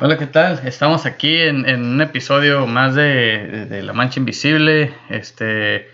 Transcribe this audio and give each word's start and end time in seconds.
Hola, 0.00 0.16
¿qué 0.16 0.28
tal? 0.28 0.60
Estamos 0.64 1.06
aquí 1.06 1.34
en, 1.38 1.66
un 1.66 2.00
episodio 2.00 2.68
más 2.68 2.94
de, 2.94 3.82
La 3.82 3.92
Mancha 3.92 4.20
Invisible, 4.20 4.94
este, 5.10 5.90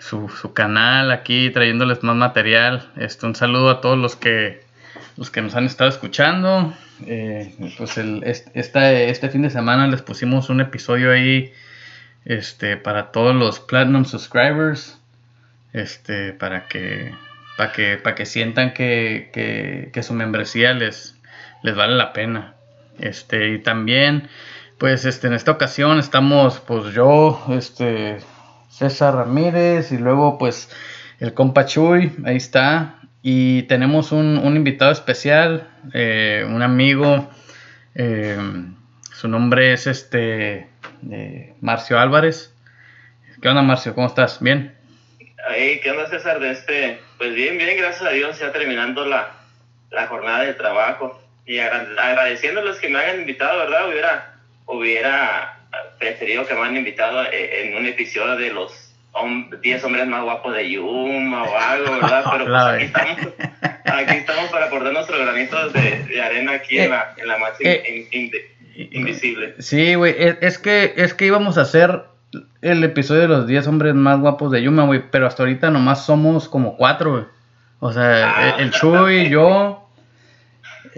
su, 0.00 0.28
su, 0.28 0.52
canal 0.52 1.12
aquí 1.12 1.48
trayéndoles 1.50 2.02
más 2.02 2.16
material. 2.16 2.90
Este, 2.96 3.26
un 3.26 3.36
saludo 3.36 3.70
a 3.70 3.80
todos 3.80 3.96
los 3.96 4.16
que, 4.16 4.64
los 5.16 5.30
que 5.30 5.40
nos 5.40 5.54
han 5.54 5.66
estado 5.66 5.88
escuchando. 5.88 6.74
Eh, 7.06 7.54
pues 7.78 7.96
el, 7.96 8.24
este, 8.24 9.08
este 9.08 9.28
fin 9.28 9.42
de 9.42 9.50
semana 9.50 9.86
les 9.86 10.02
pusimos 10.02 10.50
un 10.50 10.60
episodio 10.60 11.12
ahí 11.12 11.52
este, 12.24 12.76
para 12.76 13.12
todos 13.12 13.36
los 13.36 13.60
Platinum 13.60 14.04
subscribers, 14.04 14.98
este, 15.72 16.32
para 16.32 16.66
que, 16.66 17.14
para 17.56 17.70
que, 17.70 17.98
para 17.98 18.16
que 18.16 18.26
sientan 18.26 18.74
que, 18.74 19.30
que, 19.32 19.90
que 19.92 20.02
su 20.02 20.12
membresía 20.12 20.72
les, 20.72 21.16
les 21.62 21.76
vale 21.76 21.94
la 21.94 22.12
pena. 22.12 22.56
Este, 22.98 23.50
y 23.50 23.58
también, 23.58 24.28
pues, 24.78 25.04
este, 25.04 25.26
en 25.26 25.34
esta 25.34 25.52
ocasión 25.52 25.98
estamos, 25.98 26.60
pues, 26.60 26.94
yo, 26.94 27.44
este, 27.50 28.18
César 28.70 29.14
Ramírez 29.14 29.92
y 29.92 29.98
luego, 29.98 30.38
pues, 30.38 30.70
el 31.20 31.34
compa 31.34 31.66
Chuy, 31.66 32.12
ahí 32.24 32.36
está. 32.36 33.00
Y 33.22 33.64
tenemos 33.64 34.12
un, 34.12 34.38
un 34.38 34.56
invitado 34.56 34.92
especial, 34.92 35.68
eh, 35.92 36.46
un 36.48 36.62
amigo, 36.62 37.28
eh, 37.94 38.38
su 39.12 39.28
nombre 39.28 39.72
es, 39.72 39.86
este, 39.86 40.68
eh, 41.10 41.54
Marcio 41.60 41.98
Álvarez. 41.98 42.54
¿Qué 43.42 43.48
onda, 43.48 43.62
Marcio? 43.62 43.94
¿Cómo 43.94 44.06
estás? 44.06 44.40
¿Bien? 44.40 44.74
¿qué 45.82 45.90
onda, 45.90 46.08
César? 46.08 46.40
De 46.40 46.50
este, 46.50 47.00
pues 47.16 47.34
bien, 47.34 47.56
bien, 47.58 47.76
gracias 47.78 48.02
a 48.02 48.10
Dios, 48.10 48.38
ya 48.38 48.52
terminando 48.52 49.06
la, 49.06 49.34
la 49.90 50.06
jornada 50.06 50.44
de 50.44 50.54
trabajo 50.54 51.20
y 51.48 51.58
agradeciéndoles 51.60 52.76
que 52.76 52.90
me 52.90 52.98
hayan 52.98 53.20
invitado, 53.20 53.58
¿verdad? 53.58 53.88
Hubiera, 53.88 54.34
hubiera 54.66 55.58
preferido 55.98 56.46
que 56.46 56.52
me 56.52 56.60
hayan 56.60 56.76
invitado 56.76 57.24
eh, 57.24 57.68
en 57.68 57.76
un 57.78 57.86
episodio 57.86 58.36
de 58.36 58.52
los 58.52 58.94
10 59.62 59.84
hombres 59.84 60.06
más 60.06 60.22
guapos 60.24 60.54
de 60.54 60.70
Yuma 60.70 61.44
o 61.44 61.58
algo, 61.58 61.92
¿verdad? 61.94 62.24
Pero 62.32 62.44
pues 62.44 62.62
aquí, 62.62 62.84
estamos, 62.84 63.18
aquí 63.86 64.16
estamos 64.18 64.50
para 64.50 64.66
aportar 64.66 64.92
nuestro 64.92 65.18
granito 65.18 65.70
de, 65.70 66.04
de 66.04 66.22
arena 66.22 66.52
aquí 66.52 66.78
en 66.78 66.90
la, 66.90 67.14
en 67.16 67.26
la 67.26 67.38
eh, 67.60 68.36
invisible. 68.90 69.54
Sí, 69.58 69.94
güey, 69.94 70.14
es, 70.18 70.58
que, 70.58 70.92
es 70.98 71.14
que 71.14 71.24
íbamos 71.24 71.56
a 71.56 71.62
hacer 71.62 72.02
el 72.60 72.84
episodio 72.84 73.22
de 73.22 73.28
los 73.28 73.46
10 73.46 73.66
hombres 73.68 73.94
más 73.94 74.20
guapos 74.20 74.52
de 74.52 74.62
Yuma, 74.62 74.84
güey, 74.84 75.02
pero 75.10 75.26
hasta 75.26 75.44
ahorita 75.44 75.70
nomás 75.70 76.04
somos 76.04 76.46
como 76.46 76.76
cuatro, 76.76 77.12
güey. 77.12 77.24
O 77.80 77.90
sea, 77.90 78.34
ah. 78.36 78.56
el 78.58 78.70
Chuy, 78.70 79.30
yo, 79.30 79.87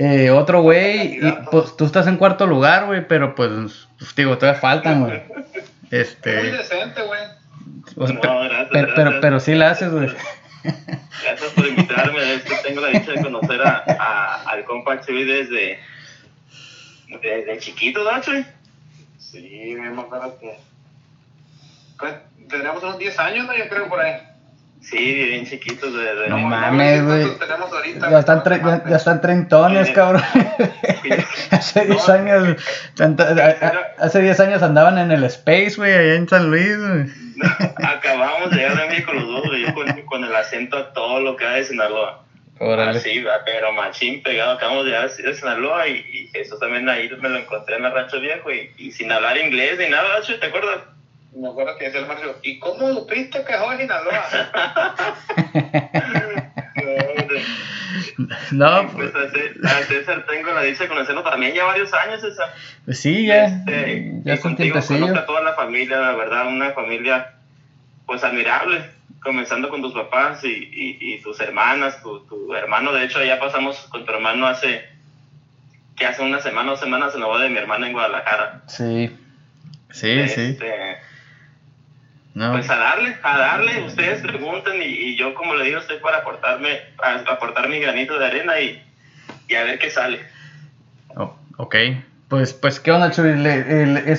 eh, 0.03 0.31
otro 0.31 0.63
güey, 0.63 1.21
pues 1.51 1.77
tú 1.77 1.85
estás 1.85 2.07
en 2.07 2.17
cuarto 2.17 2.47
lugar, 2.47 2.87
güey, 2.87 3.07
pero 3.07 3.35
pues, 3.35 3.87
pues 3.99 4.15
digo, 4.15 4.39
todavía 4.39 4.59
faltan, 4.59 5.05
güey. 5.05 5.23
Este... 5.91 6.37
Muy 6.37 6.51
decente, 6.53 7.03
güey. 7.03 7.21
no, 7.97 8.05
gracias, 8.15 8.69
pero, 8.71 8.87
gracias. 8.87 8.95
Pero, 8.95 9.21
pero 9.21 9.41
sí 9.41 9.55
la 9.55 9.71
haces, 9.71 9.93
güey. 9.93 10.09
Gracias 10.63 11.53
por 11.55 11.67
invitarme. 11.67 12.35
Es 12.35 12.43
que 12.45 12.55
tengo 12.67 12.81
la 12.81 12.89
dicha 12.89 13.13
de 13.13 13.23
conocer 13.23 13.61
a, 13.61 13.85
a 13.99 14.43
al 14.51 14.65
compa 14.65 15.01
Chuy 15.01 15.25
desde, 15.25 15.81
desde 17.21 17.59
chiquito, 17.59 18.05
¿no, 18.05 18.23
Chuy? 18.23 18.47
Sí, 19.19 19.77
me 19.77 20.01
acuerdo 20.01 20.39
que. 20.39 20.57
Pues, 21.99 22.15
Tenemos 22.49 22.83
unos 22.83 22.99
10 22.99 23.19
años, 23.19 23.47
¿no? 23.47 23.55
Yo 23.55 23.69
creo 23.69 23.89
por 23.89 24.01
ahí. 24.01 24.30
Sí, 24.81 24.97
bien 25.15 25.47
chiquitos. 25.47 25.93
De, 25.95 26.15
de 26.15 26.29
No 26.29 26.37
de- 26.37 26.43
mames, 26.43 27.05
güey. 27.05 27.21
¿Cuántos 27.27 27.39
tenemos 27.49 27.73
ahorita? 27.73 28.11
Ya 28.11 28.19
están, 28.19 28.43
tre- 28.43 28.65
ya, 28.65 28.91
ya 28.91 28.97
están 28.97 29.21
treintones, 29.21 29.89
Sí. 29.89 29.93
cabrón. 29.95 30.23
hace 31.51 31.87
10 31.87 32.09
No, 32.09 32.15
años, 32.15 32.57
a- 33.01 33.67
a- 33.67 34.05
hace 34.05 34.23
10 34.23 34.41
años 34.41 34.63
andaban 34.63 34.99
en 34.99 35.11
el 35.13 35.25
Space, 35.25 35.75
güey, 35.77 35.93
allá 35.93 36.15
en 36.15 36.29
San 36.29 36.51
Luis, 36.51 36.77
güey. 36.79 37.05
Acabamos 37.85 38.51
de 38.51 38.57
llegar 38.57 38.81
a 38.81 38.87
México 38.87 39.13
los 39.13 39.27
dos, 39.27 39.43
güey, 39.47 39.63
yo 39.67 39.75
con, 39.75 39.87
con 40.03 40.25
el 40.25 40.35
acento 40.35 40.77
a 40.77 40.93
todo 40.93 41.21
lo 41.21 41.37
que 41.37 41.47
hay 41.47 41.61
de 41.61 41.65
Sinaloa. 41.67 42.25
Órale. 42.59 42.99
Así, 42.99 43.23
va, 43.23 43.43
pero 43.47 43.73
machín 43.73 44.23
pegado. 44.23 44.53
Acabamos 44.53 44.85
de 44.85 44.91
llegar 44.91 45.11
de 45.11 45.35
Sinaloa 45.35 45.89
y, 45.89 46.05
y 46.13 46.29
Jesús 46.29 46.59
también 46.61 46.87
ahí 46.91 47.09
me 47.21 47.29
lo 47.31 47.39
encontré 47.39 47.77
en 47.77 47.87
el 47.87 47.93
rancho 47.93 48.21
viejo 48.21 48.51
y, 48.53 48.71
y 48.77 48.93
sin 48.93 49.11
hablar 49.11 49.39
inglés 49.39 49.79
ni 49.79 49.89
nada, 49.89 50.21
¿te 50.39 50.47
acuerdas? 50.47 50.79
Me 51.33 51.49
acuerdo 51.49 51.77
que 51.79 51.85
decía 51.85 52.01
el 52.01 52.07
Marcio, 52.07 52.37
¿y 52.43 52.59
cómo 52.59 52.89
supiste 52.93 53.45
que 53.45 53.55
soy 53.57 53.77
Sinaloa? 53.79 54.25
No, 58.53 58.91
Pues 58.93 59.11
pues, 59.13 59.15
a 59.15 59.31
Cé- 59.33 59.55
a 59.67 59.83
César 59.85 60.27
tengo 60.27 60.53
la 60.53 60.63
dicha 60.63 60.85
de 60.85 60.89
conocerlo 60.89 61.23
también 61.23 61.55
ya 61.55 61.65
varios 61.65 61.93
años, 61.95 62.21
César. 62.21 62.53
pues 62.85 62.99
sí, 63.01 63.27
ya. 63.27 63.45
Este, 63.47 64.13
Ya 64.25 64.35
es 64.35 64.45
un 64.45 64.51
contigo 64.55 64.75
conozco 64.87 65.19
a 65.19 65.27
toda 65.27 65.43
la 65.43 65.55
familia, 65.55 65.99
la 65.99 66.13
verdad, 66.13 66.47
una 66.49 66.71
familia 66.73 67.35
pues 68.07 68.23
admirable, 68.25 68.91
comenzando 69.23 69.69
con 69.69 69.83
tus 69.83 69.93
papás 69.95 70.43
y, 70.45 70.49
y, 70.49 70.99
y 71.01 71.23
tus 71.23 71.41
hermanas, 71.41 72.03
tu, 72.03 72.21
tu 72.27 72.55
hermano, 72.55 72.93
de 72.93 73.05
hecho 73.05 73.23
ya 73.25 73.39
pasamos 73.39 73.77
con 73.91 74.05
tu 74.05 74.13
hermano 74.13 74.47
hace, 74.47 74.85
que 75.97 76.07
hace 76.07 76.23
una 76.23 76.41
semana 76.41 76.73
o 76.73 76.77
semanas 76.77 77.15
en 77.15 77.21
la 77.21 77.27
boda 77.27 77.45
de 77.45 77.51
mi 77.51 77.59
hermana 77.59 77.87
en 77.87 77.93
Guadalajara. 77.93 78.63
Sí. 78.67 79.17
Sí, 79.93 80.29
sí. 80.29 80.59
No. 82.35 82.53
Pues 82.53 82.71
a 82.71 82.77
darle, 82.77 83.17
a 83.23 83.39
darle, 83.39 83.83
ustedes 83.85 84.21
pregunten 84.23 84.81
y, 84.81 84.87
y 84.87 85.17
yo 85.17 85.35
como 85.35 85.55
le 85.55 85.65
digo 85.65 85.81
estoy 85.81 85.99
para 85.99 86.19
aportarme, 86.19 86.79
a, 87.03 87.33
aportar 87.33 87.69
mi 87.69 87.81
granito 87.81 88.19
de 88.19 88.27
arena 88.27 88.61
y, 88.61 88.83
y 89.49 89.55
a 89.55 89.65
ver 89.65 89.79
qué 89.79 89.91
sale. 89.91 90.21
Oh, 91.17 91.37
ok. 91.57 91.77
Pues, 92.29 92.53
pues, 92.53 92.79
¿qué 92.79 92.93
onda, 92.93 93.11
Chuy? 93.11 93.31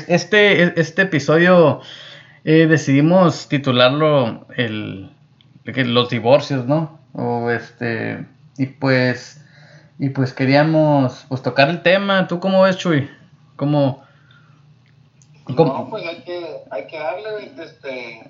Este, 0.09 0.79
este 0.79 1.01
episodio 1.03 1.79
eh, 2.43 2.67
decidimos 2.67 3.47
titularlo 3.47 4.47
el, 4.57 5.11
los 5.63 6.09
divorcios, 6.09 6.65
¿no? 6.65 6.99
O 7.13 7.49
este, 7.49 8.25
y 8.57 8.65
pues, 8.65 9.45
y 9.97 10.09
pues 10.09 10.33
queríamos 10.33 11.25
pues 11.29 11.41
tocar 11.41 11.69
el 11.69 11.83
tema. 11.83 12.27
¿Tú 12.27 12.41
cómo 12.41 12.63
ves, 12.63 12.77
Chuy? 12.77 13.09
¿Cómo? 13.55 14.03
Cómo- 15.55 15.73
No, 15.73 15.89
pues 15.89 16.05
hay 16.07 16.21
que, 16.23 16.45
hay 16.71 16.87
que 16.87 16.99
darle, 16.99 17.51
este... 17.63 18.21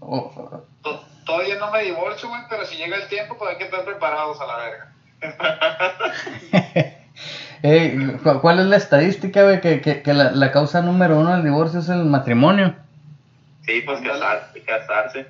o- 0.00 0.62
to- 0.82 1.04
Todavía 1.26 1.56
no 1.58 1.70
me 1.70 1.82
divorcio, 1.84 2.28
güey, 2.28 2.40
pero 2.50 2.64
si 2.66 2.76
llega 2.76 2.96
el 2.96 3.06
tiempo, 3.06 3.36
pues 3.38 3.52
hay 3.52 3.58
que 3.58 3.64
estar 3.64 3.84
preparados 3.84 4.40
a 4.40 4.46
la 4.46 4.56
verga. 4.56 4.92
¿cu- 8.22 8.40
¿Cuál 8.40 8.60
es 8.60 8.66
la 8.66 8.76
estadística, 8.76 9.42
güey? 9.44 9.60
Que, 9.60 9.80
que, 9.80 10.02
que 10.02 10.14
la, 10.14 10.30
la 10.32 10.50
causa 10.50 10.82
número 10.82 11.18
uno 11.18 11.32
del 11.32 11.44
divorcio 11.44 11.80
es 11.80 11.88
el 11.88 12.04
matrimonio. 12.04 12.74
Sí, 13.66 13.82
pues 13.84 14.00
casarse, 14.00 14.62
casarse. 14.62 15.26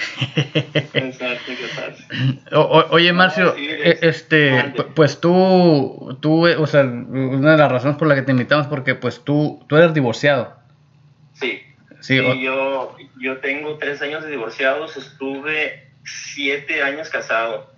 Casarse, 0.92 1.56
casarse. 1.60 2.04
O- 2.52 2.60
o- 2.60 2.90
oye, 2.94 3.12
Marcio, 3.12 3.54
sí, 3.54 3.68
es- 3.70 4.02
este, 4.02 4.74
pues 4.94 5.20
tú, 5.20 6.16
tú, 6.20 6.46
o 6.46 6.66
sea, 6.66 6.82
una 6.82 7.52
de 7.52 7.58
las 7.58 7.70
razones 7.70 7.96
por 7.96 8.08
la 8.08 8.14
que 8.14 8.22
te 8.22 8.32
invitamos 8.32 8.66
porque 8.66 8.94
pues 8.94 9.22
tú, 9.24 9.62
tú 9.68 9.76
eres 9.76 9.94
divorciado. 9.94 10.58
Sí, 11.40 11.62
Sí, 12.00 12.18
o- 12.18 12.34
yo, 12.34 12.96
yo 13.18 13.38
tengo 13.38 13.76
tres 13.76 14.00
años 14.00 14.22
de 14.24 14.30
divorciados, 14.30 14.96
estuve 14.96 15.90
siete 16.04 16.82
años 16.82 17.08
casado. 17.10 17.70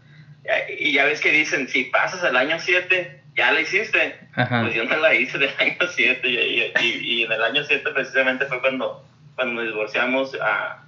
Y 0.79 0.93
ya 0.93 1.05
ves 1.05 1.21
que 1.21 1.33
dicen, 1.33 1.69
si 1.69 1.85
pasas 1.85 2.23
el 2.25 2.37
año 2.37 2.57
siete, 2.61 3.23
ya 3.35 3.51
la 3.53 3.61
hiciste. 3.61 4.19
Ajá. 4.35 4.63
Pues 4.63 4.75
yo 4.75 4.85
no 4.85 4.97
la 4.97 5.15
hice 5.15 5.39
del 5.39 5.51
año 5.59 5.77
7 5.89 6.29
y, 6.29 6.37
y- 6.37 6.73
y- 6.81 7.21
y 7.21 7.23
en 7.25 7.33
el 7.33 7.43
año 7.43 7.63
7 7.65 7.91
precisamente 7.93 8.47
fue 8.47 8.61
cuando, 8.61 9.05
cuando 9.35 9.55
nos 9.63 9.73
divorciamos 9.73 10.37
a 10.41 10.85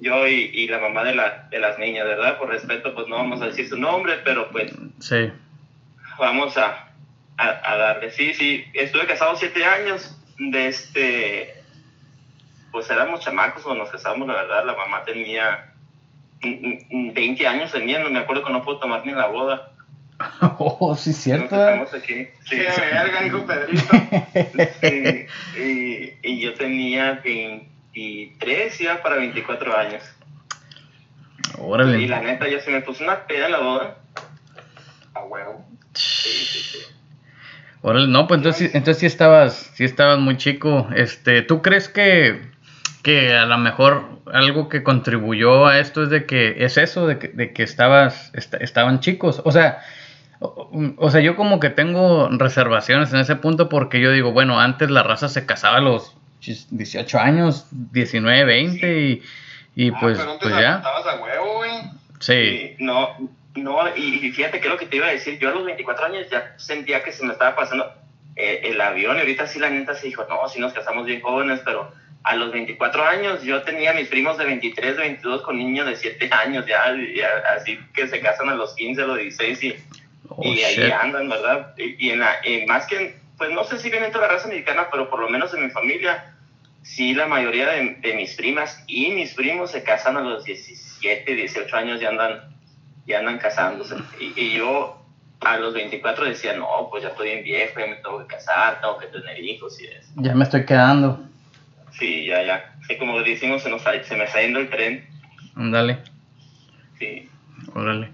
yo 0.00 0.26
y, 0.28 0.50
y 0.54 0.68
la 0.68 0.78
mamá 0.78 1.02
de, 1.04 1.14
la, 1.14 1.48
de 1.50 1.58
las 1.58 1.78
niñas, 1.78 2.04
¿verdad? 2.06 2.38
Por 2.38 2.48
respeto, 2.50 2.94
pues 2.94 3.08
no 3.08 3.16
vamos 3.16 3.42
a 3.42 3.46
decir 3.46 3.68
su 3.68 3.76
nombre, 3.76 4.18
pero 4.24 4.48
pues 4.50 4.72
sí. 5.00 5.30
vamos 6.18 6.56
a, 6.56 6.88
a, 7.36 7.72
a 7.72 7.76
darle. 7.76 8.10
Sí, 8.12 8.32
sí, 8.34 8.64
estuve 8.74 9.06
casado 9.06 9.34
siete 9.36 9.64
años, 9.64 10.16
de 10.38 10.66
este, 10.68 11.57
pues 12.72 12.88
éramos 12.90 13.20
chamacos 13.20 13.62
cuando 13.62 13.84
nos 13.84 13.92
casamos, 13.92 14.26
la 14.28 14.34
verdad, 14.34 14.64
la 14.66 14.74
mamá 14.76 15.02
tenía 15.04 15.72
mm, 16.42 16.74
mm, 17.10 17.12
20 17.14 17.46
años 17.46 17.72
tenía, 17.72 17.98
no 18.00 18.10
me 18.10 18.18
acuerdo 18.20 18.44
que 18.44 18.52
no 18.52 18.62
puedo 18.62 18.78
tomar 18.78 19.04
ni 19.06 19.12
la 19.12 19.26
boda. 19.26 19.72
Oh, 20.58 20.96
sí, 20.96 21.12
cierto. 21.12 21.48
casamos 21.50 21.94
aquí. 21.94 22.26
Sí, 22.44 22.56
¡Qué 22.56 22.66
verga, 22.92 23.22
dijo 23.22 23.46
Pedrito! 23.46 23.84
Sí, 24.80 25.26
y, 25.60 26.28
y 26.28 26.40
yo 26.40 26.54
tenía 26.54 27.20
23 27.24 28.78
ya 28.78 29.02
para 29.02 29.16
24 29.16 29.76
años. 29.76 30.02
Y 31.56 31.60
Órale. 31.60 32.08
la 32.08 32.20
neta, 32.20 32.48
yo 32.48 32.60
se 32.60 32.70
me 32.70 32.80
puse 32.82 33.02
una 33.04 33.26
peda 33.26 33.46
en 33.46 33.52
la 33.52 33.58
boda. 33.60 33.96
A 35.14 35.20
huevo. 35.24 35.64
Sí, 35.94 36.28
sí, 36.30 36.58
sí. 36.60 36.78
Órale, 37.82 38.08
no, 38.08 38.26
pues 38.26 38.38
entonces, 38.38 38.70
sí- 38.70 38.76
entonces 38.76 39.00
sí 39.00 39.06
estabas, 39.06 39.70
sí 39.74 39.84
estabas 39.84 40.18
muy 40.18 40.36
chico. 40.36 40.88
Este, 40.96 41.42
¿tú 41.42 41.62
crees 41.62 41.88
que, 41.88 42.47
que 43.02 43.34
a 43.34 43.46
lo 43.46 43.58
mejor 43.58 44.04
algo 44.32 44.68
que 44.68 44.82
contribuyó 44.82 45.66
a 45.66 45.78
esto 45.78 46.02
es 46.02 46.10
de 46.10 46.26
que 46.26 46.56
es 46.64 46.76
eso, 46.76 47.06
de 47.06 47.18
que, 47.18 47.28
de 47.28 47.52
que 47.52 47.62
estabas, 47.62 48.30
est- 48.34 48.54
estaban 48.60 49.00
chicos? 49.00 49.40
O 49.44 49.52
sea, 49.52 49.80
O, 50.40 51.10
sea, 51.10 51.20
yo 51.20 51.34
como 51.34 51.58
que 51.58 51.68
tengo 51.68 52.28
reservaciones 52.30 53.12
en 53.12 53.18
ese 53.20 53.34
punto 53.34 53.68
porque 53.68 54.00
yo 54.00 54.12
digo, 54.12 54.30
bueno, 54.30 54.60
antes 54.60 54.88
la 54.88 55.02
raza 55.02 55.28
se 55.28 55.46
casaba 55.46 55.78
a 55.78 55.80
los 55.80 56.14
18 56.70 57.18
años, 57.18 57.66
19, 57.72 58.44
20 58.44 59.00
y, 59.00 59.22
y 59.74 59.90
ah, 59.90 59.96
pues, 60.00 60.18
pues 60.40 60.54
ya. 60.56 60.74
a 60.76 61.20
huevo, 61.20 61.54
güey. 61.56 61.72
Sí. 62.20 62.76
No, 62.78 63.08
no, 63.56 63.96
y 63.96 64.30
fíjate 64.30 64.60
que 64.60 64.68
lo 64.68 64.76
que 64.76 64.86
te 64.86 64.96
iba 64.96 65.06
a 65.06 65.10
decir, 65.10 65.40
yo 65.40 65.48
a 65.48 65.52
los 65.54 65.64
24 65.64 66.06
años 66.06 66.26
ya 66.30 66.54
sentía 66.56 67.02
que 67.02 67.10
se 67.10 67.26
me 67.26 67.32
estaba 67.32 67.56
pasando 67.56 67.92
eh, 68.36 68.60
el 68.62 68.80
avión 68.80 69.16
y 69.16 69.20
ahorita 69.20 69.48
sí 69.48 69.58
la 69.58 69.70
neta 69.70 69.94
se 69.96 70.06
dijo, 70.06 70.24
no, 70.28 70.48
si 70.48 70.60
nos 70.60 70.72
casamos 70.72 71.04
bien 71.06 71.20
jóvenes, 71.20 71.62
pero 71.64 71.90
a 72.28 72.36
los 72.36 72.52
24 72.52 73.04
años 73.04 73.42
yo 73.42 73.62
tenía 73.62 73.94
mis 73.94 74.08
primos 74.08 74.36
de 74.36 74.44
23, 74.44 74.96
de 74.98 75.02
22 75.02 75.40
con 75.40 75.56
niños 75.56 75.86
de 75.86 75.96
7 75.96 76.28
años 76.30 76.66
ya, 76.66 76.84
así 77.56 77.78
que 77.94 78.06
se 78.06 78.20
casan 78.20 78.50
a 78.50 78.54
los 78.54 78.74
15, 78.74 79.00
a 79.00 79.06
los 79.06 79.16
16 79.16 79.64
y, 79.64 79.74
oh, 80.28 80.42
y 80.44 80.62
ahí 80.62 80.90
andan, 80.90 81.30
¿verdad? 81.30 81.74
Y, 81.78 82.10
en 82.10 82.20
la, 82.20 82.36
más 82.66 82.86
que, 82.86 83.18
pues 83.38 83.50
no 83.50 83.64
sé 83.64 83.78
si 83.78 83.88
viene 83.88 84.08
toda 84.08 84.26
la 84.26 84.34
raza 84.34 84.48
mexicana, 84.48 84.88
pero 84.90 85.08
por 85.08 85.20
lo 85.20 85.30
menos 85.30 85.54
en 85.54 85.64
mi 85.64 85.70
familia, 85.70 86.34
sí 86.82 87.14
la 87.14 87.26
mayoría 87.26 87.70
de, 87.70 87.94
de 87.94 88.14
mis 88.14 88.34
primas 88.34 88.84
y 88.86 89.08
mis 89.08 89.32
primos 89.32 89.70
se 89.70 89.82
casan 89.82 90.18
a 90.18 90.20
los 90.20 90.44
17, 90.44 91.34
18 91.34 91.76
años 91.78 92.02
y 92.02 92.04
andan, 92.04 92.40
y 93.06 93.14
andan 93.14 93.38
casándose. 93.38 93.96
Y, 94.20 94.38
y 94.38 94.52
yo 94.58 95.02
a 95.40 95.56
los 95.56 95.72
24 95.72 96.26
decía, 96.26 96.58
no, 96.58 96.88
pues 96.90 97.04
ya 97.04 97.08
estoy 97.08 97.30
bien 97.30 97.44
viejo, 97.44 97.80
ya 97.80 97.86
me 97.86 97.96
tengo 97.96 98.18
que 98.18 98.26
casar, 98.26 98.82
tengo 98.82 98.98
que 98.98 99.06
tener 99.06 99.42
hijos 99.42 99.80
y 99.80 99.86
eso. 99.86 100.10
Ya 100.16 100.34
me 100.34 100.44
estoy 100.44 100.66
quedando. 100.66 101.27
Sí, 101.98 102.26
ya, 102.26 102.42
ya. 102.44 102.74
Sí, 102.86 102.96
como 102.96 103.20
decimos, 103.22 103.62
se, 103.62 103.70
nos, 103.70 103.82
se 103.82 104.16
me 104.16 104.24
está 104.24 104.40
yendo 104.40 104.60
el 104.60 104.70
tren. 104.70 105.06
Ándale. 105.54 105.98
Sí. 106.98 107.28
Órale. 107.74 108.10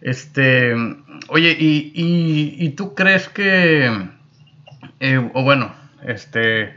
Este, 0.00 0.74
oye, 1.28 1.56
¿y, 1.58 1.92
y, 1.94 2.68
tú 2.70 2.94
crees 2.94 3.28
que, 3.28 3.90
eh, 5.00 5.30
o 5.34 5.42
bueno, 5.42 5.74
este, 6.06 6.76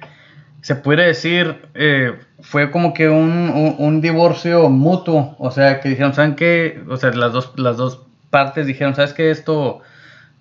se 0.61 0.75
puede 0.75 1.05
decir, 1.05 1.57
eh, 1.75 2.17
fue 2.39 2.71
como 2.71 2.95
que 2.95 3.09
un, 3.09 3.75
un, 3.77 4.01
divorcio 4.01 4.69
mutuo, 4.69 5.35
o 5.37 5.51
sea, 5.51 5.81
que 5.81 5.89
dijeron, 5.89 6.15
¿saben 6.15 6.35
qué? 6.35 6.81
O 6.89 6.97
sea, 6.97 7.11
las 7.11 7.31
dos, 7.31 7.53
las 7.57 7.77
dos 7.77 8.07
partes 8.31 8.65
dijeron, 8.65 8.95
¿sabes 8.95 9.13
qué? 9.13 9.29
Esto 9.29 9.81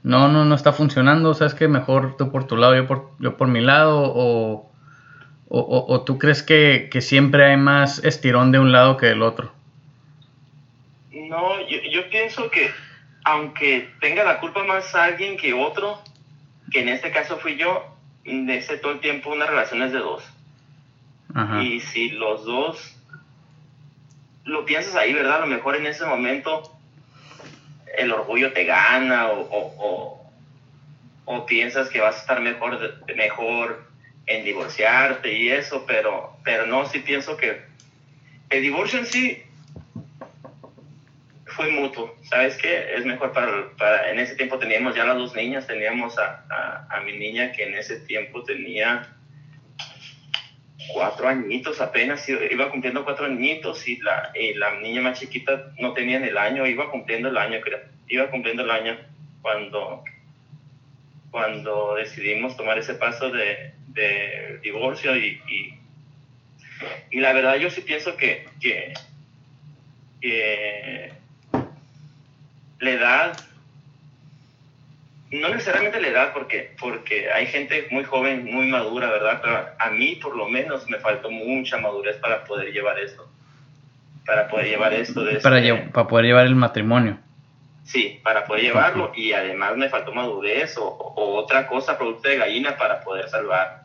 no, 0.03 0.29
no, 0.29 0.47
no 0.47 0.55
está 0.55 0.73
funcionando, 0.73 1.35
¿sabes 1.35 1.53
qué? 1.53 1.69
Mejor 1.69 2.17
tú 2.17 2.31
por 2.31 2.47
tu 2.47 2.57
lado, 2.57 2.75
yo 2.77 2.87
por, 2.87 3.11
yo 3.19 3.37
por 3.37 3.49
mi 3.49 3.61
lado, 3.61 4.03
o, 4.07 4.70
o, 5.53 6.03
tú 6.03 6.19
crees 6.19 6.43
que, 6.43 6.89
siempre 7.01 7.45
hay 7.45 7.57
más 7.57 8.03
estirón 8.05 8.53
de 8.53 8.61
un 8.61 8.71
lado 8.71 8.97
que 8.97 9.07
del 9.07 9.23
otro? 9.23 9.53
No, 11.11 11.61
yo, 11.69 11.79
yo 11.91 12.09
pienso 12.09 12.51
que 12.51 12.71
aunque 13.25 13.91
tenga 14.01 14.25
la 14.25 14.41
culpa 14.41 14.65
más 14.65 14.95
alguien 14.95 15.37
que 15.37 15.53
otro, 15.53 16.01
que 16.71 16.81
en 16.81 16.89
este 16.89 17.11
caso 17.11 17.39
fui 17.39 17.57
yo, 17.57 17.85
desde 18.25 18.79
todo 18.79 18.93
el 18.93 19.01
tiempo 19.01 19.31
una 19.31 19.47
relación 19.47 19.83
es 19.83 19.93
de 19.93 19.99
dos. 19.99 20.25
Y 21.63 21.81
si 21.81 22.11
los 22.11 22.45
dos 22.45 22.97
lo 24.45 24.65
piensas 24.65 24.97
ahí, 24.97 25.13
¿verdad? 25.13 25.37
A 25.37 25.41
lo 25.41 25.47
mejor 25.47 25.77
en 25.77 25.87
ese 25.87 26.05
momento 26.05 26.77
el 27.97 28.11
orgullo 28.11 28.53
te 28.53 28.65
gana 28.65 29.29
o, 29.29 30.17
o, 31.25 31.47
piensas 31.47 31.89
que 31.89 32.01
vas 32.01 32.17
a 32.17 32.21
estar 32.21 32.41
mejor, 32.41 33.05
mejor 33.17 33.90
en 34.31 34.45
divorciarte 34.45 35.33
y 35.37 35.51
eso, 35.51 35.85
pero, 35.87 36.37
pero 36.45 36.65
no, 36.65 36.87
sí 36.87 37.01
pienso 37.01 37.37
que 37.37 37.61
el 38.49 38.63
divorcio 38.63 39.01
en 39.01 39.07
sí 39.07 39.43
fue 41.47 41.69
mutuo. 41.73 42.15
¿Sabes 42.23 42.57
qué? 42.57 42.95
Es 42.95 43.05
mejor 43.05 43.33
para, 43.33 43.71
para 43.77 44.09
en 44.09 44.21
ese 44.21 44.37
tiempo 44.37 44.57
teníamos 44.57 44.95
ya 44.95 45.05
las 45.05 45.17
dos 45.17 45.35
niñas, 45.35 45.67
teníamos 45.67 46.17
a, 46.17 46.45
a, 46.89 47.01
mi 47.01 47.19
niña 47.19 47.51
que 47.51 47.65
en 47.65 47.75
ese 47.75 47.99
tiempo 48.01 48.45
tenía 48.45 49.17
cuatro 50.95 51.27
añitos 51.27 51.81
apenas, 51.81 52.29
iba 52.29 52.71
cumpliendo 52.71 53.05
cuatro 53.05 53.27
añitos 53.27 53.87
y 53.89 53.97
la, 53.99 54.33
la 54.55 54.81
niña 54.81 55.01
más 55.03 55.19
chiquita 55.19 55.73
no 55.81 55.93
tenía 55.93 56.21
ni 56.21 56.29
el 56.29 56.39
año, 56.39 56.67
iba 56.67 56.89
cumpliendo 56.89 57.29
el 57.29 57.37
año, 57.37 57.61
creo, 57.61 57.81
iba 58.07 58.31
cumpliendo 58.31 58.63
el 58.63 58.71
año 58.71 58.97
cuando, 59.43 60.05
cuando 61.33 61.97
decidimos 61.97 62.57
tomar 62.57 62.79
ese 62.79 62.95
paso 62.95 63.31
de, 63.31 63.75
de 63.95 64.59
divorcio 64.63 65.17
y, 65.17 65.41
y, 67.11 67.21
la 67.21 67.33
verdad 67.33 67.57
yo 67.57 67.71
sí 67.71 67.83
pienso 67.83 68.17
que, 68.17 68.49
que, 68.61 68.95
que 70.21 71.13
la 72.79 72.91
edad 72.91 73.51
no 75.31 75.49
necesariamente 75.49 76.01
la 76.01 76.09
edad, 76.09 76.33
porque, 76.33 76.75
porque 76.79 77.31
hay 77.31 77.47
gente 77.47 77.87
muy 77.91 78.05
joven, 78.05 78.45
muy 78.45 78.67
madura, 78.67 79.11
¿verdad? 79.11 79.41
Pero 79.41 79.65
a 79.79 79.91
mí, 79.91 80.17
por 80.17 80.37
lo 80.37 80.49
menos, 80.49 80.89
me 80.89 80.99
faltó 80.99 81.31
mucha 81.31 81.79
madurez 81.79 82.17
para 82.17 82.45
poder 82.45 82.73
llevar 82.73 82.99
esto. 82.99 83.29
Para 84.27 84.49
poder 84.49 84.67
llevar 84.67 84.93
esto. 84.93 85.23
De 85.25 85.39
para, 85.41 85.61
este 85.61 85.91
para 85.91 86.09
poder 86.09 86.27
llevar 86.27 86.47
el 86.47 86.57
matrimonio. 86.57 87.19
Sí, 87.85 88.21
para 88.25 88.45
poder 88.45 88.65
llevarlo. 88.65 89.13
Y 89.15 89.33
además 89.33 89.77
me 89.77 89.89
faltó 89.89 90.13
madurez 90.13 90.77
o, 90.79 91.13
otra 91.17 91.69
cosa, 91.69 91.97
producto 91.97 92.29
de 92.29 92.37
gallina, 92.37 92.77
para 92.77 93.01
poder 93.01 93.29
salvar. 93.29 93.80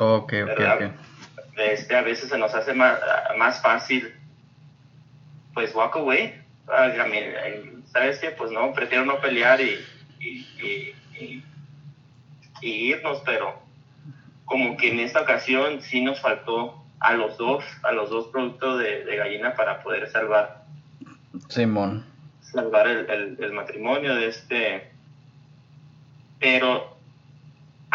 Ok, 0.00 0.32
ok, 0.44 0.60
ok. 0.74 0.82
Este, 1.56 1.96
a 1.96 2.02
veces 2.02 2.28
se 2.28 2.38
nos 2.38 2.54
hace 2.54 2.74
más, 2.74 2.98
más 3.38 3.62
fácil, 3.62 4.14
pues, 5.54 5.74
walk 5.74 5.96
away. 5.96 6.42
¿Sabes 7.86 8.18
qué? 8.18 8.30
Pues 8.30 8.50
no, 8.50 8.72
prefiero 8.72 9.04
no 9.04 9.20
pelear 9.20 9.60
y 9.60 9.78
y, 10.20 10.94
irnos, 12.62 13.22
pero 13.24 13.60
como 14.44 14.76
que 14.76 14.90
en 14.90 15.00
esta 15.00 15.22
ocasión 15.22 15.82
sí 15.82 16.02
nos 16.02 16.20
faltó 16.20 16.82
a 17.00 17.14
los 17.14 17.36
dos, 17.36 17.64
a 17.82 17.92
los 17.92 18.10
dos 18.10 18.28
productos 18.28 18.78
de, 18.78 19.16
gallina 19.16 19.54
para 19.54 19.82
poder 19.82 20.08
salvar. 20.10 20.64
Simón. 21.48 22.04
Salvar 22.40 22.86
el, 22.86 23.52
matrimonio 23.52 24.14
de 24.14 24.28
este. 24.28 24.90
Pero 26.38 26.95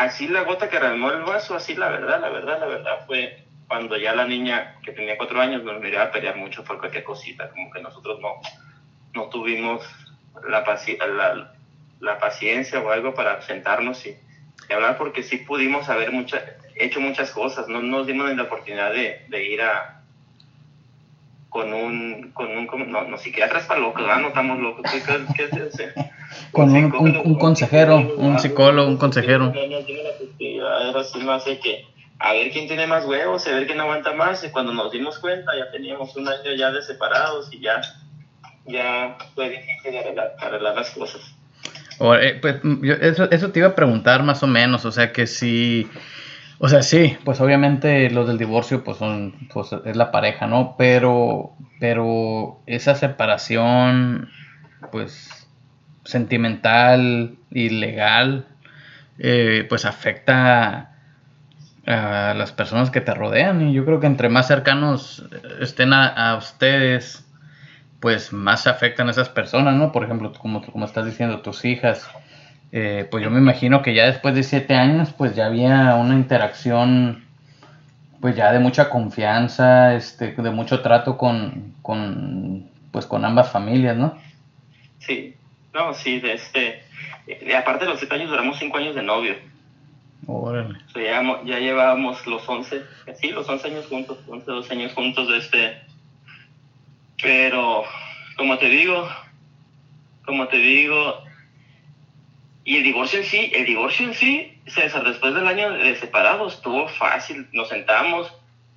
así 0.06 0.27
la 0.27 0.44
gota 0.44 0.69
que 0.69 0.77
armó 0.77 1.12
el 1.12 1.24
vaso, 1.24 1.56
así 1.56 1.75
la 1.75 1.89
verdad, 1.89 2.19
la 2.21 2.30
verdad, 2.30 2.59
la 2.59 2.65
verdad 2.65 3.06
fue 3.06 3.45
cuando 3.68 3.98
ya 3.98 4.13
la 4.13 4.25
niña 4.25 4.75
que 4.83 4.92
tenía 4.92 5.18
cuatro 5.18 5.39
años 5.39 5.63
nos 5.63 5.80
miraba 5.80 6.06
a 6.06 6.12
pelear 6.12 6.36
mucho 6.36 6.63
por 6.63 6.80
cualquier 6.80 7.03
cosita, 7.03 7.50
como 7.50 7.71
que 7.71 7.81
nosotros 7.81 8.19
no, 8.19 8.42
no 9.13 9.30
tuvimos 9.30 9.83
la, 10.48 10.63
la, 11.07 11.53
la 12.00 12.19
paciencia 12.19 12.80
o 12.80 12.89
algo 12.89 13.13
para 13.13 13.42
sentarnos 13.44 14.06
y, 14.06 14.15
hablar 14.74 14.98
porque 14.98 15.21
sí 15.21 15.38
pudimos 15.38 15.89
haber 15.89 16.13
mucha, 16.13 16.41
hecho 16.75 17.01
muchas 17.01 17.31
cosas, 17.31 17.67
no 17.67 17.81
nos 17.81 18.08
dimos 18.08 18.34
la 18.34 18.43
oportunidad 18.43 18.93
de, 18.93 19.46
ir 19.46 19.62
a 19.62 20.01
con 21.50 21.74
un, 21.74 22.31
con 22.31 22.58
un 22.58 22.67
no, 22.89 23.03
no 23.03 23.17
psiquiatras 23.17 23.65
para 23.65 23.81
locos, 23.81 24.08
¿no? 24.08 24.20
no 24.20 24.27
estamos 24.29 24.60
locos, 24.60 24.89
¿qué, 24.89 25.01
qué, 25.01 25.50
qué 25.75 25.93
Con 26.51 26.71
un, 26.71 26.95
un, 26.95 27.17
un, 27.17 27.35
consejero, 27.35 27.97
un 28.17 28.39
psicólogo, 28.39 28.88
un 28.88 28.97
consejero. 28.97 29.51
Tiene 29.51 29.79
la 29.79 30.09
justicia, 30.17 30.63
así 31.00 31.19
no 31.19 31.33
hace 31.33 31.59
que 31.59 31.85
a 32.23 32.33
ver 32.33 32.51
quién 32.51 32.67
tiene 32.67 32.85
más 32.85 33.05
huevos, 33.05 33.47
a 33.47 33.51
ver 33.51 33.65
quién 33.65 33.79
aguanta 33.79 34.13
más, 34.13 34.43
y 34.43 34.50
cuando 34.50 34.73
nos 34.73 34.91
dimos 34.91 35.17
cuenta 35.17 35.51
ya 35.57 35.71
teníamos 35.71 36.15
un 36.15 36.27
año 36.27 36.53
ya 36.55 36.71
de 36.71 36.81
separados 36.83 37.51
y 37.51 37.59
ya, 37.59 37.81
ya 38.67 39.17
fue 39.33 39.50
difícil 39.50 39.97
arreglar, 39.97 40.35
arreglar 40.39 40.75
las 40.75 40.91
cosas. 40.91 41.21
Eh, 42.00 42.39
pues, 42.41 42.57
eso, 43.01 43.29
eso 43.29 43.51
te 43.51 43.59
iba 43.59 43.69
a 43.69 43.75
preguntar 43.75 44.23
más 44.23 44.43
o 44.43 44.47
menos, 44.47 44.85
o 44.85 44.91
sea 44.91 45.11
que 45.11 45.25
si, 45.25 45.88
o 46.59 46.69
sea, 46.69 46.83
sí, 46.83 47.17
pues 47.23 47.41
obviamente 47.41 48.11
los 48.11 48.27
del 48.27 48.38
divorcio 48.38 48.83
pues 48.83 48.97
son, 48.97 49.47
pues 49.51 49.69
es 49.85 49.95
la 49.95 50.11
pareja, 50.11 50.45
¿no? 50.45 50.75
Pero, 50.77 51.53
pero 51.79 52.59
esa 52.67 52.93
separación, 52.93 54.29
pues 54.91 55.40
sentimental 56.03 57.36
y 57.50 57.70
legal, 57.70 58.46
eh, 59.20 59.65
pues 59.70 59.86
afecta 59.86 60.96
a 61.86 62.34
las 62.36 62.51
personas 62.51 62.91
que 62.91 63.01
te 63.01 63.13
rodean 63.13 63.70
y 63.70 63.74
yo 63.74 63.86
creo 63.86 64.00
que 64.00 64.08
entre 64.08 64.29
más 64.29 64.48
cercanos 64.48 65.25
estén 65.60 65.93
a 65.93 66.36
ustedes, 66.38 67.25
pues 68.01 68.34
más 68.34 68.65
afectan 68.65 69.08
a 69.08 69.12
esas 69.12 69.29
personas, 69.29 69.75
¿no? 69.75 69.91
Por 69.91 70.03
ejemplo, 70.03 70.34
como, 70.34 70.65
como 70.65 70.86
estás 70.86 71.05
diciendo, 71.05 71.41
tus 71.41 71.63
hijas, 71.63 72.10
eh, 72.72 73.08
pues 73.10 73.24
yo 73.24 73.29
me 73.29 73.38
imagino 73.38 73.84
que 73.84 73.93
ya 73.93 74.08
después 74.08 74.34
de 74.34 74.43
siete 74.43 74.74
años, 74.74 75.13
pues 75.15 75.36
ya 75.36 75.46
había 75.46 75.96
una 75.96 76.15
interacción, 76.15 77.24
pues 78.20 78.36
ya 78.36 78.51
de 78.51 78.60
mucha 78.60 78.89
confianza, 78.89 79.93
este, 79.93 80.34
de 80.34 80.50
mucho 80.50 80.81
trato 80.81 81.15
con, 81.15 81.75
con 81.84 82.72
pues 82.91 83.05
con 83.05 83.24
ambas 83.24 83.51
familias, 83.51 83.96
¿no? 83.96 84.17
Sí, 84.98 85.36
no, 85.73 85.93
sí, 85.93 86.19
de 86.19 86.33
este, 86.33 86.83
aparte 87.57 87.85
de 87.85 87.91
los 87.91 87.99
siete 87.99 88.15
años 88.15 88.29
duramos 88.29 88.57
cinco 88.57 88.77
años 88.77 88.95
de 88.95 89.03
novio. 89.03 89.35
Órale. 90.27 90.77
ya, 90.95 91.43
ya 91.43 91.59
llevábamos 91.59 92.25
los 92.27 92.47
once, 92.47 92.83
sí, 93.19 93.31
los 93.31 93.49
once 93.49 93.67
años 93.67 93.87
juntos, 93.87 94.19
once, 94.27 94.45
dos 94.49 94.69
años 94.69 94.93
juntos 94.93 95.27
de 95.27 95.37
este 95.37 95.91
pero, 97.21 97.83
como 98.35 98.57
te 98.57 98.67
digo, 98.67 99.07
como 100.25 100.47
te 100.47 100.57
digo, 100.57 101.23
Y 102.63 102.77
el 102.77 102.83
divorcio 102.83 103.19
en 103.19 103.25
sí, 103.25 103.51
el 103.55 103.65
divorcio 103.65 104.05
en 104.07 104.13
sí, 104.13 104.59
César, 104.67 105.03
después 105.03 105.33
del 105.33 105.47
año 105.47 105.71
de 105.71 105.95
separados, 105.95 106.55
estuvo 106.55 106.87
fácil. 106.87 107.47
Nos 107.53 107.69
sentamos 107.69 108.31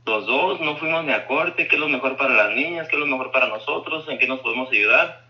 los 0.07 0.27
dos, 0.27 0.61
no 0.61 0.77
fuimos 0.77 1.05
ni 1.05 1.13
a 1.13 1.27
corte, 1.27 1.69
qué 1.69 1.77
es 1.77 1.81
lo 1.81 1.89
mejor 1.89 2.17
para 2.17 2.35
las 2.35 2.55
niñas, 2.55 2.89
qué 2.89 2.97
es 2.97 3.01
lo 3.01 3.07
mejor 3.07 3.31
para 3.31 3.49
nosotros, 3.49 4.09
en 4.09 4.19
qué 4.19 4.27
nos 4.27 4.41
podemos 4.41 4.71
ayudar. 4.71 5.24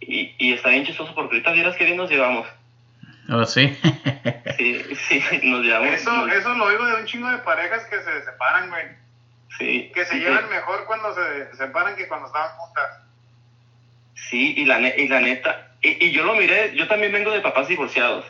Y, 0.00 0.34
y 0.38 0.52
está 0.52 0.70
bien 0.70 0.84
chistoso 0.84 1.14
porque 1.14 1.36
ahorita 1.36 1.52
vieras 1.52 1.76
qué 1.76 1.84
bien 1.84 1.96
nos 1.96 2.10
llevamos. 2.10 2.46
Oh, 3.28 3.44
sí. 3.44 3.76
sí, 4.56 4.96
sí, 4.96 5.40
nos 5.42 5.64
llevamos. 5.64 5.94
Eso, 5.94 6.26
eso 6.28 6.54
lo 6.54 6.64
oigo 6.64 6.86
de 6.86 6.94
un 7.00 7.06
chingo 7.06 7.28
de 7.28 7.38
parejas 7.38 7.84
que 7.86 7.96
se 7.96 8.24
separan, 8.24 8.68
güey. 8.68 8.84
Sí. 9.58 9.90
Que 9.94 10.04
se 10.04 10.18
llevan 10.18 10.48
mejor 10.50 10.84
cuando 10.86 11.14
se 11.14 11.56
separan 11.56 11.96
que 11.96 12.08
cuando 12.08 12.26
estaban 12.26 12.56
juntas. 12.56 13.00
Sí, 14.14 14.54
y 14.56 14.64
la, 14.64 14.80
y 14.80 15.08
la 15.08 15.20
neta, 15.20 15.72
y, 15.82 16.06
y, 16.06 16.12
yo 16.12 16.24
lo 16.24 16.34
miré, 16.34 16.74
yo 16.74 16.88
también 16.88 17.12
vengo 17.12 17.30
de 17.30 17.40
papás 17.40 17.68
divorciados. 17.68 18.24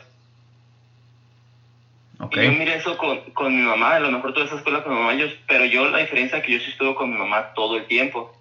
Okay. 2.19 2.43
Y 2.45 2.51
yo 2.51 2.59
miré 2.59 2.75
eso 2.75 2.97
con, 2.97 3.19
con 3.31 3.55
mi 3.55 3.61
mamá, 3.61 3.95
a 3.95 3.99
lo 3.99 4.11
mejor 4.11 4.33
toda 4.33 4.45
esa 4.45 4.55
escuela 4.55 4.83
con 4.83 4.93
mi 4.93 4.99
mamá, 4.99 5.13
yo, 5.13 5.27
pero 5.47 5.65
yo 5.65 5.89
la 5.89 5.99
diferencia 5.99 6.39
es 6.39 6.43
que 6.43 6.51
yo 6.51 6.59
sí 6.59 6.71
estuve 6.71 6.93
con 6.95 7.11
mi 7.11 7.17
mamá 7.17 7.53
todo 7.53 7.77
el 7.77 7.85
tiempo. 7.87 8.35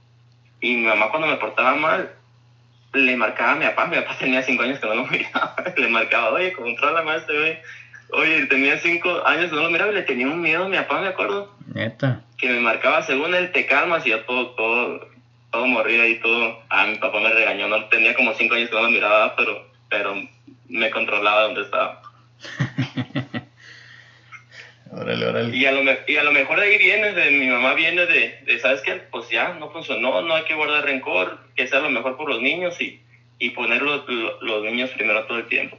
Y 0.61 0.77
mi 0.77 0.87
mamá 0.87 1.11
cuando 1.11 1.29
me 1.29 1.37
portaba 1.37 1.75
mal, 1.77 2.11
le 2.97 3.17
marcaba 3.17 3.53
a 3.53 3.57
mi 3.57 3.65
papá, 3.67 3.87
mi 3.87 3.97
papá 3.97 4.17
tenía 4.19 4.43
cinco 4.43 4.63
años 4.63 4.79
que 4.79 4.87
no 4.87 4.95
lo 4.95 5.07
miraba, 5.07 5.55
le 5.77 5.89
marcaba, 5.89 6.31
oye, 6.31 6.53
controla 6.53 7.03
más 7.03 7.27
güey. 7.27 7.59
Oye, 8.11 8.47
tenía 8.47 8.79
cinco 8.79 9.27
años 9.27 9.51
que 9.51 9.57
no 9.57 9.63
lo 9.63 9.71
miraba 9.71 9.91
y 9.91 9.97
le 9.97 10.03
tenía 10.03 10.29
un 10.29 10.41
miedo 10.41 10.65
a 10.65 10.69
mi 10.69 10.77
papá, 10.77 11.01
me 11.01 11.09
acuerdo. 11.09 11.53
Neta. 11.75 12.23
Que 12.39 12.49
me 12.49 12.61
marcaba, 12.61 13.03
según 13.03 13.35
él, 13.35 13.51
te 13.51 13.67
calmas 13.67 14.07
y 14.07 14.11
yo 14.11 14.25
todo, 14.25 14.51
todo, 14.51 15.09
todo 15.51 15.67
morría 15.67 16.07
y 16.07 16.21
todo. 16.21 16.63
Ah, 16.71 16.87
mi 16.87 16.97
papá 16.99 17.21
me 17.21 17.31
regañó, 17.31 17.67
no 17.67 17.85
tenía 17.87 18.15
como 18.15 18.33
cinco 18.35 18.55
años 18.55 18.71
que 18.71 18.77
no 18.77 18.83
lo 18.83 18.91
miraba, 18.91 19.35
pero, 19.35 19.67
pero 19.89 20.15
me 20.69 20.91
controlaba 20.91 21.43
donde 21.43 21.63
estaba. 21.63 22.03
órale, 24.97 25.27
órale. 25.27 25.57
Y 25.57 25.67
a, 25.67 25.73
lo, 25.73 25.83
y 26.07 26.17
a 26.17 26.25
lo 26.25 26.33
mejor 26.33 26.61
de 26.61 26.67
ahí 26.67 26.79
viene, 26.79 27.13
de 27.13 27.31
mi 27.31 27.47
mamá 27.47 27.75
viene 27.75 28.07
de, 28.07 28.41
de, 28.45 28.59
¿sabes 28.59 28.81
qué? 28.83 28.95
Pues 29.11 29.29
ya, 29.29 29.55
no 29.55 29.71
funcionó, 29.71 30.23
no 30.23 30.35
hay 30.35 30.45
que 30.45 30.55
guardar 30.55 30.85
rencor, 30.85 31.39
que 31.55 31.67
sea 31.67 31.81
lo 31.81 31.91
mejor 31.91 32.17
por 32.17 32.29
los 32.29 32.41
niños 32.41 32.81
y, 32.81 33.01
y 33.39 33.51
poner 33.51 33.83
los, 33.83 34.09
los 34.09 34.65
niños 34.65 34.91
primero 34.91 35.25
todo 35.27 35.39
el 35.39 35.47
tiempo. 35.47 35.79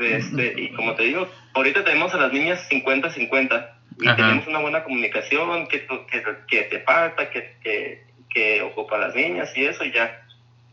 Este, 0.00 0.54
y 0.56 0.68
como 0.70 0.94
te 0.94 1.04
digo, 1.04 1.28
ahorita 1.52 1.84
tenemos 1.84 2.14
a 2.14 2.18
las 2.18 2.32
niñas 2.32 2.68
50-50 2.70 3.70
y 4.00 4.06
Ajá. 4.06 4.16
tenemos 4.16 4.46
una 4.46 4.60
buena 4.60 4.84
comunicación, 4.84 5.66
que, 5.68 5.86
que, 5.86 6.22
que 6.48 6.62
te 6.62 6.80
falta, 6.80 7.30
que, 7.30 7.56
que, 7.62 8.02
que 8.32 8.62
ocupa 8.62 8.96
a 8.96 9.00
las 9.00 9.14
niñas 9.14 9.50
y 9.56 9.64
eso, 9.64 9.84
y 9.84 9.92
ya 9.92 10.26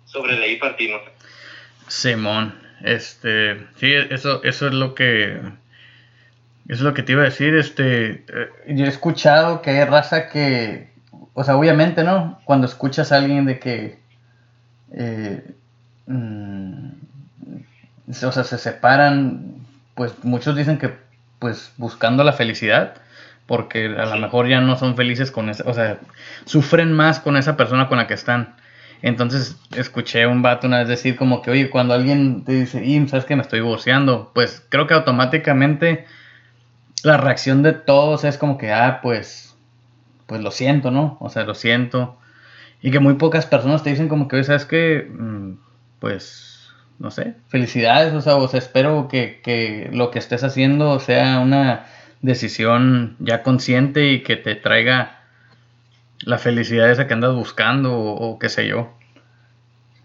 sobre 0.06 0.36
de 0.36 0.44
ahí 0.44 0.56
partimos. 0.58 1.02
Simón, 1.88 2.60
este, 2.84 3.58
sí, 3.78 3.94
eso, 4.10 4.44
eso 4.44 4.68
es 4.68 4.74
lo 4.74 4.96
que, 4.96 5.40
es 6.72 6.80
lo 6.80 6.94
que 6.94 7.04
te 7.04 7.12
iba 7.12 7.22
a 7.22 7.26
decir, 7.26 7.54
este, 7.54 8.24
yo 8.66 8.86
he 8.86 8.88
escuchado 8.88 9.62
que 9.62 9.72
hay 9.72 9.84
raza 9.84 10.30
que, 10.30 10.90
o 11.34 11.44
sea, 11.44 11.58
obviamente, 11.58 12.06
¿no? 12.06 12.40
Cuando 12.46 12.66
escuchas 12.66 13.12
a 13.12 13.18
alguien 13.18 13.46
de 13.46 13.60
que, 13.60 14.00
eh, 14.94 15.44
mmm, 16.08 16.92
o 18.10 18.32
sea, 18.32 18.46
se 18.46 18.58
separan, 18.58 19.56
pues 19.96 20.14
muchos 20.24 20.56
dicen 20.56 20.78
que, 20.78 20.94
pues, 21.40 21.74
buscando 21.76 22.24
la 22.24 22.32
felicidad, 22.32 22.94
porque 23.48 23.88
a 23.88 24.06
lo 24.06 24.18
mejor 24.18 24.48
ya 24.48 24.62
no 24.62 24.78
son 24.78 24.96
felices 24.96 25.30
con 25.30 25.50
esa, 25.50 25.70
o 25.70 25.74
sea, 25.74 26.00
sufren 26.46 26.94
más 26.94 27.20
con 27.20 27.36
esa 27.36 27.58
persona 27.58 27.90
con 27.90 27.98
la 27.98 28.08
que 28.08 28.14
están. 28.14 28.56
Entonces 29.02 29.58
escuché 29.76 30.24
a 30.24 30.30
un 30.30 30.42
vato 30.42 30.68
una 30.68 30.80
vez 30.80 30.88
decir 30.88 31.18
como 31.18 31.42
que, 31.42 31.52
oye, 31.52 31.70
cuando 31.70 31.94
alguien 31.94 32.46
te 32.46 32.54
dice, 32.54 32.86
y 32.86 33.06
sabes 33.10 33.26
que 33.26 33.36
me 33.36 33.42
estoy 33.42 33.60
divorciando, 33.60 34.32
pues 34.34 34.66
creo 34.70 34.88
que 34.88 34.94
automáticamente 34.94 36.06
la 37.04 37.18
reacción 37.18 37.64
de 37.64 37.74
todos 37.74 38.24
es 38.24 38.38
como 38.38 38.58
que, 38.58 38.72
ah, 38.72 39.00
pues, 39.02 39.56
pues 40.28 40.42
lo 40.42 40.52
siento, 40.52 40.92
¿no? 40.92 41.18
O 41.20 41.30
sea, 41.30 41.44
lo 41.44 41.56
siento. 41.56 42.18
Y 42.82 42.92
que 42.92 43.00
muy 43.00 43.16
pocas 43.16 43.46
personas 43.46 43.84
te 43.84 43.92
dicen 43.92 44.08
como 44.08 44.28
que, 44.28 44.44
sabes 44.44 44.66
que, 44.66 45.12
pues, 46.00 46.70
no 47.00 47.12
sé, 47.12 47.36
felicidades, 47.48 48.14
o 48.14 48.22
sea, 48.22 48.36
o 48.36 48.48
sea 48.48 48.60
espero 48.60 49.08
que, 49.08 49.42
que 49.44 49.90
lo 49.92 50.12
que 50.12 50.20
estés 50.20 50.44
haciendo 50.44 51.00
sea 51.00 51.40
una 51.40 51.86
decisión 52.22 53.16
ya 53.20 53.44
consciente 53.44 54.12
y 54.12 54.24
que 54.24 54.36
te 54.36 54.56
traiga 54.56 55.22
la 56.24 56.38
felicidad 56.38 56.92
esa 56.92 57.08
que 57.08 57.14
andas 57.14 57.34
buscando 57.34 58.00
o 58.00 58.38
qué 58.40 58.50
sé 58.50 58.68
yo. 58.68 58.94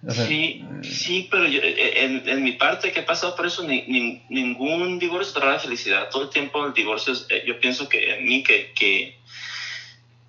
O 0.05 0.11
sea, 0.11 0.27
sí, 0.27 0.65
sí, 0.83 1.29
pero 1.31 1.47
yo, 1.47 1.61
en, 1.63 2.29
en, 2.29 2.45
mi 2.45 2.53
parte 2.53 2.93
que 2.93 3.01
he 3.01 3.03
pasado 3.03 3.35
por 3.35 3.47
eso, 3.47 3.65
ni, 3.65 3.83
ni, 3.89 4.23
ningún 4.29 4.99
divorcio 4.99 5.41
trae 5.41 5.55
la 5.55 5.59
felicidad. 5.59 6.09
Todo 6.11 6.25
el 6.25 6.31
tiempo 6.31 6.65
el 6.65 6.75
divorcio, 6.75 7.13
es, 7.13 7.27
eh, 7.29 7.45
yo 7.47 7.59
pienso 7.59 7.89
que 7.89 8.15
en 8.15 8.25
mí 8.25 8.43
que, 8.43 8.73
que, 8.73 9.19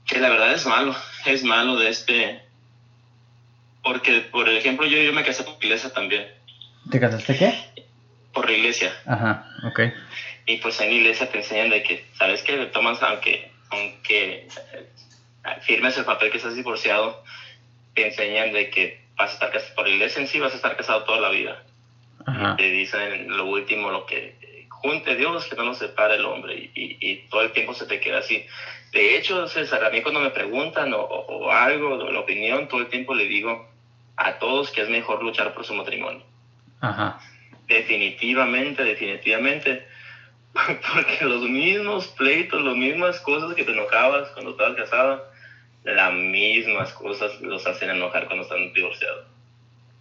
que, 0.06 0.20
la 0.20 0.30
verdad 0.30 0.54
es 0.54 0.66
malo, 0.66 0.96
es 1.26 1.44
malo 1.44 1.76
de 1.76 1.90
este... 1.90 2.42
Porque, 3.84 4.22
por 4.22 4.50
ejemplo, 4.50 4.86
yo, 4.88 4.98
yo 4.98 5.14
me 5.14 5.24
casé 5.24 5.44
por 5.44 5.64
iglesia 5.64 5.94
también. 5.94 6.28
¿Te 6.90 7.00
casaste 7.00 7.38
qué? 7.38 7.54
Por 8.34 8.50
la 8.50 8.56
iglesia. 8.58 8.92
Ajá, 9.06 9.48
ok. 9.64 9.82
Y 10.46 10.58
pues 10.58 10.80
en 10.80 10.92
iglesia 10.92 11.30
te 11.30 11.40
enseñan 11.40 11.70
de 11.70 11.84
que, 11.84 12.06
¿sabes 12.18 12.42
qué? 12.42 12.66
Tomas, 12.68 13.02
aunque, 13.04 13.52
aunque 13.70 14.48
firmes 15.62 15.98
el 15.98 16.06
papel 16.06 16.32
que 16.32 16.38
estás 16.38 16.56
divorciado, 16.56 17.24
te 17.94 18.08
enseñan 18.08 18.54
de 18.54 18.70
que 18.70 19.07
vas 19.18 19.32
a 19.32 19.34
estar 19.34 19.52
casado 19.52 19.76
por 19.76 19.88
la 19.88 19.94
iglesia 19.94 20.22
en 20.22 20.28
sí, 20.28 20.40
vas 20.40 20.54
a 20.54 20.56
estar 20.56 20.76
casado 20.76 21.04
toda 21.04 21.20
la 21.20 21.30
vida. 21.30 21.64
Ajá. 22.26 22.56
Te 22.56 22.70
dicen 22.70 23.36
lo 23.36 23.46
último, 23.46 23.90
lo 23.90 24.06
que 24.06 24.68
junte 24.70 25.16
Dios, 25.16 25.46
que 25.46 25.56
no 25.56 25.64
nos 25.64 25.80
separe 25.80 26.16
el 26.16 26.26
hombre, 26.26 26.70
y, 26.74 26.98
y, 27.00 27.28
todo 27.30 27.42
el 27.42 27.52
tiempo 27.52 27.74
se 27.74 27.86
te 27.86 28.00
queda 28.00 28.20
así. 28.20 28.46
De 28.92 29.18
hecho, 29.18 29.48
César, 29.48 29.84
a 29.84 29.90
mí 29.90 30.02
cuando 30.02 30.20
me 30.20 30.30
preguntan 30.30 30.94
o, 30.94 31.00
o, 31.00 31.46
o 31.46 31.52
algo, 31.52 31.96
o 31.96 32.12
la 32.12 32.20
opinión, 32.20 32.68
todo 32.68 32.82
el 32.82 32.88
tiempo 32.88 33.16
le 33.16 33.26
digo 33.26 33.68
a 34.16 34.40
todos 34.40 34.72
que 34.72 34.82
es 34.82 34.90
mejor 34.90 35.24
luchar 35.24 35.54
por 35.54 35.66
su 35.66 35.74
matrimonio. 35.74 36.24
Ajá. 36.82 37.20
Definitivamente, 37.68 38.84
definitivamente 38.84 39.88
porque 40.94 41.26
los 41.26 41.44
mismos 41.44 42.08
pleitos, 42.10 42.62
las 42.62 42.76
mismas 42.76 43.20
cosas 43.22 43.56
que 43.56 43.64
te 43.64 43.72
enojabas 43.72 44.30
cuando 44.30 44.52
estabas 44.52 44.76
casada, 44.76 45.32
las 45.96 46.14
mismas 46.14 46.92
cosas 46.94 47.40
los 47.42 47.66
hacen 47.66 47.90
enojar 47.90 48.28
cuando 48.28 48.44
están 48.44 48.74
divorciados. 48.74 49.26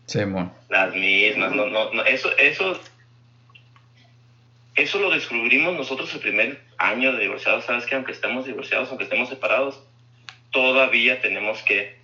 Sí. 0.07 0.21
Las 0.69 0.95
mismas, 0.95 1.53
no, 1.53 1.67
no, 1.67 1.93
no, 1.93 2.05
eso, 2.05 2.31
eso, 2.39 2.81
eso 4.75 4.99
lo 4.99 5.11
descubrimos 5.11 5.75
nosotros 5.75 6.13
el 6.15 6.21
primer 6.21 6.61
año 6.79 7.13
de 7.13 7.21
divorciados, 7.21 7.65
sabes 7.65 7.87
que 7.87 7.95
aunque 7.95 8.13
estemos 8.13 8.47
divorciados, 8.47 8.89
aunque 8.89 9.05
estemos 9.05 9.29
separados, 9.29 9.83
todavía 10.51 11.21
tenemos 11.21 11.63
que 11.63 11.97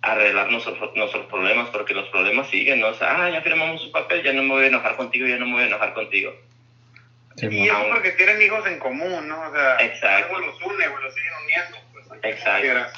arreglar 0.00 0.50
nuestros, 0.50 0.78
nuestros 0.94 1.26
problemas, 1.26 1.70
porque 1.70 1.94
los 1.94 2.08
problemas 2.08 2.48
siguen, 2.48 2.80
¿no? 2.80 2.88
O 2.88 2.94
sea, 2.94 3.24
ah, 3.24 3.30
ya 3.30 3.42
firmamos 3.42 3.84
un 3.84 3.92
papel, 3.92 4.22
ya 4.22 4.32
no 4.32 4.42
me 4.42 4.50
voy 4.50 4.64
a 4.64 4.68
enojar 4.68 4.96
contigo, 4.96 5.26
ya 5.26 5.38
no 5.38 5.46
me 5.46 5.52
voy 5.52 5.62
a 5.64 5.66
enojar 5.66 5.92
contigo. 5.92 6.34
Sí, 7.36 7.46
y 7.50 7.68
eso 7.68 7.88
porque 7.92 8.12
tienen 8.12 8.42
hijos 8.42 8.66
en 8.66 8.78
común, 8.78 9.28
¿no? 9.28 9.40
O 9.40 9.52
sea, 9.52 9.76
Exacto. 9.80 10.36
algo 10.36 10.46
los 10.46 10.60
une, 10.62 10.86
o 10.86 11.00
los 11.00 11.14
siguen 11.14 11.32
uniendo. 11.44 11.87
Exacto. 12.22 12.62
Quieras. 12.62 12.92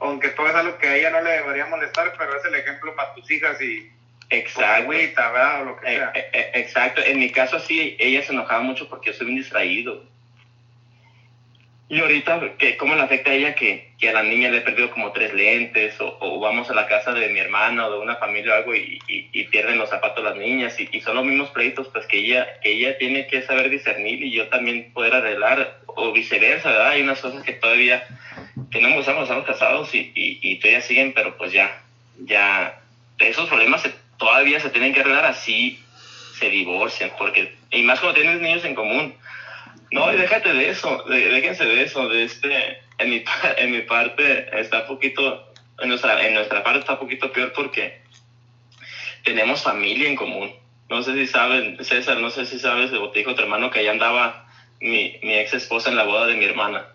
Aunque 0.00 0.28
todo 0.30 0.48
es 0.48 0.54
algo 0.54 0.78
que 0.78 0.88
a 0.88 0.96
ella 0.96 1.10
no 1.10 1.20
le 1.20 1.30
debería 1.30 1.66
molestar, 1.66 2.14
pero 2.16 2.36
es 2.36 2.44
el 2.44 2.54
ejemplo 2.54 2.94
para 2.96 3.14
tus 3.14 3.30
hijas 3.30 3.60
y. 3.60 3.90
Exacto. 4.30 4.86
Pues, 4.86 4.98
agüita, 4.98 5.32
¿verdad? 5.32 5.62
O 5.62 5.64
lo 5.64 5.76
que 5.76 5.86
sea. 5.86 6.12
Eh, 6.14 6.30
eh, 6.32 6.50
exacto. 6.54 7.02
En 7.04 7.18
mi 7.18 7.30
caso, 7.30 7.58
sí, 7.58 7.96
ella 7.98 8.22
se 8.22 8.32
enojaba 8.32 8.62
mucho 8.62 8.88
porque 8.88 9.10
yo 9.10 9.12
soy 9.12 9.26
bien 9.26 9.38
distraído. 9.38 10.04
Y 11.90 11.98
ahorita, 11.98 12.56
que 12.56 12.76
¿cómo 12.76 12.94
le 12.94 13.02
afecta 13.02 13.32
a 13.32 13.34
ella 13.34 13.56
que, 13.56 13.90
que, 13.98 14.10
a 14.10 14.12
la 14.12 14.22
niña 14.22 14.48
le 14.48 14.58
he 14.58 14.60
perdido 14.60 14.92
como 14.92 15.10
tres 15.10 15.34
lentes? 15.34 16.00
O, 16.00 16.16
o, 16.20 16.38
vamos 16.38 16.70
a 16.70 16.74
la 16.74 16.86
casa 16.86 17.12
de 17.12 17.28
mi 17.30 17.40
hermana 17.40 17.88
o 17.88 17.90
de 17.90 17.98
una 17.98 18.14
familia 18.14 18.52
o 18.52 18.56
algo 18.58 18.76
y, 18.76 19.00
y, 19.08 19.28
y 19.32 19.44
pierden 19.48 19.76
los 19.76 19.90
zapatos 19.90 20.22
las 20.22 20.36
niñas. 20.36 20.78
Y, 20.78 20.88
y, 20.92 21.00
son 21.00 21.16
los 21.16 21.24
mismos 21.24 21.50
pleitos 21.50 21.88
pues 21.88 22.06
que 22.06 22.18
ella, 22.18 22.46
que 22.62 22.70
ella 22.70 22.96
tiene 22.96 23.26
que 23.26 23.42
saber 23.42 23.68
discernir 23.70 24.22
y 24.22 24.30
yo 24.30 24.46
también 24.46 24.92
poder 24.92 25.14
arreglar. 25.14 25.80
O 25.86 26.12
viceversa, 26.12 26.70
¿verdad? 26.70 26.90
Hay 26.90 27.02
unas 27.02 27.20
cosas 27.20 27.42
que 27.42 27.54
todavía 27.54 28.06
tenemos, 28.70 29.00
estamos, 29.00 29.22
estamos 29.24 29.46
casados 29.46 29.94
y, 29.94 30.12
y, 30.14 30.38
y 30.42 30.58
todavía 30.58 30.80
siguen, 30.80 31.12
pero 31.14 31.36
pues 31.36 31.52
ya, 31.52 31.82
ya, 32.18 32.80
esos 33.18 33.48
problemas 33.48 33.82
se, 33.82 33.94
todavía 34.18 34.60
se 34.60 34.70
tienen 34.70 34.92
que 34.92 35.00
arreglar 35.00 35.24
así 35.24 35.82
se 36.38 36.48
divorcian. 36.48 37.12
Porque, 37.18 37.56
y 37.70 37.82
más 37.82 38.00
cuando 38.00 38.20
tienes 38.20 38.40
niños 38.40 38.64
en 38.64 38.74
común 38.74 39.14
no, 39.90 40.12
y 40.12 40.16
déjate 40.16 40.52
de 40.52 40.68
eso, 40.68 41.04
déjense 41.08 41.64
de 41.64 41.82
eso, 41.82 42.08
de 42.08 42.24
este, 42.24 42.82
en 42.98 43.10
mi, 43.10 43.24
en 43.56 43.70
mi 43.72 43.82
parte 43.82 44.48
está 44.60 44.86
poquito, 44.86 45.52
en 45.80 45.88
nuestra, 45.88 46.24
en 46.26 46.34
nuestra 46.34 46.62
parte 46.62 46.80
está 46.80 46.98
poquito 46.98 47.32
peor 47.32 47.52
porque 47.52 48.00
tenemos 49.24 49.62
familia 49.62 50.08
en 50.08 50.16
común. 50.16 50.54
No 50.88 51.02
sé 51.02 51.14
si 51.14 51.26
saben, 51.26 51.82
César, 51.84 52.18
no 52.18 52.30
sé 52.30 52.46
si 52.46 52.58
sabes, 52.58 52.90
te 52.90 53.18
dijo 53.18 53.34
tu 53.34 53.42
hermano 53.42 53.70
que 53.70 53.80
allá 53.80 53.92
andaba 53.92 54.48
mi, 54.80 55.18
mi 55.22 55.34
ex 55.34 55.54
esposa 55.54 55.90
en 55.90 55.96
la 55.96 56.04
boda 56.04 56.26
de 56.26 56.36
mi 56.36 56.44
hermana. 56.44 56.86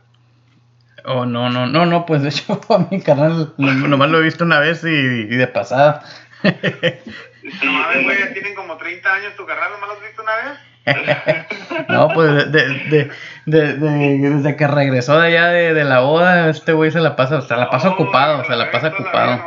Oh, 1.07 1.25
no, 1.25 1.49
no, 1.49 1.67
no, 1.67 1.85
no, 1.85 2.05
pues 2.05 2.21
de 2.23 2.29
hecho 2.29 2.59
a 2.69 2.79
mi 2.89 3.01
canal 3.01 3.53
nomás 3.57 4.09
lo 4.09 4.19
he 4.19 4.23
visto 4.23 4.43
una 4.43 4.59
vez 4.59 4.83
y, 4.83 4.87
y 4.87 5.35
de 5.35 5.47
pasada. 5.47 6.03
No 6.43 7.71
mames, 7.71 8.03
güey, 8.03 8.19
ya 8.19 8.33
tienen 8.33 8.55
como 8.55 8.75
30 8.77 9.13
años 9.13 9.35
tu 9.35 9.45
carnal, 9.45 9.71
¿nomás 9.71 9.89
lo 9.89 9.95
has 9.95 10.01
visto 10.01 10.23
una 10.23 10.35
vez? 10.35 10.59
No, 11.89 12.09
pues 12.09 12.51
de, 12.51 12.67
de, 12.67 13.09
de, 13.45 13.73
de- 13.73 14.29
desde 14.29 14.55
que 14.55 14.67
regresó 14.67 15.19
de 15.19 15.27
allá 15.27 15.47
de, 15.47 15.73
de 15.73 15.83
la 15.83 15.99
boda, 16.01 16.49
este 16.49 16.73
güey 16.73 16.91
se 16.91 16.99
la 17.01 17.15
pasa, 17.15 17.41
se 17.41 17.55
la 17.55 17.69
pasa 17.69 17.89
No, 17.89 17.93
ocupado, 17.95 18.43
se 18.45 18.55
la 18.55 18.71
pasa 18.71 18.87
ocupado. 18.89 19.35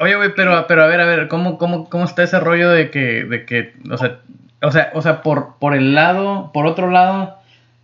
Oye, 0.00 0.14
güey, 0.16 0.34
pero, 0.34 0.66
pero 0.66 0.84
a 0.84 0.86
ver, 0.86 1.00
a 1.00 1.04
ver, 1.06 1.28
¿cómo, 1.28 1.58
cómo, 1.58 1.88
cómo 1.88 2.04
está 2.04 2.22
ese 2.22 2.40
rollo 2.40 2.70
de 2.70 2.90
que, 2.90 3.24
de 3.24 3.44
que, 3.44 3.74
o 3.90 3.96
sea, 3.96 4.18
o 4.62 4.70
sea, 4.70 4.90
o 4.94 5.02
sea, 5.02 5.22
por, 5.22 5.58
por 5.58 5.74
el 5.74 5.94
lado, 5.94 6.50
por 6.52 6.66
otro 6.66 6.90
lado, 6.90 7.38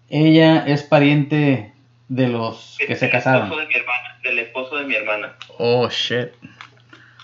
ella 0.09 0.65
es 0.67 0.83
pariente 0.83 1.73
de 2.09 2.29
los 2.29 2.77
que 2.79 2.97
se 2.97 3.07
Del 3.07 3.13
casaron. 3.13 3.43
esposo 3.45 3.61
de 3.61 3.67
mi 3.67 3.75
hermana, 3.75 4.19
del 4.23 4.39
esposo 4.39 4.77
de 4.77 4.85
mi 4.85 4.95
hermana. 4.95 5.37
Oh, 5.59 5.89
shit. 5.89 6.29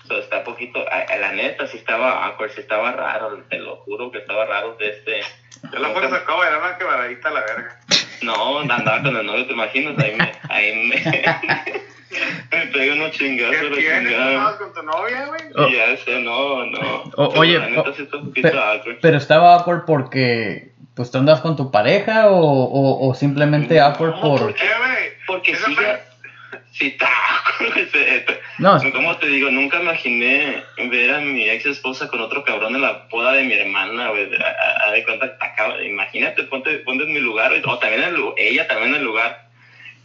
So, 0.07 0.19
está 0.19 0.43
poquito, 0.43 0.79
a, 0.87 0.99
a 1.13 1.17
la 1.17 1.31
neta, 1.31 1.65
sí 1.65 1.77
estaba 1.77 2.25
awkward, 2.27 2.51
sí 2.51 2.61
estaba 2.61 2.91
raro, 2.91 3.41
te 3.49 3.57
lo 3.57 3.77
juro 3.77 4.11
que 4.11 4.19
estaba 4.19 4.45
raro 4.45 4.75
de 4.75 4.89
este. 4.89 5.21
Yo 5.73 5.79
la 5.79 5.89
fuerza 5.89 6.19
sacó, 6.19 6.43
era 6.43 6.59
una 6.59 6.77
quebradita 6.77 7.31
la 7.31 7.39
verga. 7.41 7.79
No, 8.21 8.59
andaba 8.59 9.01
con 9.01 9.15
el 9.17 9.25
novio, 9.25 9.47
¿te 9.47 9.53
imaginas? 9.53 9.97
Ahí 9.97 10.15
me, 10.15 10.31
ahí 10.49 10.75
me, 10.75 10.95
me 12.51 12.67
pega 12.67 12.93
unos 12.93 13.11
chingazos, 13.13 13.55
¿Qué 13.61 13.75
tienes? 13.77 14.03
¿No 14.03 14.09
chingada. 14.09 14.31
estabas 14.31 14.55
con 14.57 14.73
tu 14.73 14.83
novia, 14.83 15.25
güey? 15.25 15.41
Oh. 15.55 15.67
Ya 15.69 15.97
sé, 15.97 16.19
no, 16.21 16.65
no. 16.67 17.03
O- 17.15 17.29
Pero 17.29 17.39
oye, 17.41 17.57
la 17.59 17.67
neta 17.69 17.89
o- 17.89 17.93
sí 17.95 18.03
está 18.03 18.17
un 18.17 18.27
poquito 18.27 18.51
Pe- 18.51 18.57
awkward. 18.59 18.97
pero 19.01 19.17
estaba 19.17 19.55
awkward 19.55 19.85
porque, 19.85 20.71
pues, 20.95 21.11
tú 21.11 21.17
andas 21.17 21.41
con 21.41 21.55
tu 21.55 21.71
pareja 21.71 22.29
o, 22.29 22.39
o, 22.39 23.07
o 23.09 23.13
simplemente 23.13 23.79
awkward 23.79 24.15
No, 24.15 24.21
por... 24.21 24.39
porque- 24.41 24.61
¿Qué, 24.63 24.67
güey? 24.77 25.05
Porque 25.27 25.55
sí, 25.55 25.61
este. 25.71 27.05
No, 28.57 28.79
Como 28.93 29.17
te 29.17 29.27
digo, 29.27 29.49
nunca 29.51 29.81
imaginé 29.81 30.63
ver 30.89 31.13
a 31.15 31.19
mi 31.19 31.49
ex 31.49 31.65
esposa 31.65 32.07
con 32.07 32.21
otro 32.21 32.43
cabrón 32.45 32.73
en 32.75 32.81
la 32.81 33.05
boda 33.11 33.33
de 33.33 33.43
mi 33.43 33.53
hermana, 33.53 34.09
güey. 34.11 34.29
A, 34.35 34.85
a- 34.85 34.89
a 34.89 34.91
de 34.91 35.03
cuenta, 35.03 35.37
imagínate, 35.85 36.43
ponte, 36.43 36.77
ponte 36.79 37.03
en 37.03 37.13
mi 37.13 37.19
lugar, 37.19 37.51
o 37.65 37.79
también 37.79 38.03
en 38.03 38.15
el, 38.15 38.21
ella 38.37 38.67
también 38.67 38.91
en 38.91 38.99
el 38.99 39.03
lugar, 39.03 39.49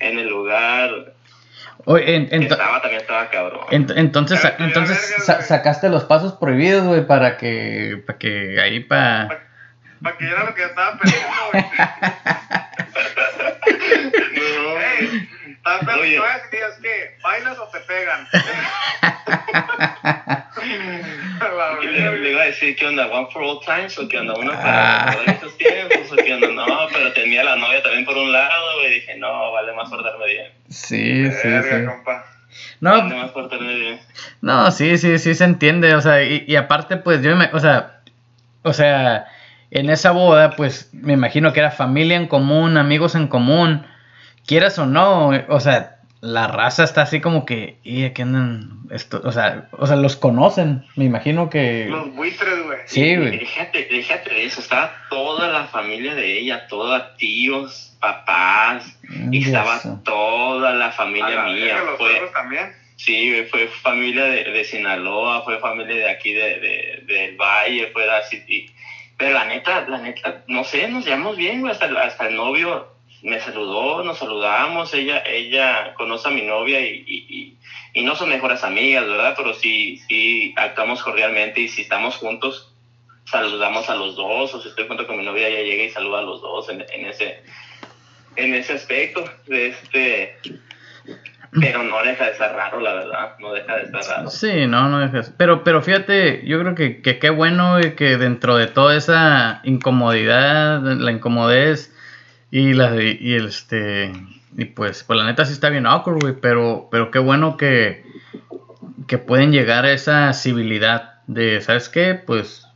en 0.00 0.18
el 0.18 0.28
lugar 0.28 1.12
oye, 1.85 2.16
en- 2.16 2.28
que 2.28 2.37
ento- 2.38 2.52
estaba, 2.52 2.80
también 2.80 3.02
estaba 3.02 3.30
cabrón. 3.30 3.61
ent- 3.70 3.92
entonces, 3.97 4.40
entonces 4.59 5.14
sa- 5.25 5.42
sacaste 5.42 5.88
los 5.88 6.04
pasos 6.04 6.32
prohibidos, 6.35 6.85
güey, 6.85 7.06
para 7.06 7.37
que, 7.37 8.02
para 8.04 8.18
que 8.18 8.61
ahí, 8.61 8.80
para... 8.80 9.50
Para 10.02 10.16
que 10.16 10.25
era 10.26 10.45
lo 10.45 10.54
que 10.54 10.61
ya 10.62 10.66
estaba 10.69 10.99
perdiendo, 10.99 11.28
güey. 11.52 11.64
No, 14.35 14.78
Ey, 14.80 15.28
estás 15.50 15.78
perdiendo, 15.80 16.00
Oye. 16.02 16.19
güey, 16.19 16.30
si 16.50 16.57
dices 16.57 16.78
que 16.83 17.16
bailas 17.23 17.59
o 17.59 17.69
te 17.69 17.80
pegan. 17.80 18.26
Le, 21.83 22.30
iba 22.30 22.42
a 22.42 22.47
decir 22.47 22.76
que 22.76 22.87
onda, 22.87 23.07
one 23.07 23.28
for 23.33 23.42
all 23.42 23.61
times, 23.64 23.99
o 23.99 24.09
que 24.09 24.19
onda, 24.19 24.35
uno 24.35 24.52
Ah. 24.54 24.61
para 24.62 25.07
recordar 25.11 25.35
esos 25.37 25.57
tiempos, 25.59 26.12
o 26.12 26.16
que 26.16 26.35
onda, 26.35 26.49
no, 26.49 26.88
pero 26.92 27.12
tenía 27.12 27.40
a 27.42 27.45
la 27.45 27.57
novia 27.57 27.83
también 27.83 28.04
por 28.04 28.16
un 28.16 28.30
lado, 28.33 28.78
güey, 28.78 28.95
dije, 28.95 29.16
no, 29.16 29.52
vale 29.52 29.73
más 29.73 29.88
portarme 29.88 30.26
bien, 30.26 30.52
Sí, 30.69 31.30
sí, 31.30 31.49
Verga, 31.49 31.78
sí. 31.80 31.85
compa. 31.87 32.25
No, 32.80 32.90
vale 33.02 33.14
más 33.14 33.30
portarme 33.30 33.75
bien. 33.75 34.00
No, 34.42 34.71
sí, 34.71 34.99
sí, 34.99 35.19
sí 35.19 35.35
se 35.35 35.45
entiende, 35.45 35.95
o 35.95 36.00
sea, 36.00 36.23
y, 36.23 36.45
y 36.47 36.57
aparte, 36.57 36.97
pues 36.97 37.23
yo 37.23 37.35
me, 37.37 37.49
o 37.52 37.59
sea, 37.59 38.00
o 38.62 38.73
sea, 38.73 39.26
en 39.71 39.91
esa 39.91 40.11
boda, 40.12 40.50
pues 40.57 40.91
me 40.93 41.12
imagino 41.12 41.53
que 41.53 41.61
era 41.61 41.71
familia 41.71 42.17
en 42.17 42.27
común, 42.27 42.77
amigos 42.77 43.15
en 43.15 43.29
común, 43.29 43.87
quieras 44.47 44.79
o 44.79 44.87
no, 44.87 45.29
o 45.49 45.61
sea, 45.61 45.97
la 46.21 46.49
raza 46.49 46.85
está 46.85 47.03
así 47.03 47.21
como 47.21 47.47
que, 47.47 47.79
y 47.83 48.05
aquí 48.05 48.23
andan, 48.23 48.81
esto, 48.91 49.23
o 49.25 49.33
sea, 49.33 49.69
o 49.73 49.87
sea, 49.87 49.97
los 49.97 50.17
conocen, 50.17 50.85
me 50.97 51.05
imagino 51.05 51.49
que, 51.49 51.87
Los 51.89 52.15
buitres, 52.15 52.62
güey. 52.65 52.79
sí, 52.87 53.17
güey, 53.17 53.39
Déjate, 53.39 53.89
déjate 53.91 54.31
de 54.35 54.45
eso, 54.45 54.61
estaba 54.61 54.93
toda 55.09 55.49
la 55.49 55.65
familia 55.69 56.15
de 56.15 56.39
ella, 56.39 56.67
toda 56.69 57.17
tíos, 57.17 57.97
papás, 58.01 58.99
y 59.31 59.44
estaba 59.44 59.77
Eso. 59.77 60.01
toda 60.05 60.73
la 60.75 60.88
A 60.88 60.92
familia 60.92 61.31
la 61.31 61.44
mía. 61.53 61.79
los 61.87 61.97
Fue, 61.97 62.21
también. 62.35 62.73
sí, 62.97 63.31
güey, 63.31 63.47
fue 63.47 63.68
familia 63.68 64.25
de, 64.25 64.44
de 64.44 64.64
Sinaloa, 64.64 65.42
fue 65.42 65.59
familia 65.59 65.94
de 65.97 66.11
aquí 66.11 66.33
de, 66.35 66.61
de- 66.61 67.05
del 67.07 67.37
Valle, 67.37 67.88
fue 67.92 68.03
de 68.05 68.12
así. 68.12 68.42
y- 68.49 68.71
pero 69.20 69.35
la 69.35 69.44
neta, 69.44 69.83
la 69.87 69.98
neta, 69.98 70.42
no 70.46 70.64
sé, 70.64 70.88
nos 70.88 71.04
llevamos 71.04 71.37
bien, 71.37 71.61
güey, 71.61 71.72
hasta, 71.72 71.85
hasta 72.02 72.24
el 72.24 72.37
novio 72.37 72.87
me 73.20 73.38
saludó, 73.38 74.02
nos 74.02 74.16
saludamos, 74.16 74.94
ella, 74.94 75.22
ella 75.26 75.92
conoce 75.92 76.28
a 76.28 76.30
mi 76.30 76.40
novia 76.40 76.80
y, 76.80 77.04
y, 77.06 77.54
y- 77.92 78.02
no 78.02 78.14
son 78.14 78.30
mejores 78.30 78.64
amigas, 78.64 79.06
¿verdad? 79.06 79.35
Pero 79.37 79.52
sí, 79.52 79.98
sí 80.09 80.54
actuamos 80.56 81.02
cordialmente 81.02 81.61
y 81.61 81.68
si 81.68 81.83
estamos 81.83 82.16
juntos, 82.16 82.72
saludamos 83.26 83.90
a 83.90 83.94
los 83.94 84.16
dos, 84.16 84.54
o 84.54 84.59
si 84.59 84.68
estoy 84.68 84.87
junto 84.87 85.06
con 85.06 85.18
mi 85.18 85.22
novia, 85.22 85.48
ella 85.48 85.61
llega 85.61 85.83
y 85.85 85.90
saluda 85.90 86.20
a 86.20 86.22
los 86.22 86.40
dos 86.40 86.70
en, 86.70 86.83
en 86.90 87.04
ese 87.04 87.37
en 88.37 88.54
ese 88.54 88.72
aspecto, 88.72 89.22
este, 89.48 90.33
pero 91.53 91.83
no 91.83 92.03
deja 92.03 92.27
de 92.27 92.33
estar 92.33 92.55
raro, 92.55 92.81
la 92.81 92.95
verdad, 92.95 93.37
no 93.41 93.53
deja 93.53 93.77
de 93.77 93.83
estar 93.83 94.03
raro. 94.05 94.31
Sí, 94.31 94.67
no, 94.67 94.89
no 94.89 95.01
dejas. 95.01 95.33
Pero, 95.37 95.65
pero 95.65 95.83
fíjate, 95.83 96.45
yo 96.47 96.61
creo 96.61 96.75
que, 96.75 97.03
que 97.03 97.19
qué 97.19 97.31
bueno 97.31 97.79
que 97.97 98.17
dentro 98.17 98.57
de 98.57 98.69
toda 98.69 98.97
esa 98.97 99.61
incomodidad, 99.65 100.81
la 100.83 101.11
incomodez 101.11 101.93
y 102.51 102.73
la 102.75 102.95
y, 103.03 103.35
este 103.35 104.13
y 104.57 104.65
pues, 104.67 105.05
pues 105.05 105.19
la 105.19 105.25
neta 105.25 105.45
sí 105.45 105.53
está 105.53 105.71
bien 105.71 105.87
awkward, 105.87 106.21
güey, 106.21 106.35
pero, 106.41 106.89
pero 106.91 107.11
qué 107.11 107.19
bueno 107.19 107.57
que, 107.57 108.05
que 109.09 109.19
pueden 109.19 109.53
llegar 109.53 109.85
a 109.85 109.93
esa 109.93 110.33
civilidad 110.33 111.21
de, 111.27 111.61
¿sabes 111.61 111.89
qué? 111.89 112.15
Pues, 112.15 112.67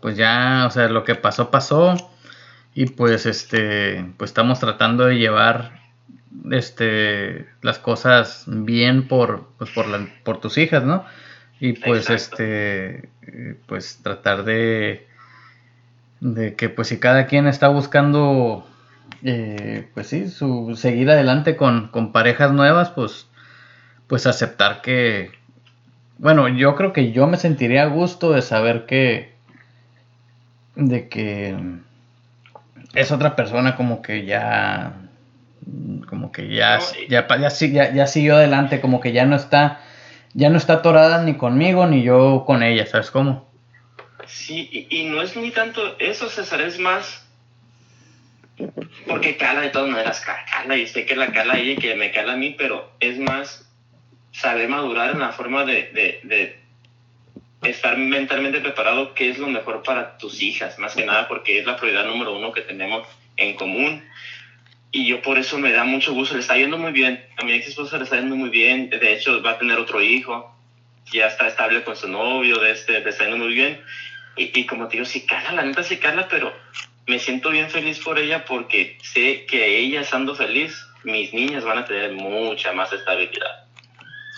pues 0.00 0.16
ya, 0.16 0.64
o 0.66 0.70
sea, 0.70 0.88
lo 0.88 1.04
que 1.04 1.14
pasó, 1.14 1.50
pasó. 1.50 1.94
Y 2.74 2.86
pues, 2.86 3.26
este, 3.26 4.04
pues 4.16 4.30
estamos 4.30 4.60
tratando 4.60 5.04
de 5.06 5.18
llevar 5.18 5.81
este 6.50 7.46
las 7.62 7.78
cosas 7.78 8.44
bien 8.46 9.06
por 9.08 9.48
pues 9.58 9.70
por 9.70 9.86
la- 9.88 10.08
por 10.24 10.40
tus 10.40 10.58
hijas 10.58 10.84
no 10.84 11.04
y 11.60 11.74
pues 11.74 12.08
Exacto. 12.10 12.36
este 12.42 13.08
eh, 13.22 13.56
pues 13.66 14.00
tratar 14.02 14.44
de 14.44 15.06
de 16.20 16.54
que 16.54 16.68
pues 16.68 16.88
si 16.88 16.98
cada 16.98 17.26
quien 17.26 17.46
está 17.46 17.68
buscando 17.68 18.66
eh, 19.24 19.88
pues 19.94 20.08
sí 20.08 20.28
su 20.28 20.74
seguir 20.76 21.10
adelante 21.10 21.56
con, 21.56 21.88
con 21.88 22.12
parejas 22.12 22.52
nuevas 22.52 22.90
pues 22.90 23.26
pues 24.06 24.26
aceptar 24.26 24.82
que 24.82 25.30
bueno 26.18 26.48
yo 26.48 26.74
creo 26.76 26.92
que 26.92 27.12
yo 27.12 27.26
me 27.26 27.36
sentiría 27.36 27.82
a 27.84 27.86
gusto 27.86 28.32
de 28.32 28.42
saber 28.42 28.86
que 28.86 29.32
de 30.76 31.08
que 31.08 31.56
es 32.94 33.10
otra 33.12 33.36
persona 33.36 33.76
como 33.76 34.02
que 34.02 34.24
ya 34.24 34.94
como 36.08 36.32
que 36.32 36.48
ya 36.48 36.78
No, 36.78 36.84
ya, 37.08 37.26
ya, 37.28 37.48
ya, 37.48 37.92
ya 37.92 38.06
siguió 38.06 38.36
adelante 38.36 38.80
como 38.80 39.00
que 39.00 39.12
ya 39.12 39.24
no 39.24 39.36
está 39.36 39.80
ya 40.34 40.48
no 40.50 40.56
está 40.58 40.74
atorada 40.74 41.22
ni 41.24 41.34
conmigo 41.36 41.86
ni 41.86 42.02
yo 42.02 42.44
con 42.46 42.62
ella 42.62 42.86
sabes 42.86 43.10
cómo 43.10 43.50
Sí, 44.26 44.68
y, 44.72 45.00
y 45.00 45.04
no 45.04 45.20
es 45.20 45.36
ni 45.36 45.50
tanto 45.50 45.96
eso, 45.98 46.28
César, 46.28 46.60
es 46.60 46.78
más, 46.78 47.26
porque 49.06 49.36
cala 49.36 49.62
de 49.62 49.70
todas 49.70 49.90
maneras, 49.90 50.20
ca- 50.20 50.44
cala, 50.50 50.76
y 50.76 50.86
sé 50.86 51.04
que 51.04 51.16
la 51.16 51.32
cala 51.32 51.54
a 51.54 51.58
ella 51.58 51.72
y 51.72 51.76
que 51.76 51.94
me 51.96 52.12
cala 52.12 52.34
a 52.34 52.36
mí, 52.36 52.54
pero 52.56 52.88
es 53.00 53.18
más 53.18 53.68
saber 54.32 54.68
madurar 54.68 55.10
en 55.10 55.18
la 55.20 55.32
forma 55.32 55.64
de, 55.64 55.90
de, 55.92 56.20
de 56.22 57.68
estar 57.68 57.96
mentalmente 57.98 58.60
preparado, 58.60 59.12
qué 59.14 59.30
es 59.30 59.38
lo 59.38 59.48
mejor 59.48 59.82
para 59.82 60.16
tus 60.18 60.40
hijas, 60.40 60.78
más 60.78 60.94
que 60.94 61.04
nada 61.04 61.28
porque 61.28 61.58
es 61.58 61.66
la 61.66 61.76
prioridad 61.76 62.06
número 62.06 62.36
uno 62.36 62.52
que 62.52 62.62
tenemos 62.62 63.06
en 63.36 63.54
común. 63.56 64.02
Y 64.94 65.06
yo 65.06 65.22
por 65.22 65.38
eso 65.38 65.58
me 65.58 65.72
da 65.72 65.84
mucho 65.84 66.12
gusto, 66.12 66.34
le 66.34 66.40
está 66.40 66.54
yendo 66.56 66.76
muy 66.76 66.92
bien, 66.92 67.24
a 67.38 67.44
mi 67.44 67.52
ex 67.52 67.68
esposa 67.68 67.96
le 67.96 68.04
está 68.04 68.16
yendo 68.16 68.36
muy 68.36 68.50
bien, 68.50 68.90
de 68.90 69.12
hecho 69.14 69.42
va 69.42 69.52
a 69.52 69.58
tener 69.58 69.78
otro 69.78 70.02
hijo, 70.02 70.54
ya 71.10 71.28
está 71.28 71.48
estable 71.48 71.82
con 71.82 71.96
su 71.96 72.08
novio, 72.08 72.58
de 72.58 72.72
este, 72.72 73.00
le 73.00 73.08
está 73.08 73.24
yendo 73.24 73.38
muy 73.38 73.54
bien. 73.54 73.80
Y, 74.36 74.58
y 74.58 74.66
como 74.66 74.88
te 74.88 74.92
digo, 74.98 75.06
sí 75.06 75.24
cala, 75.26 75.52
la 75.52 75.62
neta 75.64 75.82
sí 75.82 75.96
cala, 75.96 76.28
pero 76.28 76.52
me 77.06 77.18
siento 77.18 77.50
bien 77.50 77.70
feliz 77.70 77.98
por 78.00 78.18
ella 78.18 78.44
porque 78.44 78.98
sé 79.02 79.46
que 79.46 79.78
ella 79.78 80.02
estando 80.02 80.34
feliz, 80.34 80.86
mis 81.04 81.32
niñas 81.32 81.64
van 81.64 81.78
a 81.78 81.86
tener 81.86 82.12
mucha 82.12 82.72
más 82.72 82.92
estabilidad. 82.92 83.64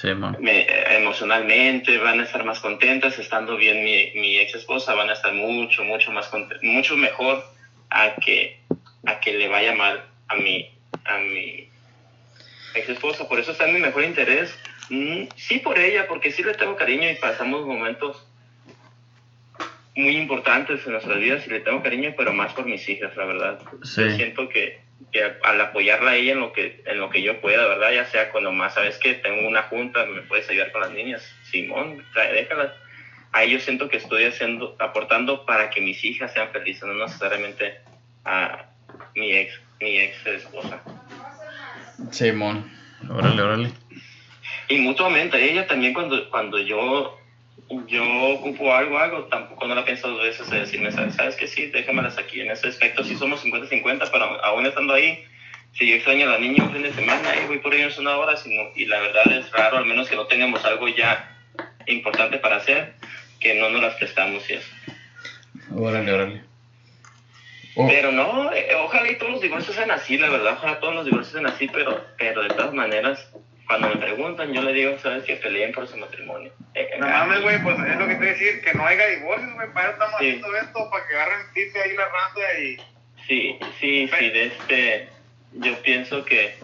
sí. 0.01 0.09
Me- 0.39 0.67
emocionalmente 0.97 1.99
van 1.99 2.21
a 2.21 2.23
estar 2.25 2.45
más 2.45 2.61
contentas, 2.61 3.19
estando 3.19 3.57
bien 3.57 3.83
mi, 3.85 4.13
mi 4.15 4.39
ex 4.39 4.55
esposa, 4.55 4.95
van 4.95 5.11
a 5.11 5.15
estar 5.15 5.33
mucho, 5.33 5.83
mucho 5.83 6.13
más 6.13 6.31
mucho 6.63 6.97
mejor 6.97 7.45
a 7.91 8.15
que, 8.25 8.61
a 9.07 9.19
que 9.21 9.33
le 9.35 9.49
vaya 9.49 9.75
mal 9.75 10.05
a 10.29 10.37
mi, 10.37 10.71
a 11.05 11.19
mi 11.19 11.69
ex 12.75 12.89
esposa. 12.89 13.29
Por 13.29 13.39
eso 13.39 13.53
está 13.53 13.69
en 13.69 13.75
mi 13.75 13.81
mejor 13.81 14.05
interés. 14.05 14.57
Mm, 14.91 15.25
sí 15.37 15.59
por 15.61 15.79
ella, 15.79 16.07
porque 16.09 16.33
sí 16.33 16.43
le 16.43 16.55
tengo 16.55 16.77
cariño 16.77 17.11
y 17.11 17.15
pasamos 17.15 17.67
momentos 17.67 18.27
muy 19.97 20.17
importantes 20.17 20.85
en 20.87 20.93
nuestras 20.93 21.19
vidas 21.19 21.47
y 21.47 21.51
le 21.51 21.61
tengo 21.61 21.83
cariño, 21.83 22.15
pero 22.17 22.33
más 22.33 22.53
por 22.53 22.67
mis 22.67 22.89
hijas, 22.89 23.17
la 23.17 23.25
verdad. 23.25 23.61
Sí. 23.83 24.03
Yo 24.03 24.11
siento 24.11 24.49
que 24.49 24.83
al 25.43 25.61
apoyarla 25.61 26.13
a 26.13 26.17
ella 26.17 26.33
en 26.33 26.41
lo 26.41 26.53
que 26.53 26.83
en 26.87 26.99
lo 26.99 27.11
que 27.11 27.23
yo 27.23 27.41
pueda, 27.41 27.67
¿verdad? 27.69 27.93
Ya 27.93 28.05
sea 28.07 28.31
cuando 28.31 28.53
más 28.53 28.75
sabes 28.75 28.99
que 28.99 29.15
tengo 29.15 29.47
una 29.47 29.63
junta, 29.65 30.05
me 30.07 30.23
puedes 30.23 30.49
ayudar 30.51 30.73
con 30.73 30.81
las 30.81 30.91
niñas, 30.91 31.35
Simón, 31.45 32.05
déjalas. 32.15 32.73
Ahí 33.33 33.53
yo 33.53 33.59
siento 33.59 33.89
que 33.89 33.97
estoy 33.97 34.25
haciendo, 34.25 34.77
aportando 34.79 35.45
para 35.45 35.71
que 35.71 35.81
mis 35.81 36.05
hijas 36.05 36.33
sean 36.33 36.51
felices, 36.51 36.85
no 36.85 36.95
necesariamente 36.95 37.81
a 38.25 38.67
mi 39.15 39.33
ex, 39.33 39.61
mi 39.81 39.99
ex 39.99 40.27
esposa. 40.27 40.83
Simón, 42.11 42.71
órale, 43.09 43.43
órale. 43.43 43.73
Y 44.69 44.79
mutuamente, 44.79 45.51
ella 45.51 45.67
también 45.67 45.93
cuando, 45.93 46.31
cuando 46.31 46.59
yo 46.59 47.19
yo 47.87 48.05
ocupo 48.35 48.75
algo, 48.75 48.99
algo, 48.99 49.25
tampoco 49.25 49.67
no 49.67 49.75
la 49.75 49.85
pienso 49.85 50.09
dos 50.09 50.23
veces 50.23 50.51
de 50.51 50.61
decirme, 50.61 50.93
¿sabes 50.93 51.37
que 51.37 51.47
Sí, 51.47 51.67
déjamelas 51.67 52.19
aquí. 52.19 52.41
En 52.41 52.51
ese 52.51 52.69
aspecto 52.69 53.05
sí 53.05 53.17
somos 53.17 53.45
50-50, 53.45 54.09
pero 54.13 54.45
aún 54.45 54.67
estando 54.67 54.93
ahí, 54.93 55.25
si 55.73 55.89
yo 55.89 55.97
extraño 55.97 56.29
a 56.29 56.33
la 56.33 56.39
niña 56.39 56.65
un 56.65 56.73
fin 56.73 56.83
de 56.83 56.93
semana, 56.93 57.35
y 57.43 57.47
voy 57.47 57.59
por 57.59 57.75
ellos 57.75 57.99
una 57.99 58.17
hora, 58.17 58.37
sino, 58.37 58.63
y 58.75 58.87
la 58.87 59.01
verdad 59.01 59.33
es 59.33 59.51
raro, 59.51 59.79
al 59.79 59.87
menos 59.87 60.09
que 60.09 60.17
no 60.17 60.27
tengamos 60.27 60.65
algo 60.65 60.89
ya 60.89 61.37
importante 61.87 62.39
para 62.39 62.57
hacer, 62.57 62.95
que 63.41 63.55
no 63.55 63.71
nos 63.71 63.83
las 63.83 63.95
prestamos 63.95 64.49
y 64.51 64.55
eso. 64.55 64.69
Órale, 65.75 66.13
órale. 66.13 66.54
Oh. 67.77 67.89
Pero 67.89 68.13
no, 68.13 68.53
eh, 68.53 68.69
ojalá 68.77 69.11
y 69.11 69.17
todos 69.17 69.33
los 69.33 69.41
divorcios 69.41 69.75
sean 69.75 69.91
así, 69.91 70.17
la 70.17 70.31
verdad, 70.31 70.55
ojalá 70.57 70.79
todos 70.79 70.95
los 70.95 71.05
divorcios 71.05 71.33
sean 71.33 71.47
así, 71.47 71.69
pero, 71.69 72.05
pero 72.17 72.43
de 72.43 72.51
todas 72.51 72.73
maneras, 72.73 73.29
cuando 73.67 73.89
me 73.89 73.97
preguntan, 73.97 74.53
yo 74.53 74.63
le 74.63 74.73
digo, 74.73 74.97
¿sabes? 74.99 75.25
Que 75.25 75.37
peleen 75.37 75.73
por 75.73 75.89
su 75.89 75.97
matrimonio. 75.97 76.53
Eh, 76.75 76.91
no 77.01 77.09
mames, 77.09 77.43
güey, 77.43 77.61
pues 77.63 77.77
es 77.79 77.97
lo 77.97 78.07
que 78.07 78.15
te 78.15 78.19
voy 78.19 78.29
a 78.29 78.33
decir, 78.33 78.63
que 78.63 78.75
no 78.75 78.87
haya 78.87 79.07
divorcios, 79.09 79.55
güey, 79.55 79.73
para 79.73 79.87
eso 79.89 79.93
estamos 79.95 80.15
haciendo 80.15 80.57
esto, 80.57 80.91
para 80.91 81.09
que 81.09 81.15
agarren 81.15 81.53
tite 81.53 81.83
ahí 81.83 81.97
la 81.97 82.05
raza 82.05 82.59
y... 82.61 82.77
Sí, 83.27 83.59
sí, 83.81 84.09
sí, 84.09 84.31
de 84.31 84.47
este, 84.47 85.09
yo 85.55 85.75
pienso 85.83 86.25
que, 86.25 86.57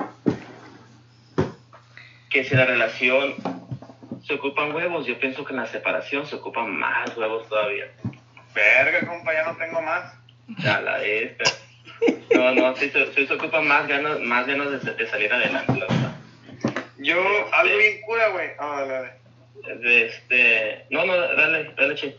que 2.28 2.44
si 2.44 2.54
la 2.54 2.66
relación 2.66 3.34
se 4.22 4.34
ocupan 4.34 4.72
huevos, 4.74 5.06
yo 5.06 5.18
pienso 5.18 5.44
que 5.44 5.54
en 5.54 5.60
la 5.60 5.66
separación 5.66 6.26
se 6.26 6.36
ocupan 6.36 6.70
más 6.76 7.16
huevos 7.16 7.48
todavía. 7.48 7.90
Verga, 8.54 9.06
compa, 9.08 9.32
ya 9.32 9.44
no 9.44 9.56
tengo 9.56 9.80
más. 9.80 10.19
Ya 10.58 10.80
la 10.80 11.02
esta. 11.04 11.44
No, 12.34 12.52
no, 12.52 12.76
sí, 12.76 12.90
se, 12.90 13.32
ocupan 13.34 13.66
más 13.66 13.86
ganas, 13.86 14.20
más 14.20 14.46
ganas 14.46 14.84
de, 14.84 14.94
de 14.94 15.10
salir 15.10 15.32
adelante, 15.32 15.72
la 15.72 15.86
verdad. 15.86 16.14
Yo, 16.98 17.18
algo 17.52 17.76
bien 17.76 18.00
cura, 18.02 18.28
güey. 18.28 18.50
Ah, 18.58 18.84
dale, 18.86 19.78
De 19.80 20.06
este. 20.06 20.86
No, 20.90 21.04
no, 21.04 21.16
dale, 21.16 21.72
dale, 21.76 21.94
che. 21.94 22.16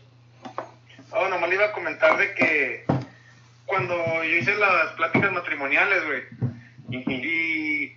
Oh, 1.10 1.28
nomás 1.28 1.48
le 1.48 1.56
iba 1.56 1.66
a 1.66 1.72
comentar 1.72 2.16
de 2.16 2.34
que 2.34 2.84
cuando 3.66 3.94
yo 4.24 4.36
hice 4.36 4.54
las 4.56 4.92
pláticas 4.92 5.30
matrimoniales, 5.32 6.04
güey, 6.04 6.22
y 6.88 7.92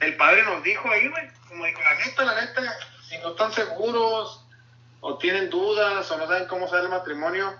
el 0.00 0.16
padre 0.16 0.42
nos 0.44 0.62
dijo 0.62 0.90
ahí, 0.90 1.08
güey, 1.08 1.28
como 1.48 1.64
dijo, 1.64 1.80
la 1.82 1.94
neta, 2.04 2.24
la 2.24 2.40
neta, 2.40 2.78
si 3.08 3.18
no 3.18 3.30
están 3.30 3.52
seguros, 3.52 4.44
o 5.00 5.18
tienen 5.18 5.50
dudas, 5.50 6.10
o 6.10 6.16
no 6.18 6.26
saben 6.26 6.48
cómo 6.48 6.68
sale 6.68 6.84
el 6.84 6.88
matrimonio, 6.88 7.54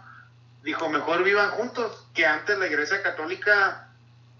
dijo, 0.65 0.89
mejor 0.89 1.23
vivan 1.23 1.51
juntos, 1.51 2.07
que 2.15 2.27
antes 2.27 2.59
la 2.59 2.67
iglesia 2.67 3.03
católica 3.03 3.89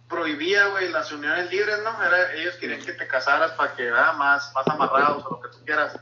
prohibía, 0.09 0.67
güey, 0.67 0.91
las 0.91 1.13
uniones 1.13 1.51
libres, 1.51 1.79
¿no? 1.85 2.03
Era, 2.03 2.33
ellos 2.35 2.57
querían 2.57 2.83
que 2.83 2.93
te 2.93 3.07
casaras 3.07 3.53
para 3.53 3.75
que 3.75 3.89
ah, 3.91 4.13
más, 4.13 4.53
más 4.55 4.67
amarrados 4.69 5.25
o 5.27 5.31
lo 5.31 5.41
que 5.41 5.49
tú 5.51 5.65
quieras. 5.65 5.99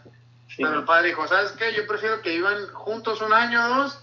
Pero 0.56 0.80
el 0.80 0.84
padre 0.84 1.08
dijo, 1.08 1.26
¿sabes 1.26 1.52
qué? 1.52 1.72
Yo 1.74 1.86
prefiero 1.86 2.22
que 2.22 2.30
vivan 2.30 2.68
juntos 2.72 3.20
un 3.20 3.32
año 3.32 3.64
o 3.64 3.68
dos 3.76 3.98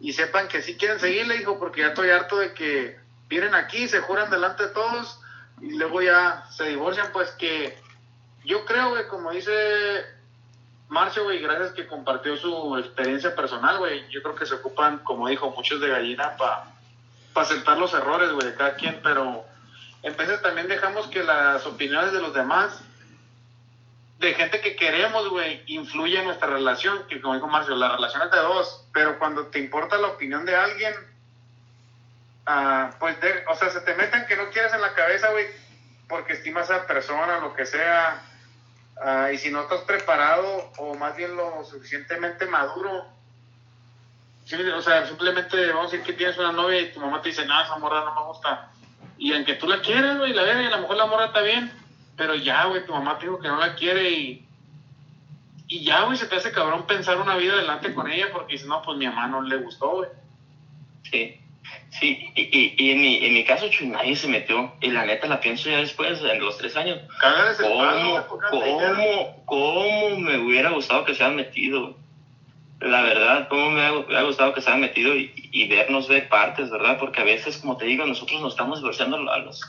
y 0.00 0.12
sepan 0.12 0.48
que 0.48 0.62
sí 0.62 0.76
quieren 0.76 1.00
seguir, 1.00 1.26
le 1.26 1.38
dijo, 1.38 1.58
porque 1.58 1.80
ya 1.80 1.88
estoy 1.88 2.10
harto 2.10 2.38
de 2.38 2.52
que 2.52 2.98
vienen 3.28 3.54
aquí, 3.54 3.88
se 3.88 4.00
juran 4.00 4.30
delante 4.30 4.64
de 4.64 4.68
todos 4.70 5.18
y 5.60 5.76
luego 5.76 6.02
ya 6.02 6.44
se 6.50 6.64
divorcian, 6.64 7.10
pues 7.12 7.30
que 7.32 7.78
yo 8.44 8.64
creo, 8.64 8.90
güey, 8.90 9.08
como 9.08 9.30
dice 9.30 10.04
Marcio, 10.88 11.24
güey, 11.24 11.40
gracias 11.40 11.72
que 11.72 11.86
compartió 11.86 12.36
su 12.36 12.76
experiencia 12.78 13.34
personal, 13.34 13.78
güey, 13.78 14.08
yo 14.10 14.22
creo 14.22 14.34
que 14.34 14.46
se 14.46 14.54
ocupan, 14.54 14.98
como 14.98 15.28
dijo, 15.28 15.50
muchos 15.50 15.80
de 15.80 15.88
gallina 15.88 16.36
para 16.36 16.74
para 17.34 17.46
aceptar 17.46 17.76
los 17.76 17.92
errores, 17.92 18.30
güey, 18.32 18.46
de 18.46 18.54
cada 18.54 18.76
quien, 18.76 19.00
pero 19.02 19.44
en 20.02 20.16
veces 20.16 20.40
también 20.40 20.68
dejamos 20.68 21.08
que 21.08 21.22
las 21.22 21.66
opiniones 21.66 22.12
de 22.12 22.20
los 22.20 22.32
demás, 22.32 22.80
de 24.20 24.32
gente 24.34 24.60
que 24.60 24.76
queremos, 24.76 25.28
güey, 25.28 25.62
influyen 25.66 26.20
en 26.20 26.26
nuestra 26.26 26.48
relación, 26.48 27.06
que 27.08 27.20
como 27.20 27.34
dijo 27.34 27.48
Marcio, 27.48 27.74
la 27.74 27.94
relación 27.96 28.22
es 28.22 28.30
de 28.30 28.38
dos, 28.38 28.86
pero 28.92 29.18
cuando 29.18 29.48
te 29.48 29.58
importa 29.58 29.98
la 29.98 30.08
opinión 30.08 30.46
de 30.46 30.54
alguien, 30.54 30.94
uh, 32.46 32.96
pues, 33.00 33.16
o 33.48 33.54
sea, 33.56 33.70
se 33.70 33.80
te 33.80 33.94
metan 33.96 34.26
que 34.26 34.36
no 34.36 34.48
quieres 34.50 34.72
en 34.72 34.80
la 34.80 34.94
cabeza, 34.94 35.30
güey, 35.32 35.46
porque 36.08 36.34
estimas 36.34 36.70
a 36.70 36.76
esa 36.76 36.86
persona, 36.86 37.40
lo 37.40 37.52
que 37.54 37.66
sea, 37.66 38.22
uh, 38.96 39.32
y 39.32 39.38
si 39.38 39.50
no 39.50 39.62
estás 39.62 39.82
preparado 39.82 40.70
o 40.78 40.94
más 40.94 41.16
bien 41.16 41.36
lo 41.36 41.64
suficientemente 41.64 42.46
maduro 42.46 43.14
o 44.76 44.82
sea, 44.82 45.06
simplemente 45.06 45.72
vamos 45.72 45.92
a 45.92 45.96
decir 45.96 46.02
que 46.02 46.12
tienes 46.12 46.36
una 46.36 46.52
novia 46.52 46.82
y 46.82 46.92
tu 46.92 47.00
mamá 47.00 47.22
te 47.22 47.30
dice, 47.30 47.46
nada, 47.46 47.64
esa 47.64 47.78
morra 47.78 48.04
no 48.04 48.14
me 48.14 48.26
gusta. 48.28 48.70
Y 49.16 49.32
aunque 49.32 49.54
tú 49.54 49.66
la 49.66 49.80
quieres, 49.80 50.18
güey, 50.18 50.34
la 50.34 50.42
ves 50.42 50.62
y 50.62 50.66
a 50.66 50.70
lo 50.70 50.82
mejor 50.82 50.96
la 50.96 51.06
morra 51.06 51.26
está 51.26 51.40
bien, 51.40 51.72
pero 52.16 52.34
ya, 52.34 52.66
güey, 52.66 52.84
tu 52.84 52.92
mamá 52.92 53.18
te 53.18 53.26
dijo 53.26 53.38
que 53.38 53.48
no 53.48 53.56
la 53.56 53.74
quiere 53.74 54.10
y. 54.10 54.40
Y 55.66 55.82
ya, 55.82 56.02
güey, 56.02 56.18
se 56.18 56.26
te 56.26 56.36
hace 56.36 56.52
cabrón 56.52 56.86
pensar 56.86 57.18
una 57.18 57.36
vida 57.36 57.54
adelante 57.54 57.94
con 57.94 58.10
ella 58.10 58.28
porque 58.30 58.52
dices, 58.52 58.68
no, 58.68 58.82
pues 58.82 58.98
mi 58.98 59.06
mamá 59.06 59.28
no 59.28 59.40
le 59.40 59.56
gustó, 59.56 59.92
güey. 59.92 60.10
Sí. 61.10 61.40
Sí, 61.90 62.28
y, 62.34 62.42
y, 62.42 62.74
y 62.76 62.90
en, 62.90 63.00
mi, 63.00 63.24
en 63.24 63.34
mi 63.34 63.44
caso, 63.44 63.68
Chuy, 63.68 63.88
nadie 63.88 64.16
se 64.16 64.28
metió. 64.28 64.72
Y 64.80 64.88
la 64.88 65.04
neta 65.04 65.26
la 65.26 65.40
pienso 65.40 65.70
ya 65.70 65.78
después, 65.78 66.20
en 66.22 66.40
los 66.40 66.58
tres 66.58 66.76
años. 66.76 67.00
¿Cómo, 67.60 68.26
¿Cómo, 68.50 69.42
¿Cómo 69.44 70.16
me 70.18 70.38
hubiera 70.38 70.70
gustado 70.70 71.04
que 71.04 71.14
se 71.14 71.22
hayan 71.22 71.36
metido? 71.36 71.96
la 72.84 73.02
verdad, 73.02 73.48
cómo 73.48 73.70
me 73.70 73.82
ha, 73.82 74.22
gustado 74.22 74.52
que 74.52 74.60
se 74.60 74.68
hayan 74.68 74.80
metido 74.80 75.14
y, 75.16 75.66
vernos 75.68 76.08
ver 76.08 76.28
partes, 76.28 76.70
¿verdad? 76.70 76.98
Porque 76.98 77.20
a 77.20 77.24
veces, 77.24 77.56
como 77.56 77.76
te 77.76 77.86
digo, 77.86 78.04
nosotros 78.04 78.40
nos 78.42 78.52
estamos 78.52 78.80
divorciando 78.80 79.16
a 79.30 79.38
los 79.38 79.62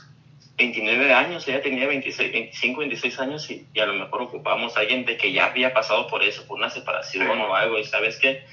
29 0.58 1.12
años, 1.12 1.46
ella 1.48 1.62
tenía 1.62 1.86
26, 1.86 2.32
25, 2.32 2.80
26 2.80 3.18
años 3.18 3.50
y, 3.50 3.66
a 3.78 3.86
lo 3.86 3.94
mejor 3.94 4.22
ocupamos 4.22 4.76
a 4.76 4.80
alguien 4.80 5.04
de 5.04 5.16
que 5.16 5.32
ya 5.32 5.46
había 5.46 5.72
pasado 5.72 6.06
por 6.08 6.22
eso, 6.22 6.46
por 6.46 6.58
una 6.58 6.68
separación 6.68 7.40
o 7.40 7.54
algo, 7.54 7.78
y 7.78 7.84
sabes 7.84 8.18
qué, 8.18 8.44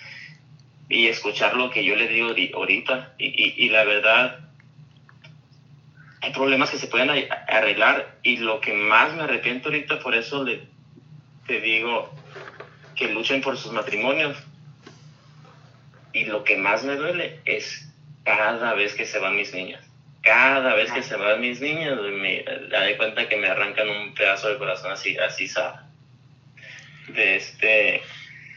y 0.89 1.07
escuchar 1.07 1.55
lo 1.55 1.69
que 1.69 1.83
yo 1.83 1.95
le 1.95 2.07
digo 2.07 2.33
ahorita, 2.55 3.13
y, 3.17 3.65
y 3.65 3.69
la 3.69 3.83
verdad, 3.83 4.39
hay 6.21 6.31
problemas 6.31 6.69
que 6.69 6.77
se 6.77 6.87
pueden 6.87 7.09
arreglar, 7.47 8.17
y 8.23 8.37
lo 8.37 8.61
que 8.61 8.73
más 8.73 9.13
me 9.13 9.23
arrepiento 9.23 9.69
ahorita, 9.69 9.99
por 9.99 10.15
eso 10.15 10.43
le, 10.43 10.61
te 11.47 11.59
digo, 11.59 12.13
que 12.95 13.09
luchen 13.09 13.41
por 13.41 13.57
sus 13.57 13.71
matrimonios, 13.71 14.37
y 16.13 16.25
lo 16.25 16.43
que 16.43 16.57
más 16.57 16.83
me 16.83 16.95
duele 16.95 17.39
es 17.45 17.89
cada 18.23 18.73
vez 18.73 18.93
que 18.93 19.05
se 19.05 19.19
van 19.19 19.35
mis 19.35 19.53
niñas. 19.53 19.83
Cada 20.21 20.75
vez 20.75 20.91
que 20.91 21.03
se 21.03 21.17
van 21.17 21.41
mis 21.41 21.59
niñas, 21.59 21.99
me 21.99 22.45
doy 22.69 22.95
cuenta 22.95 23.27
que 23.27 23.35
me 23.35 23.47
arrancan 23.47 23.89
un 23.89 24.13
pedazo 24.13 24.47
de 24.47 24.57
corazón 24.57 24.91
así, 24.91 25.17
así, 25.17 25.47
¿sabes? 25.47 25.81
De 27.09 27.35
este, 27.35 28.01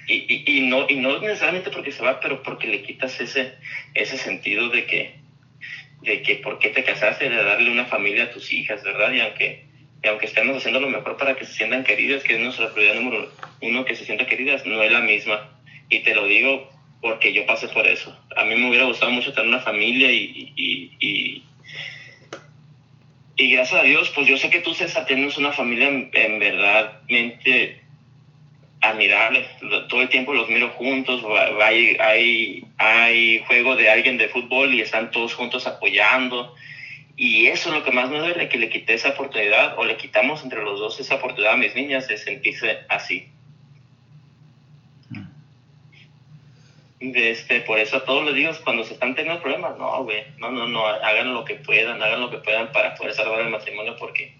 y, 0.06 0.44
y, 0.46 0.60
no, 0.68 0.86
y 0.88 0.96
no 0.96 1.18
necesariamente 1.18 1.70
porque 1.70 1.92
se 1.92 2.02
va, 2.02 2.20
pero 2.20 2.42
porque 2.42 2.68
le 2.68 2.82
quitas 2.82 3.18
ese, 3.20 3.54
ese 3.94 4.16
sentido 4.16 4.68
de 4.68 4.86
que, 4.86 5.14
de 6.02 6.22
que 6.22 6.36
por 6.36 6.58
qué 6.58 6.68
te 6.68 6.84
casaste, 6.84 7.28
de 7.28 7.42
darle 7.42 7.70
una 7.70 7.86
familia 7.86 8.24
a 8.24 8.30
tus 8.30 8.52
hijas, 8.52 8.82
¿verdad? 8.84 9.12
Y 9.12 9.20
aunque, 9.20 9.66
y 10.02 10.06
aunque 10.06 10.26
estemos 10.26 10.56
haciendo 10.56 10.80
lo 10.80 10.88
mejor 10.88 11.16
para 11.16 11.36
que 11.36 11.44
se 11.44 11.54
sientan 11.54 11.82
queridas, 11.82 12.22
que 12.22 12.34
es 12.34 12.40
nuestra 12.40 12.72
prioridad 12.72 13.00
número 13.00 13.32
uno, 13.60 13.84
que 13.84 13.96
se 13.96 14.04
sientan 14.04 14.28
queridas, 14.28 14.64
no 14.64 14.80
es 14.82 14.92
la 14.92 15.00
misma. 15.00 15.58
Y 15.88 16.00
te 16.00 16.14
lo 16.14 16.26
digo 16.26 16.70
porque 17.00 17.32
yo 17.32 17.44
pasé 17.46 17.68
por 17.68 17.86
eso. 17.86 18.16
A 18.36 18.44
mí 18.44 18.54
me 18.54 18.68
hubiera 18.68 18.84
gustado 18.84 19.10
mucho 19.10 19.32
tener 19.32 19.48
una 19.48 19.60
familia 19.60 20.10
y, 20.12 20.52
y, 20.56 21.42
y, 23.36 23.50
gracias 23.52 23.80
a 23.80 23.84
Dios, 23.84 24.10
pues 24.14 24.26
yo 24.26 24.36
sé 24.36 24.50
que 24.50 24.60
tú, 24.60 24.72
César, 24.72 25.06
tienes 25.06 25.36
una 25.36 25.52
familia 25.52 25.88
en, 25.88 26.10
en 26.12 26.38
verdad 26.38 27.00
admirable. 28.90 29.46
Todo 29.88 30.02
el 30.02 30.08
tiempo 30.08 30.34
los 30.34 30.48
miro 30.48 30.70
juntos, 30.70 31.22
hay, 31.62 31.96
hay, 32.00 32.64
hay 32.78 33.38
juego 33.46 33.76
de 33.76 33.90
alguien 33.90 34.18
de 34.18 34.28
fútbol 34.28 34.74
y 34.74 34.80
están 34.80 35.10
todos 35.10 35.34
juntos 35.34 35.66
apoyando. 35.66 36.54
Y 37.16 37.46
eso 37.46 37.70
es 37.70 37.74
lo 37.76 37.82
que 37.82 37.92
más 37.92 38.10
me 38.10 38.18
duele, 38.18 38.48
que 38.48 38.58
le 38.58 38.68
quité 38.68 38.94
esa 38.94 39.10
oportunidad 39.10 39.78
o 39.78 39.84
le 39.84 39.96
quitamos 39.96 40.42
entre 40.44 40.62
los 40.62 40.78
dos 40.78 41.00
esa 41.00 41.14
oportunidad 41.14 41.54
a 41.54 41.56
mis 41.56 41.74
niñas 41.74 42.08
de 42.08 42.18
sentirse 42.18 42.80
así. 42.88 43.30
Este, 46.98 47.60
por 47.60 47.78
eso 47.78 47.98
a 47.98 48.04
todos 48.04 48.24
les 48.24 48.34
digo, 48.34 48.50
cuando 48.64 48.82
se 48.84 48.94
están 48.94 49.14
teniendo 49.14 49.40
problemas, 49.42 49.78
no, 49.78 50.04
güey, 50.04 50.24
no, 50.38 50.50
no, 50.50 50.66
no, 50.66 50.86
hagan 50.86 51.32
lo 51.34 51.44
que 51.44 51.56
puedan, 51.56 52.02
hagan 52.02 52.20
lo 52.20 52.30
que 52.30 52.38
puedan 52.38 52.72
para 52.72 52.94
poder 52.94 53.12
salvar 53.12 53.40
el 53.40 53.50
matrimonio 53.50 53.96
porque 53.98 54.35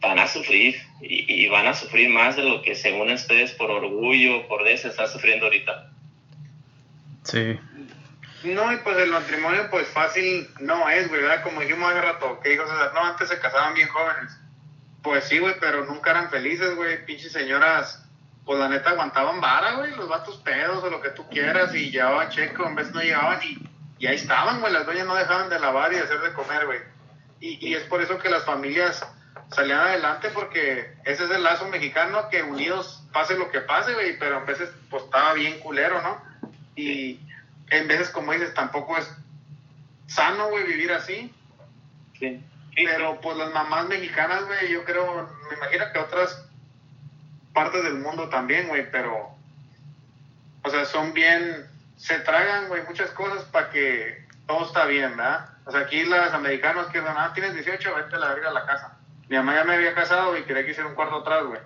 van 0.00 0.18
a 0.18 0.26
sufrir 0.26 0.76
y, 1.00 1.48
van 1.48 1.66
a 1.66 1.74
sufrir 1.74 2.08
más 2.08 2.36
de 2.36 2.42
lo 2.42 2.62
que 2.62 2.74
según 2.74 3.10
ustedes 3.10 3.52
por 3.52 3.70
orgullo, 3.70 4.46
por 4.48 4.66
eso 4.66 4.88
están 4.88 5.08
sufriendo 5.08 5.46
ahorita. 5.46 5.90
Sí. 7.24 7.58
No, 8.44 8.72
y 8.72 8.76
pues 8.78 8.96
el 8.96 9.10
matrimonio, 9.10 9.68
pues 9.70 9.88
fácil 9.88 10.48
no 10.60 10.88
es, 10.88 11.08
güey, 11.08 11.20
¿verdad? 11.20 11.42
Como 11.42 11.60
dijimos 11.60 11.90
hace 11.90 12.00
rato, 12.00 12.40
que 12.40 12.50
dijo 12.50 12.66
César, 12.66 12.92
no, 12.94 13.04
antes 13.04 13.28
se 13.28 13.38
casaban 13.38 13.74
bien 13.74 13.88
jóvenes. 13.88 14.38
Pues 15.02 15.24
sí, 15.24 15.38
güey, 15.38 15.54
pero 15.60 15.84
nunca 15.84 16.10
eran 16.10 16.30
felices, 16.30 16.74
güey. 16.76 17.04
Pinches 17.04 17.32
señoras, 17.32 18.06
pues 18.44 18.58
la 18.58 18.68
neta 18.68 18.90
aguantaban 18.90 19.40
vara, 19.40 19.72
güey, 19.72 19.94
los 19.94 20.08
vatos 20.08 20.38
pedos 20.38 20.82
o 20.82 20.90
lo 20.90 21.02
que 21.02 21.10
tú 21.10 21.28
quieras, 21.28 21.74
y 21.74 21.90
llevaban 21.90 22.30
checo, 22.30 22.66
en 22.66 22.74
vez 22.74 22.90
no 22.92 23.02
llegaban, 23.02 23.40
y, 23.42 23.68
y 23.98 24.06
ahí 24.06 24.16
estaban, 24.16 24.60
güey, 24.60 24.72
las 24.72 24.86
dueñas 24.86 25.06
no 25.06 25.14
dejaban 25.14 25.50
de 25.50 25.60
lavar 25.60 25.92
y 25.92 25.96
de 25.96 26.02
hacer 26.02 26.20
de 26.20 26.32
comer, 26.32 26.64
güey. 26.64 26.80
Y, 27.40 27.68
y 27.68 27.74
es 27.74 27.82
por 27.84 28.00
eso 28.00 28.18
que 28.18 28.30
las 28.30 28.44
familias 28.44 29.04
salían 29.52 29.80
adelante, 29.80 30.30
porque 30.30 30.94
ese 31.04 31.24
es 31.24 31.30
el 31.30 31.42
lazo 31.42 31.68
mexicano, 31.68 32.28
que 32.30 32.42
unidos 32.42 33.02
pase 33.12 33.36
lo 33.36 33.50
que 33.50 33.60
pase, 33.60 33.92
güey, 33.94 34.18
pero 34.18 34.38
a 34.38 34.44
veces, 34.44 34.70
pues 34.88 35.04
estaba 35.04 35.34
bien 35.34 35.58
culero, 35.60 36.00
¿no? 36.02 36.22
Y 36.76 37.20
en 37.70 37.88
veces, 37.88 38.10
como 38.10 38.32
dices, 38.32 38.54
tampoco 38.54 38.96
es 38.96 39.10
sano, 40.06 40.48
güey, 40.48 40.64
vivir 40.64 40.92
así. 40.92 41.34
Sí. 42.18 42.44
Pero 42.76 43.20
pues 43.20 43.36
las 43.36 43.52
mamás 43.52 43.86
mexicanas, 43.86 44.44
güey, 44.44 44.72
yo 44.72 44.84
creo, 44.84 45.28
me 45.50 45.56
imagino 45.56 45.84
que 45.92 45.98
otras 45.98 46.46
partes 47.52 47.82
del 47.82 47.96
mundo 47.96 48.28
también, 48.28 48.68
güey, 48.68 48.88
pero, 48.90 49.34
o 50.62 50.70
sea, 50.70 50.84
son 50.84 51.12
bien, 51.12 51.68
se 51.96 52.20
tragan, 52.20 52.68
güey, 52.68 52.84
muchas 52.84 53.10
cosas 53.10 53.44
para 53.46 53.70
que 53.70 54.24
todo 54.46 54.66
está 54.66 54.84
bien, 54.86 55.16
¿verdad? 55.16 55.48
O 55.66 55.72
sea, 55.72 55.80
aquí 55.80 56.04
las 56.04 56.32
americanas 56.32 56.86
que 56.86 57.00
son, 57.00 57.14
ah, 57.16 57.32
tienes 57.34 57.54
18, 57.54 57.94
vete 57.94 58.16
a 58.16 58.18
la 58.18 58.28
verga 58.28 58.50
a 58.50 58.54
la 58.54 58.66
casa. 58.66 58.99
Mi 59.30 59.36
mamá 59.36 59.54
ya 59.54 59.64
me 59.64 59.74
había 59.74 59.94
casado 59.94 60.36
y 60.36 60.42
quería 60.42 60.64
que 60.64 60.72
hiciera 60.72 60.88
un 60.88 60.96
cuarto 60.96 61.18
atrás, 61.20 61.44
güey. 61.46 61.60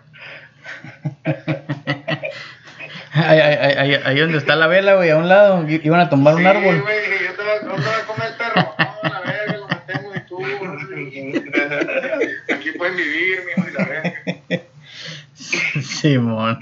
ahí, 3.14 3.40
ahí, 3.40 3.74
ahí, 3.78 3.94
ahí 4.04 4.18
donde 4.20 4.36
está 4.36 4.54
la 4.54 4.66
vela, 4.66 4.96
güey, 4.96 5.08
a 5.08 5.16
un 5.16 5.28
lado, 5.30 5.66
i- 5.68 5.80
iban 5.82 6.00
a 6.00 6.10
tomar 6.10 6.34
un 6.34 6.42
Sí, 6.42 6.46
árbol. 6.46 6.82
güey, 6.82 7.00
dije, 7.00 7.24
yo 7.24 7.32
te 7.34 7.42
voy, 7.42 7.50
a- 7.52 7.60
¿dónde 7.60 7.86
va 7.86 7.96
a 7.96 8.06
comer 8.06 8.28
el 8.28 8.34
perro? 8.36 8.74
No, 9.02 9.08
la 9.08 9.20
verga, 9.22 9.56
lo 9.56 9.68
mantengo 9.68 10.12
y 10.14 10.20
tú. 10.26 10.44
Aquí 12.54 12.72
pueden 12.72 12.96
vivir, 12.96 13.40
mijo, 13.46 13.68
y 13.68 13.72
la 13.72 13.84
verga. 13.86 14.12
Simón. 15.82 16.58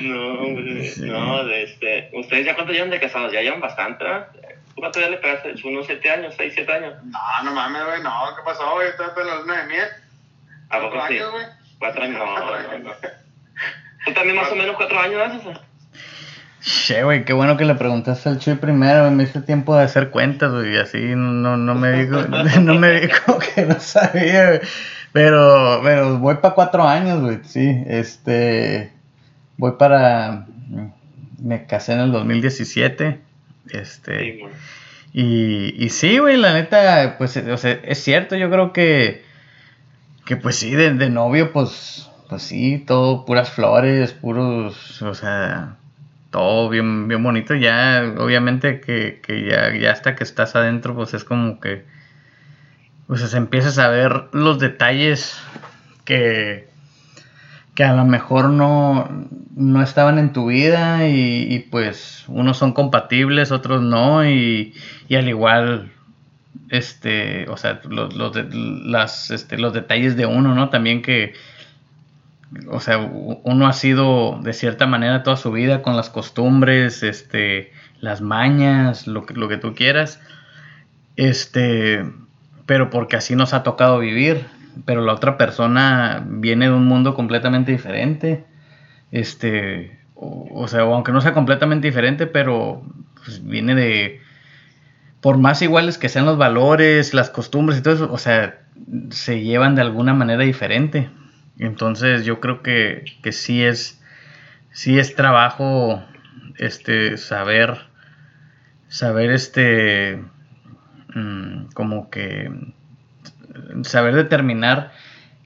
No, 0.00 0.34
hombre, 0.34 0.84
Sí. 0.88 1.00
no, 1.02 1.44
de 1.44 1.62
este, 1.64 2.10
¿ustedes 2.12 2.46
ya 2.46 2.54
cuánto 2.54 2.72
llevan 2.72 2.90
de 2.90 3.00
casados? 3.00 3.32
Ya 3.32 3.40
llevan 3.40 3.60
bastante, 3.60 4.04
¿verdad? 4.04 4.28
¿Tú 4.74 4.80
cuánto 4.80 5.00
ya 5.00 5.08
le 5.08 5.16
pegaste? 5.18 5.54
¿Unos 5.64 5.86
siete 5.86 6.10
años, 6.10 6.32
seis, 6.36 6.52
siete 6.54 6.72
años? 6.72 6.94
No, 7.04 7.18
no 7.44 7.52
mames, 7.52 7.84
güey, 7.84 8.02
no, 8.02 8.12
¿qué 8.36 8.42
pasó, 8.44 8.72
güey? 8.74 8.88
Estaba 8.88 9.12
en 9.20 9.26
la 9.26 9.34
luna 9.36 9.56
de 9.62 9.66
miel. 9.68 9.88
¿A 10.72 10.80
poco 10.80 10.96
Cuatro 10.96 11.08
sí? 11.08 11.14
años, 11.14 11.30
güey. 11.30 11.44
Cuatro 11.78 12.02
años, 12.02 12.18
no, 12.18 12.78
no. 12.78 12.90
¿Tú 14.04 14.12
también 14.14 14.36
más 14.36 14.50
o 14.50 14.56
menos 14.56 14.76
cuatro 14.76 14.98
años 14.98 15.20
haces? 15.22 15.42
César? 15.42 15.60
Che, 16.62 17.02
güey, 17.02 17.24
qué 17.24 17.32
bueno 17.32 17.56
que 17.56 17.64
le 17.64 17.74
preguntaste 17.74 18.28
al 18.28 18.38
Chuy 18.38 18.54
primero, 18.54 19.10
me 19.10 19.24
hice 19.24 19.40
tiempo 19.42 19.76
de 19.76 19.82
hacer 19.82 20.10
cuentas, 20.10 20.52
güey, 20.52 20.74
y 20.74 20.78
así 20.78 20.98
no, 21.16 21.56
no 21.56 21.74
me 21.74 22.04
dijo, 22.04 22.20
no 22.60 22.74
me 22.74 23.00
dijo 23.00 23.38
que 23.54 23.66
no 23.66 23.78
sabía, 23.80 24.46
güey. 24.46 24.60
Pero, 25.12 25.80
pero 25.82 26.18
voy 26.18 26.36
para 26.36 26.54
cuatro 26.54 26.88
años, 26.88 27.20
güey, 27.20 27.40
sí, 27.44 27.82
este, 27.86 28.92
voy 29.58 29.72
para, 29.72 30.46
me 31.38 31.66
casé 31.66 31.92
en 31.92 32.00
el 32.00 32.12
2017, 32.12 33.20
este, 33.70 34.18
Sí, 34.18 34.40
y, 35.12 35.84
y 35.84 35.88
sí, 35.90 36.18
güey, 36.18 36.38
la 36.38 36.54
neta, 36.54 37.16
pues, 37.18 37.36
o 37.36 37.56
sea, 37.58 37.72
es 37.82 38.02
cierto, 38.02 38.36
yo 38.36 38.48
creo 38.50 38.72
que, 38.72 39.21
que 40.24 40.36
pues 40.36 40.56
sí, 40.56 40.70
de, 40.74 40.94
de 40.94 41.10
novio, 41.10 41.52
pues, 41.52 42.10
pues 42.28 42.42
sí, 42.42 42.82
todo 42.86 43.24
puras 43.24 43.50
flores, 43.50 44.12
puros, 44.12 45.02
o 45.02 45.14
sea, 45.14 45.76
todo 46.30 46.68
bien, 46.68 47.08
bien 47.08 47.22
bonito. 47.22 47.54
Ya, 47.54 48.14
obviamente 48.18 48.80
que, 48.80 49.20
que 49.22 49.44
ya, 49.44 49.76
ya 49.76 49.92
hasta 49.92 50.16
que 50.16 50.24
estás 50.24 50.56
adentro, 50.56 50.94
pues 50.94 51.14
es 51.14 51.24
como 51.24 51.60
que, 51.60 51.84
pues 53.06 53.20
se 53.20 53.36
empiezas 53.36 53.78
a 53.78 53.88
ver 53.88 54.28
los 54.32 54.58
detalles 54.58 55.38
que, 56.04 56.68
que 57.74 57.84
a 57.84 57.94
lo 57.94 58.04
mejor 58.04 58.48
no, 58.50 59.08
no 59.54 59.82
estaban 59.82 60.18
en 60.18 60.32
tu 60.32 60.46
vida 60.46 61.08
y, 61.08 61.46
y, 61.52 61.58
pues 61.60 62.24
unos 62.28 62.58
son 62.58 62.72
compatibles, 62.72 63.52
otros 63.52 63.82
no, 63.82 64.24
y, 64.26 64.74
y 65.08 65.16
al 65.16 65.28
igual, 65.28 65.92
este, 66.68 67.48
o 67.48 67.56
sea, 67.56 67.80
los, 67.88 68.14
los, 68.14 68.32
las, 68.54 69.30
este, 69.30 69.58
los 69.58 69.72
detalles 69.72 70.16
de 70.16 70.26
uno, 70.26 70.54
¿no? 70.54 70.70
También 70.70 71.02
que, 71.02 71.34
o 72.70 72.80
sea, 72.80 72.98
uno 72.98 73.66
ha 73.66 73.72
sido 73.72 74.38
de 74.42 74.52
cierta 74.52 74.86
manera 74.86 75.22
toda 75.22 75.36
su 75.36 75.52
vida 75.52 75.82
con 75.82 75.96
las 75.96 76.10
costumbres, 76.10 77.02
este, 77.02 77.72
las 78.00 78.20
mañas, 78.20 79.06
lo 79.06 79.26
que, 79.26 79.34
lo 79.34 79.48
que 79.48 79.56
tú 79.56 79.74
quieras, 79.74 80.20
este, 81.16 82.04
pero 82.66 82.90
porque 82.90 83.16
así 83.16 83.36
nos 83.36 83.54
ha 83.54 83.62
tocado 83.62 83.98
vivir, 83.98 84.46
pero 84.84 85.02
la 85.02 85.12
otra 85.12 85.36
persona 85.36 86.24
viene 86.26 86.66
de 86.66 86.72
un 86.72 86.86
mundo 86.86 87.14
completamente 87.14 87.72
diferente, 87.72 88.44
este, 89.10 89.98
o, 90.14 90.68
sea, 90.68 90.82
aunque 90.82 91.12
no 91.12 91.20
sea 91.20 91.34
completamente 91.34 91.88
diferente, 91.88 92.26
pero 92.26 92.82
pues, 93.24 93.44
viene 93.44 93.74
de, 93.74 94.20
por 95.22 95.38
más 95.38 95.62
iguales 95.62 95.96
que 95.96 96.08
sean 96.10 96.26
los 96.26 96.36
valores, 96.36 97.14
las 97.14 97.30
costumbres 97.30 97.78
y 97.78 97.82
todo 97.82 97.94
eso, 97.94 98.12
o 98.12 98.18
sea, 98.18 98.58
se 99.10 99.40
llevan 99.40 99.76
de 99.76 99.82
alguna 99.82 100.12
manera 100.12 100.42
diferente. 100.42 101.10
Entonces 101.58 102.24
yo 102.24 102.40
creo 102.40 102.62
que, 102.62 103.04
que 103.22 103.32
sí 103.32 103.62
es 103.62 104.02
sí 104.72 104.98
es 104.98 105.14
trabajo 105.14 106.02
este 106.58 107.18
saber 107.18 107.78
saber 108.88 109.30
este 109.30 110.22
mm, 111.14 111.66
como 111.74 112.10
que 112.10 112.50
saber 113.82 114.14
determinar 114.14 114.92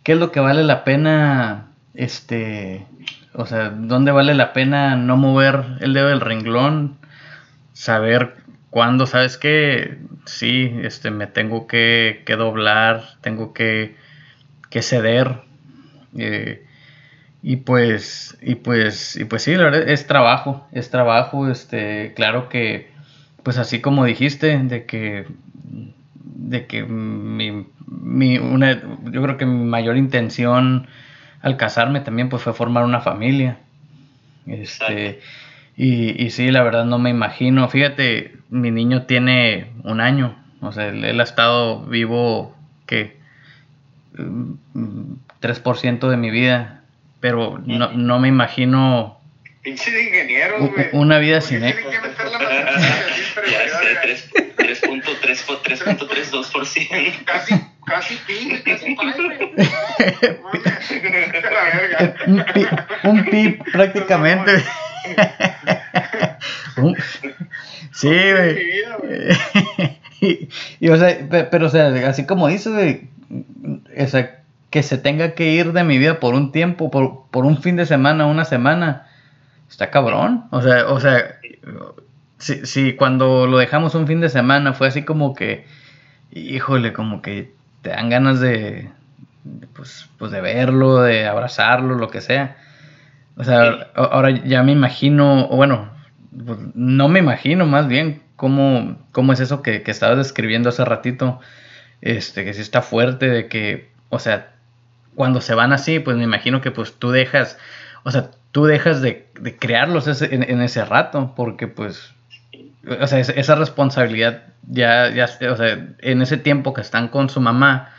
qué 0.04 0.12
es 0.12 0.18
lo 0.18 0.30
que 0.30 0.40
vale 0.40 0.62
la 0.62 0.84
pena 0.84 1.66
este 1.94 2.86
o 3.34 3.46
sea 3.46 3.70
dónde 3.70 4.12
vale 4.12 4.34
la 4.34 4.52
pena 4.52 4.96
no 4.96 5.16
mover 5.16 5.64
el 5.80 5.92
dedo 5.92 6.08
del 6.08 6.20
renglón 6.20 6.98
saber 7.72 8.45
cuándo 8.70 9.06
sabes 9.06 9.36
que 9.36 9.98
sí 10.24 10.72
este 10.82 11.10
me 11.10 11.26
tengo 11.26 11.66
que, 11.66 12.22
que 12.26 12.36
doblar 12.36 13.02
tengo 13.20 13.52
que, 13.52 13.96
que 14.70 14.82
ceder 14.82 15.40
eh, 16.18 16.66
y 17.48 17.58
pues, 17.58 18.36
y 18.42 18.56
pues, 18.56 19.14
y 19.16 19.24
pues 19.24 19.42
sí, 19.42 19.54
la 19.54 19.64
verdad 19.64 19.88
es 19.88 20.08
trabajo, 20.08 20.66
es 20.72 20.90
trabajo, 20.90 21.48
este, 21.48 22.12
claro 22.16 22.48
que, 22.48 22.90
pues 23.44 23.56
así 23.58 23.80
como 23.80 24.04
dijiste, 24.04 24.58
de 24.58 24.84
que, 24.84 25.26
de 26.24 26.66
que 26.66 26.82
mi, 26.82 27.66
mi 27.86 28.38
una, 28.38 28.82
yo 29.12 29.22
creo 29.22 29.36
que 29.36 29.46
mi 29.46 29.64
mayor 29.64 29.96
intención 29.96 30.88
al 31.40 31.56
casarme 31.56 32.00
también 32.00 32.28
pues 32.28 32.42
fue 32.42 32.52
formar 32.52 32.84
una 32.84 33.00
familia, 33.00 33.58
este, 34.46 35.20
y, 35.76 36.20
y 36.20 36.30
sí, 36.30 36.50
la 36.50 36.64
verdad 36.64 36.84
no 36.84 36.98
me 36.98 37.10
imagino, 37.10 37.68
fíjate, 37.68 38.35
mi 38.50 38.70
niño 38.70 39.06
tiene 39.06 39.72
un 39.84 40.00
año, 40.00 40.36
o 40.60 40.72
sea, 40.72 40.88
él, 40.88 41.04
él 41.04 41.20
ha 41.20 41.24
estado 41.24 41.84
vivo, 41.86 42.54
que 42.86 43.16
3% 44.16 46.08
de 46.08 46.16
mi 46.16 46.30
vida, 46.30 46.80
pero 47.20 47.60
no, 47.64 47.92
no 47.92 48.18
me 48.18 48.28
imagino 48.28 49.20
güey. 49.64 49.76
una 50.92 51.18
vida 51.18 51.40
sin 51.40 51.64
él. 51.64 51.74
Tienen 51.74 51.90
que 51.90 52.00
meter 52.08 52.26
la 52.26 52.38
matemática 52.38 53.04
así, 53.10 53.22
pero, 53.34 53.46
Ya 53.50 53.58
güey, 54.02 54.16
sé, 54.16 54.54
3.32%. 54.56 57.24
Casi, 57.24 57.54
casi 57.84 58.14
ping, 58.26 58.58
casi. 58.64 58.86
Un 62.26 62.44
pi, 62.54 62.66
un 63.04 63.24
pi 63.24 63.58
prácticamente. 63.72 64.52
Un- 66.76 66.96
sí, 67.92 68.08
güey. 68.08 68.58
y, 70.20 70.48
y, 70.80 70.88
o 70.88 70.96
sea, 70.96 71.28
pe- 71.28 71.44
pero 71.44 71.66
o 71.66 71.68
sea, 71.68 71.88
así 72.08 72.26
como 72.26 72.48
dices, 72.48 72.72
güey, 72.72 73.08
o 73.98 74.06
sea, 74.06 74.42
que 74.70 74.82
se 74.82 74.98
tenga 74.98 75.34
que 75.34 75.52
ir 75.52 75.72
de 75.72 75.84
mi 75.84 75.98
vida 75.98 76.20
por 76.20 76.34
un 76.34 76.52
tiempo, 76.52 76.90
por, 76.90 77.24
por 77.30 77.44
un 77.46 77.62
fin 77.62 77.76
de 77.76 77.86
semana, 77.86 78.26
una 78.26 78.44
semana, 78.44 79.06
está 79.70 79.90
cabrón. 79.90 80.46
O 80.50 80.62
sea, 80.62 80.88
o 80.88 81.00
sea, 81.00 81.36
si, 82.38 82.66
si 82.66 82.94
cuando 82.94 83.46
lo 83.46 83.58
dejamos 83.58 83.94
un 83.94 84.06
fin 84.06 84.20
de 84.20 84.28
semana 84.28 84.72
fue 84.72 84.88
así 84.88 85.02
como 85.04 85.34
que, 85.34 85.66
híjole, 86.32 86.92
como 86.92 87.22
que 87.22 87.52
te 87.82 87.90
dan 87.90 88.10
ganas 88.10 88.40
de, 88.40 88.90
de, 89.44 89.66
pues, 89.68 90.08
pues 90.18 90.32
de 90.32 90.40
verlo, 90.42 91.02
de 91.02 91.26
abrazarlo, 91.26 91.96
lo 91.96 92.10
que 92.10 92.20
sea. 92.22 92.56
O 93.36 93.44
sea, 93.44 93.88
ahora 93.94 94.30
ya 94.30 94.62
me 94.62 94.72
imagino, 94.72 95.48
bueno, 95.48 95.90
no 96.74 97.08
me 97.08 97.18
imagino 97.20 97.66
más 97.66 97.88
bien 97.88 98.22
cómo, 98.36 98.98
cómo 99.12 99.32
es 99.32 99.40
eso 99.40 99.62
que, 99.62 99.82
que 99.82 99.90
estabas 99.90 100.18
describiendo 100.18 100.68
hace 100.68 100.84
ratito, 100.84 101.40
este, 102.02 102.44
que 102.44 102.54
sí 102.54 102.62
está 102.62 102.82
fuerte, 102.82 103.28
de 103.28 103.48
que, 103.48 103.90
o 104.10 104.18
sea, 104.18 104.54
cuando 105.14 105.40
se 105.40 105.54
van 105.54 105.72
así, 105.72 106.00
pues 106.00 106.16
me 106.16 106.24
imagino 106.24 106.60
que 106.60 106.70
pues 106.72 106.94
tú 106.94 107.10
dejas, 107.10 107.58
o 108.04 108.10
sea, 108.10 108.30
tú 108.52 108.66
dejas 108.66 109.02
de, 109.02 109.28
de 109.40 109.56
crearlos 109.56 110.06
ese- 110.08 110.34
en, 110.34 110.42
en 110.44 110.62
ese 110.62 110.84
rato, 110.84 111.34
porque 111.36 111.68
pues 111.68 112.12
o 113.00 113.06
sea, 113.06 113.18
esa 113.20 113.54
responsabilidad 113.56 114.44
ya, 114.68 115.10
ya, 115.10 115.26
o 115.50 115.56
sea, 115.56 115.88
en 116.00 116.22
ese 116.22 116.36
tiempo 116.36 116.72
que 116.72 116.80
están 116.80 117.08
con 117.08 117.28
su 117.28 117.40
mamá, 117.40 117.90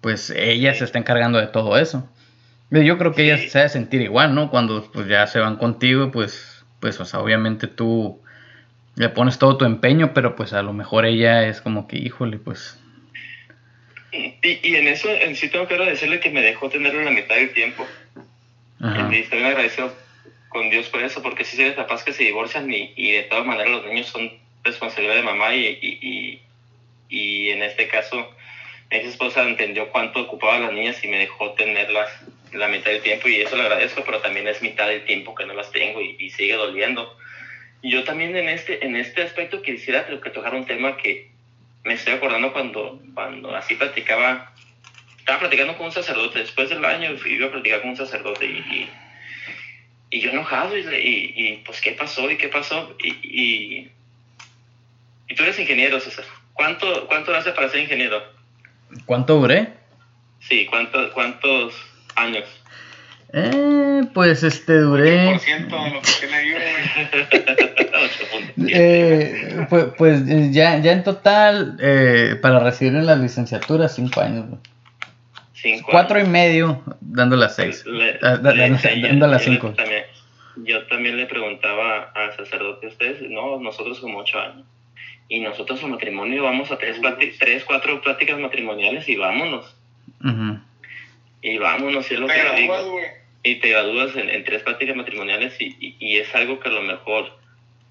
pues 0.00 0.30
ella 0.30 0.74
se 0.74 0.84
está 0.84 0.98
encargando 0.98 1.38
de 1.38 1.46
todo 1.48 1.76
eso. 1.78 2.08
Yo 2.70 2.98
creo 2.98 3.14
que 3.14 3.24
ella 3.24 3.38
se 3.38 3.58
debe 3.58 3.68
sentir 3.70 4.02
igual, 4.02 4.34
¿no? 4.34 4.50
Cuando 4.50 4.90
pues 4.92 5.08
ya 5.08 5.26
se 5.26 5.40
van 5.40 5.56
contigo, 5.56 6.10
pues, 6.10 6.49
pues, 6.80 6.98
o 7.00 7.04
sea, 7.04 7.20
obviamente 7.20 7.66
tú 7.66 8.20
le 8.96 9.08
pones 9.08 9.38
todo 9.38 9.56
tu 9.56 9.64
empeño, 9.64 10.12
pero 10.14 10.36
pues 10.36 10.52
a 10.52 10.62
lo 10.62 10.72
mejor 10.72 11.06
ella 11.06 11.46
es 11.46 11.60
como 11.60 11.86
que, 11.86 11.96
híjole, 11.96 12.38
pues... 12.38 12.78
Y, 14.12 14.34
y 14.42 14.74
en 14.74 14.88
eso 14.88 15.08
en 15.08 15.36
sí 15.36 15.48
tengo 15.48 15.68
que 15.68 15.74
agradecerle 15.74 16.18
que 16.18 16.30
me 16.30 16.42
dejó 16.42 16.68
tenerlo 16.68 17.02
la 17.02 17.12
mitad 17.12 17.36
del 17.36 17.52
tiempo. 17.52 17.86
Y 19.10 19.16
estoy 19.16 19.42
agradecido 19.42 19.94
con 20.48 20.70
Dios 20.70 20.88
por 20.88 21.02
eso, 21.02 21.22
porque 21.22 21.44
si 21.44 21.56
se 21.56 21.74
capaz 21.74 22.02
que 22.02 22.12
se 22.12 22.24
divorcian 22.24 22.72
y, 22.72 22.92
y, 22.96 23.12
de 23.12 23.22
todas 23.24 23.46
maneras 23.46 23.70
los 23.70 23.86
niños 23.86 24.08
son 24.08 24.32
responsabilidad 24.64 25.16
de 25.16 25.22
mamá 25.22 25.54
y, 25.54 25.78
y, 25.80 26.42
y 27.08 27.50
en 27.50 27.62
este 27.62 27.88
caso 27.88 28.28
mi 28.90 28.98
esposa 28.98 29.42
entendió 29.42 29.90
cuánto 29.90 30.22
ocupaba 30.22 30.56
a 30.56 30.60
las 30.60 30.72
niñas 30.72 31.02
y 31.04 31.08
me 31.08 31.18
dejó 31.18 31.52
tenerlas 31.52 32.10
la 32.52 32.68
mitad 32.68 32.90
del 32.90 33.02
tiempo 33.02 33.28
y 33.28 33.40
eso 33.40 33.56
le 33.56 33.62
agradezco, 33.62 34.02
pero 34.04 34.20
también 34.20 34.46
es 34.48 34.62
mitad 34.62 34.88
del 34.88 35.04
tiempo 35.04 35.34
que 35.34 35.46
no 35.46 35.54
las 35.54 35.70
tengo 35.70 36.00
y, 36.00 36.30
sigue 36.30 36.54
doliendo. 36.54 37.16
Yo 37.82 38.04
también 38.04 38.36
en 38.36 38.48
este, 38.48 38.84
en 38.84 38.96
este 38.96 39.22
aspecto 39.22 39.62
quisiera 39.62 40.06
tocar 40.32 40.54
un 40.54 40.66
tema 40.66 40.96
que 40.96 41.30
me 41.84 41.94
estoy 41.94 42.14
acordando 42.14 42.52
cuando, 42.52 43.00
cuando 43.14 43.54
así 43.56 43.74
platicaba, 43.74 44.52
estaba 45.18 45.40
platicando 45.40 45.76
con 45.76 45.86
un 45.86 45.92
sacerdote, 45.92 46.40
después 46.40 46.68
del 46.68 46.84
año 46.84 47.10
iba 47.26 47.46
a 47.46 47.50
platicar 47.50 47.80
con 47.80 47.90
un 47.90 47.96
sacerdote 47.96 48.46
y, 48.46 48.88
y, 50.10 50.20
yo 50.20 50.30
enojado 50.30 50.76
y, 50.76 50.82
y, 50.82 51.62
pues 51.64 51.80
qué 51.80 51.92
pasó 51.92 52.30
y 52.30 52.36
qué 52.36 52.48
pasó 52.48 52.94
y, 53.02 53.88
y, 55.28 55.34
tú 55.34 55.42
eres 55.42 55.58
ingeniero, 55.58 56.00
César. 56.00 56.24
¿Cuánto, 56.52 57.06
cuánto 57.06 57.34
hace 57.34 57.52
para 57.52 57.68
ser 57.70 57.80
ingeniero? 57.80 58.22
¿Cuánto 59.06 59.38
duré? 59.38 59.68
Sí, 60.40 60.66
¿cuánto, 60.66 61.12
¿cuántos 61.12 61.74
años? 62.20 62.44
Eh, 63.32 64.02
pues 64.12 64.42
este 64.42 64.78
duré. 64.80 65.38
eh, 68.68 69.66
pues, 69.68 69.84
pues 69.96 70.24
ya, 70.52 70.78
ya 70.80 70.92
en 70.92 71.04
total, 71.04 71.76
eh, 71.80 72.36
para 72.42 72.58
recibir 72.58 72.94
en 72.94 73.06
la 73.06 73.14
licenciatura, 73.14 73.88
cinco 73.88 74.20
años. 74.20 74.46
Cinco 75.54 75.88
Cuatro 75.90 76.18
y 76.18 76.24
medio, 76.24 76.82
dando 77.00 77.36
las 77.36 77.54
seis. 77.54 77.84
Ah, 78.22 78.38
dando, 78.38 79.26
las 79.26 79.42
cinco. 79.42 79.68
Yo 79.68 79.74
también, 79.74 80.04
yo 80.56 80.86
también 80.86 81.16
le 81.16 81.26
preguntaba 81.26 82.10
al 82.14 82.34
sacerdote, 82.36 82.88
ustedes, 82.88 83.22
no, 83.30 83.60
nosotros 83.60 84.00
como 84.00 84.18
ocho 84.18 84.40
años. 84.40 84.66
Y 85.28 85.38
nosotros 85.38 85.80
en 85.84 85.90
matrimonio 85.90 86.42
vamos 86.42 86.72
a 86.72 86.78
tres, 86.78 86.96
tres 87.38 87.64
cuatro 87.64 88.00
pláticas 88.00 88.40
matrimoniales 88.40 89.08
y 89.08 89.14
vámonos. 89.14 89.76
Y 91.42 91.58
vámonos, 91.58 92.10
es 92.10 92.18
lo 92.18 92.26
que 92.26 92.42
digo. 92.56 93.00
Y 93.42 93.56
te 93.56 93.70
gradúas 93.70 94.14
en, 94.16 94.44
tres 94.44 94.62
prácticas 94.62 94.96
matrimoniales 94.96 95.58
y, 95.60 95.96
y, 95.98 96.18
es 96.18 96.34
algo 96.34 96.60
que 96.60 96.68
a 96.68 96.72
lo 96.72 96.82
mejor 96.82 97.38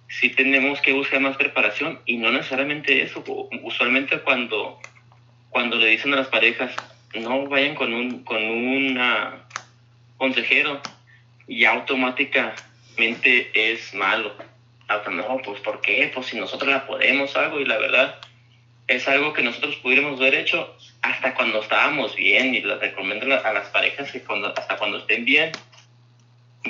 sí 0.08 0.30
tenemos 0.30 0.80
que 0.82 0.94
buscar 0.94 1.20
más 1.22 1.38
preparación 1.38 2.00
y 2.06 2.18
no 2.18 2.32
necesariamente 2.32 3.02
eso. 3.02 3.24
Usualmente 3.64 4.20
cuando, 4.20 4.80
cuando 5.50 5.78
le 5.78 5.88
dicen 5.88 6.14
a 6.14 6.18
las 6.18 6.28
parejas, 6.28 6.76
no 7.16 7.48
vayan 7.48 7.74
con 7.74 7.94
un 7.94 8.24
con 8.24 8.44
una 8.44 9.46
consejero, 10.18 10.80
y 11.50 11.66
automáticamente 11.66 13.50
es 13.54 13.94
malo. 13.96 14.34
No, 15.12 15.42
pues 15.44 15.60
¿por 15.62 15.82
qué? 15.82 16.12
Pues 16.14 16.28
si 16.28 16.38
nosotros 16.38 16.72
la 16.72 16.88
podemos 16.88 17.36
algo 17.36 17.60
y 17.60 17.66
la 17.66 17.78
verdad 17.78 18.16
es 18.89 19.08
algo 19.08 19.34
que 19.34 19.43
nosotros 19.43 19.75
pudiéramos 19.78 20.19
haber 20.19 20.36
hecho 20.36 20.75
hasta 21.02 21.36
cuando 21.36 21.62
estábamos 21.62 22.15
bien 22.15 22.56
y 22.56 22.62
les 22.62 22.80
recomiendo 22.80 23.25
a 23.25 23.54
las 23.54 23.67
parejas 23.67 24.12
que 24.12 24.21
cuando, 24.21 24.54
hasta 24.58 24.78
cuando 24.78 24.97
estén 24.97 25.25
bien 25.25 25.52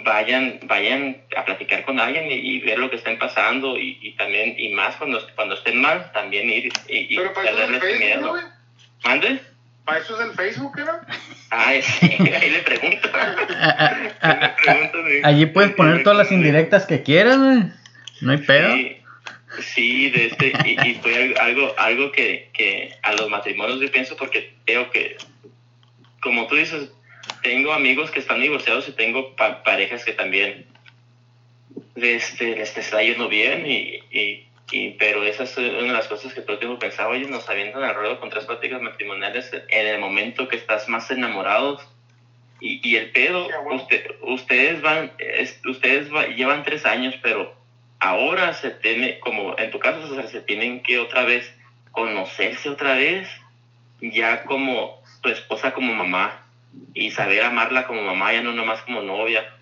vayan 0.03 0.59
vayan 0.63 1.17
a 1.35 1.45
platicar 1.45 1.83
con 1.83 1.99
alguien 1.99 2.27
y, 2.29 2.59
ver 2.59 2.77
lo 2.77 2.89
que 2.89 2.97
están 2.97 3.17
pasando 3.17 3.77
y, 3.77 4.13
también 4.17 4.53
y 4.57 4.69
más 4.69 4.95
cuando, 4.97 5.25
cuando 5.35 5.55
estén 5.55 5.81
mal 5.81 6.11
también 6.11 6.49
ir 6.49 6.71
y, 6.87 7.15
Pero 7.15 7.33
para 7.33 7.49
eso 7.49 7.63
es 7.63 7.83
el 7.83 7.99
miedo. 7.99 8.35
¿Mande? 9.03 9.39
¿Para 9.85 9.99
eso 9.99 10.21
es 10.21 10.27
el 10.27 10.35
Facebook, 10.35 10.77
¿no? 10.77 10.91
Ay, 11.49 11.81
sí, 11.81 12.17
ahí 12.19 12.49
le 12.51 12.59
pregunto. 12.59 13.09
Allí 15.23 15.47
puedes 15.47 15.71
poner 15.75 16.03
todas 16.03 16.17
las 16.17 16.31
indirectas 16.31 16.85
que 16.85 17.01
quieras, 17.01 17.37
No 17.37 18.31
hay 18.31 18.37
pedo. 18.37 18.73
Sí, 18.73 18.98
de 19.57 20.25
este, 20.27 20.53
y, 20.65 20.93
fue 20.95 21.35
algo, 21.39 21.73
algo 21.77 22.11
que, 22.11 22.49
que, 22.53 22.93
a 23.01 23.13
los 23.13 23.29
matrimonios 23.29 23.79
yo 23.79 23.91
pienso 23.91 24.15
porque 24.15 24.53
veo 24.65 24.89
que, 24.91 25.17
como 26.21 26.47
tú 26.47 26.55
dices, 26.55 26.91
tengo 27.41 27.73
amigos 27.73 28.11
que 28.11 28.19
están 28.19 28.41
divorciados 28.41 28.87
y 28.87 28.91
tengo 28.91 29.35
parejas 29.35 30.05
que 30.05 30.13
también 30.13 30.65
este, 31.95 32.55
les 32.55 32.77
está 32.77 33.01
yendo 33.01 33.27
bien 33.27 33.65
y, 33.65 33.99
y, 34.11 34.47
y, 34.71 34.91
pero 34.91 35.23
esa 35.23 35.43
es 35.43 35.57
una 35.57 35.67
de 35.67 35.87
las 35.93 36.07
cosas 36.07 36.33
que 36.33 36.41
todo 36.41 36.53
el 36.53 36.59
tiempo 36.59 36.79
pensaba, 36.79 37.09
oye, 37.09 37.25
nos 37.25 37.49
avientan 37.49 37.83
al 37.83 37.95
ruedo 37.95 38.19
con 38.19 38.29
tres 38.29 38.45
prácticas 38.45 38.81
matrimoniales 38.81 39.51
en 39.51 39.87
el 39.87 39.99
momento 39.99 40.47
que 40.47 40.57
estás 40.57 40.87
más 40.87 41.09
enamorados 41.09 41.81
y, 42.61 42.87
y 42.87 42.97
el 42.97 43.11
pedo, 43.11 43.47
usted, 43.71 44.11
ustedes 44.21 44.81
van, 44.81 45.11
ustedes 45.65 46.09
llevan 46.35 46.63
tres 46.63 46.85
años, 46.85 47.15
pero 47.21 47.58
ahora 47.99 48.53
se 48.53 48.71
tiene, 48.71 49.19
como 49.19 49.57
en 49.57 49.71
tu 49.71 49.79
caso, 49.79 50.27
se 50.27 50.41
tienen 50.41 50.81
que 50.81 50.99
otra 50.99 51.23
vez 51.23 51.53
conocerse 51.91 52.69
otra 52.69 52.93
vez, 52.93 53.27
ya 54.01 54.43
como 54.43 55.01
tu 55.21 55.29
esposa 55.29 55.73
como 55.73 55.93
mamá, 55.93 56.45
y 56.93 57.11
saber 57.11 57.43
amarla 57.43 57.87
como 57.87 58.01
mamá, 58.03 58.31
ya 58.33 58.41
no 58.41 58.53
nomás 58.53 58.81
como 58.83 59.01
novia. 59.01 59.53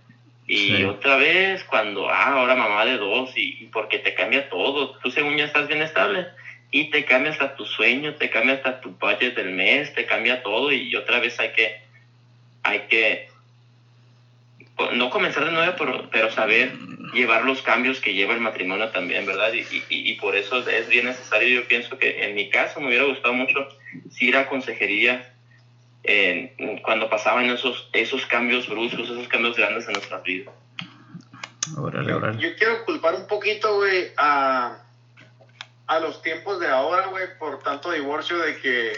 Y 0.46 0.86
otra 0.86 1.18
vez, 1.18 1.64
cuando, 1.66 2.10
ah, 2.10 2.34
ahora 2.34 2.56
mamá 2.56 2.86
de 2.86 2.98
dos, 2.98 3.32
y, 3.36 3.70
porque 3.72 4.00
te 4.00 4.14
cambia 4.14 4.50
todo, 4.50 4.98
tú 5.00 5.10
según 5.12 5.36
ya 5.36 5.46
estás 5.46 5.68
bien 5.68 5.82
estable, 5.82 6.28
y 6.72 6.90
te 6.90 7.06
cambia 7.06 7.32
hasta 7.32 7.56
tu 7.56 7.66
sueño, 7.66 8.16
te 8.16 8.30
cambia 8.30 8.56
hasta 8.56 8.80
tu 8.80 8.92
budget 8.92 9.36
del 9.36 9.52
mes, 9.52 9.94
te 9.94 10.06
cambia 10.06 10.44
todo, 10.44 10.72
y 10.72 10.96
otra 10.96 11.20
vez 11.20 11.40
hay 11.40 11.52
que, 11.52 11.82
hay 12.64 12.80
que 12.82 13.30
no 14.94 15.10
comenzar 15.10 15.46
de 15.46 15.52
nuevo, 15.52 15.74
pero, 15.78 16.10
pero 16.12 16.32
saber 16.32 16.72
llevar 17.14 17.46
los 17.46 17.62
cambios 17.62 18.00
que 18.00 18.14
lleva 18.14 18.34
el 18.34 18.42
matrimonio 18.42 18.90
también, 18.90 19.26
¿verdad? 19.26 19.54
Y, 19.54 19.62
y, 19.62 19.86
y, 19.90 20.14
por 20.16 20.36
eso 20.36 20.68
es 20.68 20.88
bien 20.88 21.06
necesario, 21.06 21.62
yo 21.62 21.68
pienso 21.68 21.98
que 21.98 22.26
en 22.26 22.36
mi 22.36 22.50
caso 22.50 22.80
me 22.80 22.88
hubiera 22.88 23.06
gustado 23.06 23.34
mucho 23.34 23.68
ir 24.20 24.36
a 24.36 24.48
consejería 24.48 25.34
cuando 26.84 27.10
pasaban 27.10 27.50
esos, 27.50 27.90
esos 27.92 28.26
cambios 28.28 28.68
bruscos, 28.70 29.10
esos 29.10 29.28
cambios 29.28 29.58
grandes 29.58 29.86
en 29.88 29.94
nuestra 29.94 30.20
vida. 30.20 30.52
Yo 32.40 32.56
quiero 32.56 32.86
culpar 32.86 33.16
un 33.16 33.28
poquito, 33.28 33.76
güey, 33.76 34.12
a, 34.16 34.78
a 35.88 36.00
los 36.00 36.22
tiempos 36.22 36.60
de 36.60 36.68
ahora, 36.68 37.08
güey, 37.08 37.38
por 37.38 37.60
tanto 37.60 37.92
divorcio 37.92 38.38
de 38.38 38.58
que, 38.58 38.94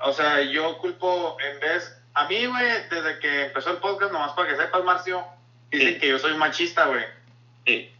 o 0.00 0.12
sea, 0.12 0.42
yo 0.42 0.76
culpo 0.78 1.38
en 1.40 1.60
vez 1.60 1.96
a 2.12 2.28
mí, 2.28 2.44
güey, 2.46 2.66
desde 2.90 3.18
que 3.20 3.44
empezó 3.46 3.70
el 3.70 3.78
podcast, 3.78 4.12
nomás 4.12 4.32
para 4.32 4.50
que 4.50 4.56
sepas, 4.56 4.84
Marcio, 4.84 5.24
dicen 5.70 5.98
que 5.98 6.08
yo 6.08 6.18
soy 6.18 6.34
machista, 6.34 6.86
güey. 6.86 7.04
Sí. 7.64 7.92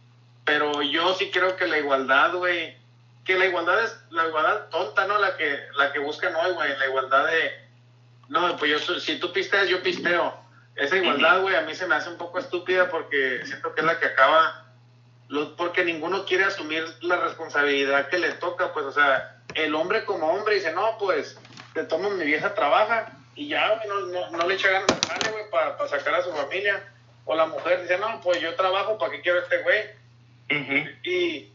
Pero 0.45 0.81
yo 0.81 1.13
sí 1.15 1.29
creo 1.31 1.55
que 1.57 1.67
la 1.67 1.77
igualdad, 1.77 2.33
güey, 2.33 2.77
que 3.25 3.37
la 3.37 3.45
igualdad 3.45 3.83
es 3.83 3.97
la 4.09 4.27
igualdad 4.27 4.69
tonta, 4.69 5.05
¿no? 5.05 5.17
La 5.17 5.35
que, 5.35 5.59
la 5.75 5.91
que 5.91 5.99
buscan 5.99 6.33
hoy, 6.35 6.53
güey, 6.53 6.77
la 6.77 6.85
igualdad 6.87 7.27
de, 7.27 7.67
no, 8.29 8.55
pues 8.57 8.71
yo, 8.71 8.99
si 8.99 9.19
tú 9.19 9.31
pisteas, 9.31 9.67
yo 9.67 9.81
pisteo. 9.81 10.33
Esa 10.75 10.97
igualdad, 10.97 11.41
güey, 11.41 11.55
a 11.55 11.61
mí 11.61 11.73
se 11.73 11.87
me 11.87 11.95
hace 11.95 12.09
un 12.09 12.17
poco 12.17 12.39
estúpida 12.39 12.89
porque 12.89 13.41
siento 13.45 13.73
que 13.73 13.81
es 13.81 13.87
la 13.87 13.99
que 13.99 14.05
acaba, 14.05 14.65
porque 15.57 15.83
ninguno 15.83 16.25
quiere 16.25 16.43
asumir 16.43 16.85
la 17.01 17.17
responsabilidad 17.17 18.09
que 18.09 18.19
le 18.19 18.33
toca, 18.33 18.73
pues, 18.73 18.85
o 18.85 18.91
sea, 18.91 19.41
el 19.55 19.73
hombre 19.75 20.05
como 20.05 20.27
hombre 20.27 20.55
dice, 20.55 20.71
no, 20.73 20.97
pues, 20.99 21.37
te 21.73 21.83
tomo 21.83 22.09
mi 22.11 22.25
vieja 22.25 22.53
trabaja, 22.53 23.11
y 23.35 23.49
ya, 23.49 23.81
no, 23.87 23.99
no, 24.07 24.31
no, 24.31 24.47
le 24.47 24.55
echa 24.55 24.69
ganas 24.69 24.87
güey, 25.31 25.49
para 25.51 25.87
sacar 25.87 26.15
a 26.15 26.23
su 26.23 26.31
familia. 26.31 26.83
O 27.27 27.35
la 27.35 27.45
mujer 27.45 27.81
dice, 27.81 27.97
no, 27.97 28.19
pues 28.21 28.41
yo 28.41 28.55
trabajo, 28.55 28.97
¿para 28.97 29.11
qué 29.11 29.21
quiero 29.21 29.39
este 29.39 29.61
güey? 29.61 29.83
y, 31.03 31.51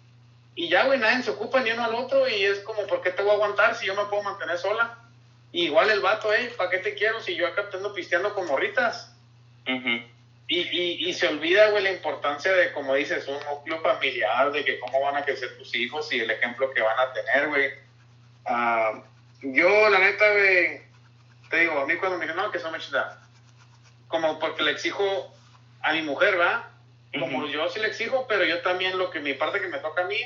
y 0.54 0.68
ya, 0.68 0.84
güey, 0.84 0.98
nadie 0.98 1.22
se 1.22 1.30
ocupa 1.30 1.60
ni 1.60 1.70
uno 1.72 1.84
al 1.84 1.94
otro 1.94 2.28
y 2.28 2.44
es 2.44 2.60
como, 2.60 2.86
¿por 2.86 3.00
qué 3.00 3.10
te 3.10 3.22
voy 3.22 3.32
a 3.32 3.34
aguantar 3.34 3.74
si 3.74 3.86
yo 3.86 3.94
me 3.94 4.04
puedo 4.04 4.22
mantener 4.22 4.58
sola? 4.58 4.98
igual 5.52 5.90
el 5.90 6.00
vato, 6.00 6.32
eh, 6.32 6.52
¿para 6.56 6.70
qué 6.70 6.78
te 6.78 6.94
quiero 6.94 7.20
si 7.20 7.34
yo 7.34 7.46
acá 7.46 7.68
ando 7.72 7.92
pisteando 7.92 8.34
con 8.34 8.46
morritas? 8.46 9.14
y, 9.66 10.58
y, 10.58 11.08
y, 11.08 11.14
se 11.14 11.28
olvida, 11.28 11.70
güey, 11.70 11.84
la 11.84 11.92
importancia 11.92 12.52
de, 12.52 12.72
como 12.72 12.94
dices, 12.94 13.28
un 13.28 13.38
núcleo 13.46 13.80
familiar, 13.80 14.50
de 14.50 14.64
que 14.64 14.80
cómo 14.80 15.00
van 15.00 15.16
a 15.16 15.24
crecer 15.24 15.56
tus 15.56 15.74
hijos 15.74 16.12
y 16.12 16.20
el 16.20 16.30
ejemplo 16.30 16.72
que 16.72 16.82
van 16.82 16.98
a 16.98 17.12
tener, 17.12 17.48
güey. 17.48 17.70
Ah, 18.44 19.02
yo, 19.40 19.88
la 19.88 19.98
neta, 19.98 20.30
güey, 20.32 20.82
te 21.48 21.60
digo, 21.60 21.78
a 21.78 21.86
mí 21.86 21.96
cuando 21.96 22.18
me 22.18 22.24
dicen, 22.24 22.36
no, 22.36 22.50
que 22.50 22.58
son 22.58 22.72
machista, 22.72 23.22
como 24.08 24.38
porque 24.38 24.62
le 24.62 24.72
exijo 24.72 25.32
a 25.82 25.92
mi 25.92 26.02
mujer, 26.02 26.38
¿va? 26.38 26.68
como 27.18 27.46
yo 27.46 27.68
sí 27.68 27.78
le 27.78 27.88
exijo, 27.88 28.26
pero 28.26 28.44
yo 28.44 28.60
también 28.60 28.96
lo 28.96 29.10
que 29.10 29.20
mi 29.20 29.34
parte 29.34 29.60
que 29.60 29.68
me 29.68 29.78
toca 29.78 30.02
a 30.02 30.06
mí, 30.06 30.16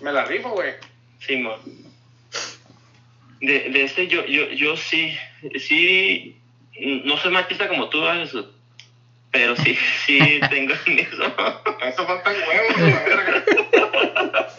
me 0.00 0.12
la 0.12 0.24
rifo, 0.24 0.50
güey. 0.50 0.74
Sí, 1.18 1.36
mo. 1.36 1.56
De, 3.40 3.70
de 3.70 3.82
este 3.82 4.06
yo, 4.06 4.24
yo, 4.24 4.48
yo 4.50 4.76
sí, 4.76 5.16
sí, 5.58 6.36
no 7.04 7.16
soy 7.16 7.32
machista 7.32 7.68
como 7.68 7.88
tú. 7.88 8.02
Pero 9.32 9.56
sí, 9.56 9.76
sí 10.06 10.40
tengo 10.48 10.74
en 10.86 10.98
eso. 11.00 11.34
Eso 11.82 12.06
faltan 12.06 12.36
huevos, 12.48 12.78
la 12.78 13.04
verga. 13.04 13.44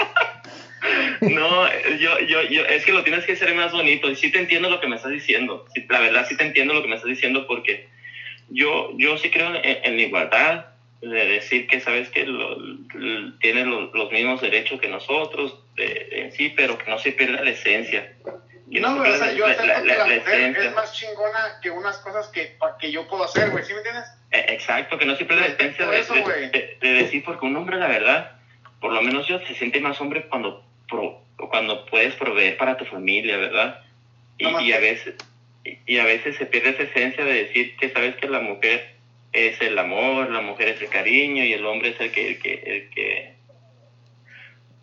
No, 1.20 1.68
yo, 1.98 2.20
yo, 2.20 2.44
yo, 2.44 2.64
es 2.66 2.86
que 2.86 2.94
lo 2.94 3.04
tienes 3.04 3.26
que 3.26 3.34
hacer 3.34 3.54
más 3.56 3.72
bonito. 3.72 4.10
Y 4.10 4.16
sí 4.16 4.32
te 4.32 4.40
entiendo 4.40 4.70
lo 4.70 4.80
que 4.80 4.88
me 4.88 4.96
estás 4.96 5.12
diciendo. 5.12 5.66
Sí, 5.74 5.86
la 5.90 6.00
verdad, 6.00 6.26
sí 6.28 6.38
te 6.38 6.46
entiendo 6.46 6.74
lo 6.74 6.82
que 6.82 6.88
me 6.88 6.96
estás 6.96 7.10
diciendo 7.10 7.46
porque 7.48 7.88
yo, 8.50 8.90
yo 8.98 9.18
sí 9.18 9.30
creo 9.30 9.56
en, 9.56 9.62
en 9.64 9.96
la 9.98 10.02
igualdad, 10.02 10.66
de 11.02 11.26
decir 11.28 11.68
que, 11.68 11.80
sabes 11.80 12.10
que 12.10 12.26
lo, 12.26 12.58
tienen 13.40 13.70
lo- 13.70 13.92
los 13.94 14.12
mismos 14.12 14.42
derechos 14.42 14.80
que 14.80 14.88
nosotros, 14.88 15.56
de, 15.76 16.08
en 16.12 16.32
sí, 16.32 16.50
pero 16.56 16.78
que 16.78 16.90
no 16.90 16.98
se 16.98 17.12
pierda 17.12 17.42
la 17.44 17.52
esencia. 17.52 18.14
Que 18.72 18.80
No, 18.82 18.94
se 18.94 19.00
güey, 19.00 19.12
o 19.12 19.14
pierda 19.14 19.26
sea, 19.28 19.34
yo 19.36 19.46
la- 19.46 19.52
acepto 19.54 19.68
la- 19.68 19.82
que 19.82 19.88
la- 19.88 19.98
la 19.98 20.08
la 20.08 20.16
mujer 20.16 20.40
esencia. 20.40 20.64
es 20.70 20.74
más 20.76 20.94
chingona 20.94 21.60
que 21.62 21.70
unas 21.70 21.98
cosas 22.00 22.28
que, 22.30 22.58
que 22.80 22.92
yo 22.92 23.08
puedo 23.08 23.24
hacer, 23.24 23.50
güey, 23.52 23.64
¿sí 23.64 23.74
me 23.74 23.78
entiendes? 23.80 24.06
Eh, 24.32 24.46
Exacto, 24.50 24.98
que 24.98 25.06
no 25.06 25.16
siempre 25.16 25.38
la 25.38 25.46
esencia 25.46 25.86
de, 25.86 26.00
eso, 26.00 26.14
de- 26.16 26.22
güey. 26.22 26.50
de- 26.50 26.78
de 26.82 26.90
decir, 26.94 27.24
porque 27.24 27.46
un 27.46 27.56
hombre, 27.56 27.78
la 27.78 27.88
verdad, 27.88 28.32
por 28.82 28.92
lo 28.92 29.02
menos 29.02 29.28
yo, 29.28 29.40
se 29.46 29.54
siente 29.54 29.80
más 29.80 30.02
hombre 30.02 30.26
cuando, 30.28 30.64
pro- 30.90 31.22
cuando 31.50 31.86
puedes 31.86 32.16
proveer 32.16 32.58
para 32.58 32.76
tu 32.76 32.86
familia, 32.86 33.38
¿verdad? 33.38 33.82
Y, 34.40 34.44
No 34.44 34.58
a 34.58 34.80
veces 34.80 35.16
y 35.86 35.98
a 35.98 36.06
veces 36.06 36.36
se 36.36 36.46
pierde 36.46 36.70
esa 36.70 36.84
esencia 36.84 37.26
de 37.26 37.44
decir 37.44 37.76
que 37.78 37.90
sabes 37.90 38.16
que 38.16 38.28
la 38.28 38.40
mujer 38.40 38.82
es 39.34 39.60
el 39.62 39.78
amor, 39.78 40.30
la 40.30 40.40
mujer 40.40 40.70
es 40.70 40.82
el 40.82 40.90
cariño 40.90 41.44
y 41.44 41.54
el 41.54 41.66
hombre 41.66 41.90
es 41.90 42.00
el 42.00 42.12
que... 42.12 42.28
El 42.30 42.40
que, 42.40 42.54
el 42.66 42.90
que 42.90 43.38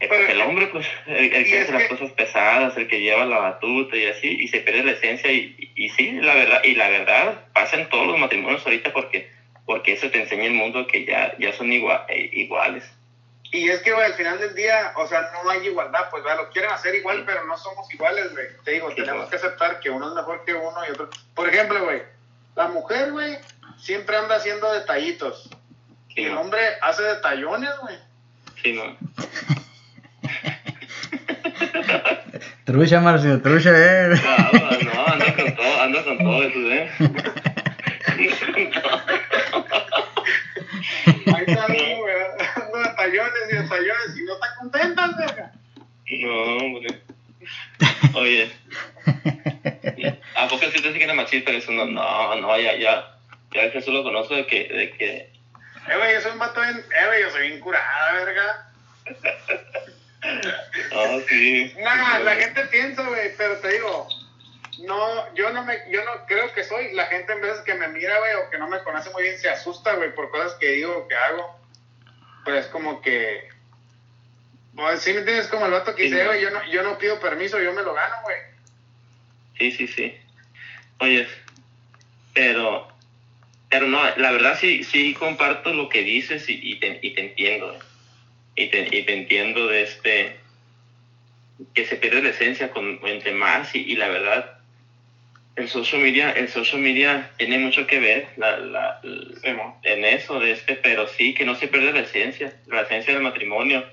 eh, 0.01 0.09
pues 0.09 0.28
el 0.28 0.41
hombre, 0.41 0.66
pues, 0.66 0.87
el, 1.07 1.30
que 1.30 1.61
hace 1.61 1.72
las 1.72 1.82
que- 1.82 1.89
cosas 1.89 2.11
pesadas, 2.12 2.76
el 2.76 2.87
que 2.89 3.01
lleva 3.01 3.24
la 3.24 3.39
batuta 3.39 3.97
y 3.97 4.05
así, 4.07 4.37
y 4.39 4.49
se 4.49 4.61
pierde 4.61 4.82
la 4.82 4.91
esencia 4.91 5.30
y, 5.30 5.55
y, 5.57 5.85
y 5.85 5.89
sí, 5.89 6.12
la 6.20 6.35
verdad, 6.35 6.61
y 6.64 6.74
la 6.74 6.89
verdad 6.89 7.39
pasa 7.53 7.76
en 7.76 7.89
todos 7.89 8.07
los 8.07 8.18
matrimonios 8.18 8.64
ahorita 8.66 8.93
porque 8.93 9.24
porque 9.66 9.93
eso 9.93 10.11
te 10.11 10.18
enseña 10.18 10.45
el 10.45 10.53
mundo 10.53 10.87
que 10.87 11.05
ya, 11.05 11.32
ya 11.39 11.53
son 11.53 11.70
igua- 11.72 12.05
eh, 12.09 12.28
iguales. 12.32 12.85
Y 13.55 13.70
es 13.70 13.80
que, 13.82 13.92
güey, 13.92 14.05
al 14.05 14.14
final 14.14 14.36
del 14.40 14.52
día, 14.52 14.92
o 14.96 15.07
sea, 15.07 15.30
no 15.44 15.48
hay 15.48 15.64
igualdad, 15.64 16.11
pues, 16.11 16.24
güey, 16.24 16.36
lo 16.36 16.50
quieren 16.50 16.72
hacer 16.72 16.92
igual, 16.96 17.22
pero 17.24 17.44
no 17.44 17.57
somos 17.57 17.88
iguales, 17.94 18.32
güey. 18.32 18.46
Te 18.64 18.72
digo, 18.72 18.90
Sí, 18.90 18.96
tenemos 18.96 19.28
que 19.28 19.36
aceptar 19.36 19.78
que 19.78 19.90
uno 19.90 20.09
es 20.09 20.14
mejor 20.16 20.44
que 20.44 20.55
uno 20.55 20.84
y 20.84 20.90
otro. 20.90 21.09
Por 21.36 21.48
ejemplo, 21.48 21.84
güey, 21.84 22.02
la 22.57 22.66
mujer, 22.66 23.12
güey, 23.12 23.38
siempre 23.78 24.16
anda 24.16 24.34
haciendo 24.34 24.72
detallitos. 24.72 25.48
Sí, 26.12 26.22
Y 26.22 26.24
el 26.24 26.34
¿no? 26.34 26.40
hombre 26.40 26.62
hace 26.82 27.05
detallones, 27.05 27.70
güey. 27.80 27.96
Sí, 28.61 28.72
¿no? 28.72 28.82
Trucha, 32.64 32.98
Marcio, 32.98 33.40
trucha, 33.40 33.70
eh. 33.70 34.20
No, 34.20 34.48
no, 34.94 35.07
ando 35.07 35.26
con 35.36 35.55
todo, 35.55 35.80
ando 35.80 36.05
con 36.05 36.18
todo 36.18 36.42
eso, 36.42 36.59
¿eh? 36.59 36.90
Ahí 41.26 41.44
está, 41.46 41.66
¿no, 43.16 43.30
güey, 43.30 43.32
dando 43.40 43.46
detallones 43.46 43.50
y 43.50 43.56
detallones 43.56 44.16
y 44.18 44.24
no 44.24 44.34
están 44.34 44.56
contentas, 44.58 45.16
verga. 45.16 45.52
No, 46.06 46.56
hombre. 46.56 47.00
Oye. 48.14 48.52
¿A 50.36 50.48
poco 50.48 50.64
sí 50.64 50.82
te 50.82 50.88
dice 50.88 50.98
que 50.98 51.04
era 51.04 51.14
machista? 51.14 51.50
Eso 51.50 51.72
no, 51.72 51.86
no, 51.86 52.34
no, 52.36 52.58
ya, 52.58 52.76
ya. 52.76 53.16
Ya 53.52 53.62
el 53.62 53.72
Jesús 53.72 53.94
lo 53.94 54.02
conozco 54.02 54.34
de 54.34 54.46
que, 54.46 54.68
de 54.68 54.90
que 54.92 55.06
Eh, 55.88 55.96
güey, 55.96 56.14
yo 56.14 56.20
soy 56.20 56.32
un 56.32 56.38
vato 56.38 56.60
bien, 56.60 56.76
eh, 56.76 57.06
güey, 57.06 57.22
yo 57.22 57.30
soy 57.30 57.48
bien 57.48 57.60
curada, 57.60 58.12
verga. 58.12 58.70
Ah, 60.26 61.18
sí. 61.28 61.74
Nah, 61.76 62.20
la 62.20 62.34
gente 62.36 62.64
piensa, 62.68 63.06
güey, 63.06 63.36
pero 63.36 63.58
te 63.58 63.72
digo, 63.72 64.08
no, 64.86 65.34
yo 65.34 65.50
no 65.50 65.62
me, 65.64 65.78
yo 65.90 66.02
no 66.02 66.24
creo 66.26 66.50
que 66.54 66.64
soy, 66.64 66.94
la 66.94 67.04
gente 67.06 67.34
en 67.34 67.42
veces 67.42 67.60
que 67.60 67.74
me 67.74 67.88
mira, 67.88 68.18
güey, 68.18 68.34
o 68.36 68.50
que 68.50 68.56
no 68.56 68.66
me 68.66 68.82
conoce 68.82 69.10
muy 69.10 69.24
bien, 69.24 69.38
se 69.38 69.50
asusta, 69.50 69.92
güey, 69.94 70.14
por 70.14 70.30
cosas 70.30 70.54
que 70.54 70.68
digo 70.72 70.96
o 70.96 71.08
que 71.08 71.14
hago. 71.14 71.60
Pero 72.45 72.59
es 72.59 72.66
como 72.66 73.01
que, 73.01 73.49
pues, 74.74 75.01
sí 75.01 75.12
me 75.12 75.20
entiendes, 75.20 75.49
como 75.49 75.66
el 75.66 75.72
vato 75.72 75.95
que 75.95 76.05
Sí, 76.05 76.11
dice, 76.11 76.26
güey, 76.26 76.42
yo 76.42 76.51
no, 76.51 76.64
yo 76.70 76.82
no 76.82 76.99
pido 76.99 77.18
permiso, 77.20 77.61
yo 77.61 77.72
me 77.72 77.82
lo 77.82 77.95
gano, 77.95 78.14
güey. 78.22 78.36
Sí, 79.59 79.70
sí, 79.72 79.86
sí. 79.86 80.14
Oye, 80.99 81.26
pero, 82.34 82.88
pero 83.70 83.86
no, 83.86 84.01
la 84.16 84.30
verdad 84.32 84.59
sí, 84.59 84.84
sí 84.84 85.14
comparto 85.14 85.72
lo 85.72 85.88
que 85.88 86.03
dices 86.03 86.49
y, 86.49 86.59
y, 86.62 86.78
te, 86.80 86.99
y 87.03 87.14
te 87.14 87.20
entiendo. 87.20 87.72
eh. 87.74 87.78
Y 88.57 88.66
te, 88.68 88.97
y 88.97 89.05
te 89.05 89.14
entiendo 89.14 89.66
de 89.66 89.82
este, 89.82 90.36
que 91.74 91.84
se 91.86 91.97
pierde 91.97 92.22
la 92.22 92.28
esencia 92.30 92.70
con, 92.70 93.01
entre 93.05 93.32
más 93.32 93.74
y, 93.74 93.80
y 93.80 93.97
la 93.97 94.09
verdad, 94.09 94.59
el 95.57 95.68
social 95.68 96.02
media, 96.02 96.32
el 96.32 96.48
social 96.48 96.80
media 96.80 97.30
tiene 97.36 97.59
mucho 97.59 97.86
que 97.86 98.00
ver 98.00 98.28
la, 98.36 98.59
la, 98.59 99.00
en 99.82 100.05
eso, 100.05 100.40
de 100.40 100.52
este, 100.52 100.74
pero 100.74 101.07
sí 101.07 101.32
que 101.34 101.44
no 101.44 101.55
se 101.55 101.68
pierde 101.68 101.92
la 101.92 102.00
esencia, 102.00 102.52
la 102.66 102.82
esencia 102.82 103.14
del 103.14 103.22
matrimonio. 103.22 103.84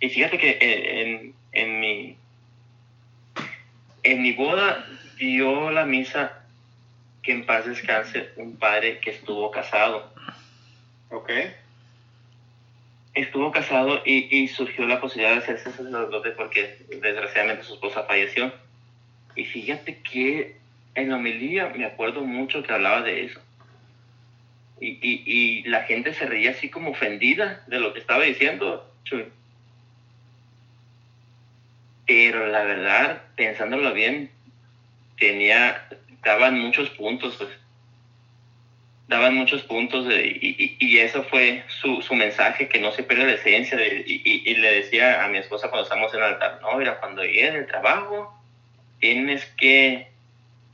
Y 0.00 0.08
fíjate 0.08 0.38
que 0.38 0.58
en, 0.60 0.98
en, 1.08 1.34
en 1.52 1.80
mi, 1.80 2.16
en 4.02 4.22
mi 4.22 4.32
boda 4.32 4.86
dio 5.18 5.70
la 5.70 5.84
misa 5.84 6.42
que 7.22 7.32
en 7.32 7.44
paz 7.44 7.66
descanse 7.66 8.30
un 8.36 8.56
padre 8.56 8.98
que 9.00 9.10
estuvo 9.10 9.50
casado. 9.50 10.14
Ok. 11.10 11.30
Estuvo 13.12 13.50
casado 13.50 14.02
y, 14.04 14.34
y 14.34 14.48
surgió 14.48 14.86
la 14.86 15.00
posibilidad 15.00 15.32
de 15.32 15.42
hacerse 15.42 15.72
sacerdote 15.72 16.30
porque 16.30 16.78
desgraciadamente 16.88 17.64
su 17.64 17.74
esposa 17.74 18.04
falleció. 18.04 18.52
Y 19.34 19.44
fíjate 19.44 19.98
que 20.00 20.56
en 20.96 21.12
homilía 21.12 21.72
me 21.76 21.84
acuerdo 21.84 22.22
mucho 22.22 22.62
que 22.62 22.72
hablaba 22.72 23.02
de 23.02 23.26
eso. 23.26 23.40
Y, 24.80 24.98
y, 25.00 25.22
y 25.26 25.62
la 25.64 25.84
gente 25.84 26.12
se 26.12 26.26
reía 26.26 26.50
así 26.50 26.68
como 26.68 26.90
ofendida 26.90 27.62
de 27.66 27.78
lo 27.80 27.92
que 27.92 28.00
estaba 28.00 28.24
diciendo. 28.24 28.92
Chuy. 29.04 29.26
Pero 32.06 32.46
la 32.46 32.62
verdad, 32.64 33.22
pensándolo 33.36 33.92
bien, 33.92 34.30
tenía, 35.18 35.88
daban 36.22 36.58
muchos 36.60 36.90
puntos, 36.90 37.36
pues. 37.36 37.50
Daban 39.08 39.34
muchos 39.36 39.62
puntos 39.62 40.06
de- 40.08 40.26
y, 40.26 40.76
y, 40.80 40.98
eso 40.98 41.22
fue 41.24 41.62
su, 41.68 42.02
su 42.02 42.14
mensaje, 42.14 42.68
que 42.68 42.80
no 42.80 42.90
se 42.90 43.04
pierde 43.04 43.24
la 43.26 43.32
esencia. 43.34 43.76
de- 43.78 44.02
y 44.06 44.54
le 44.54 44.74
decía 44.74 45.24
a 45.24 45.28
mi 45.28 45.38
esposa 45.38 45.68
cuando 45.68 45.84
estábamos 45.84 46.12
en 46.12 46.20
el 46.20 46.26
altar, 46.26 46.58
no, 46.60 46.76
mira, 46.76 46.98
cuando 46.98 47.22
llegues 47.22 47.52
del 47.54 47.66
trabajo, 47.66 48.36
tienes 48.98 49.44
que 49.56 50.15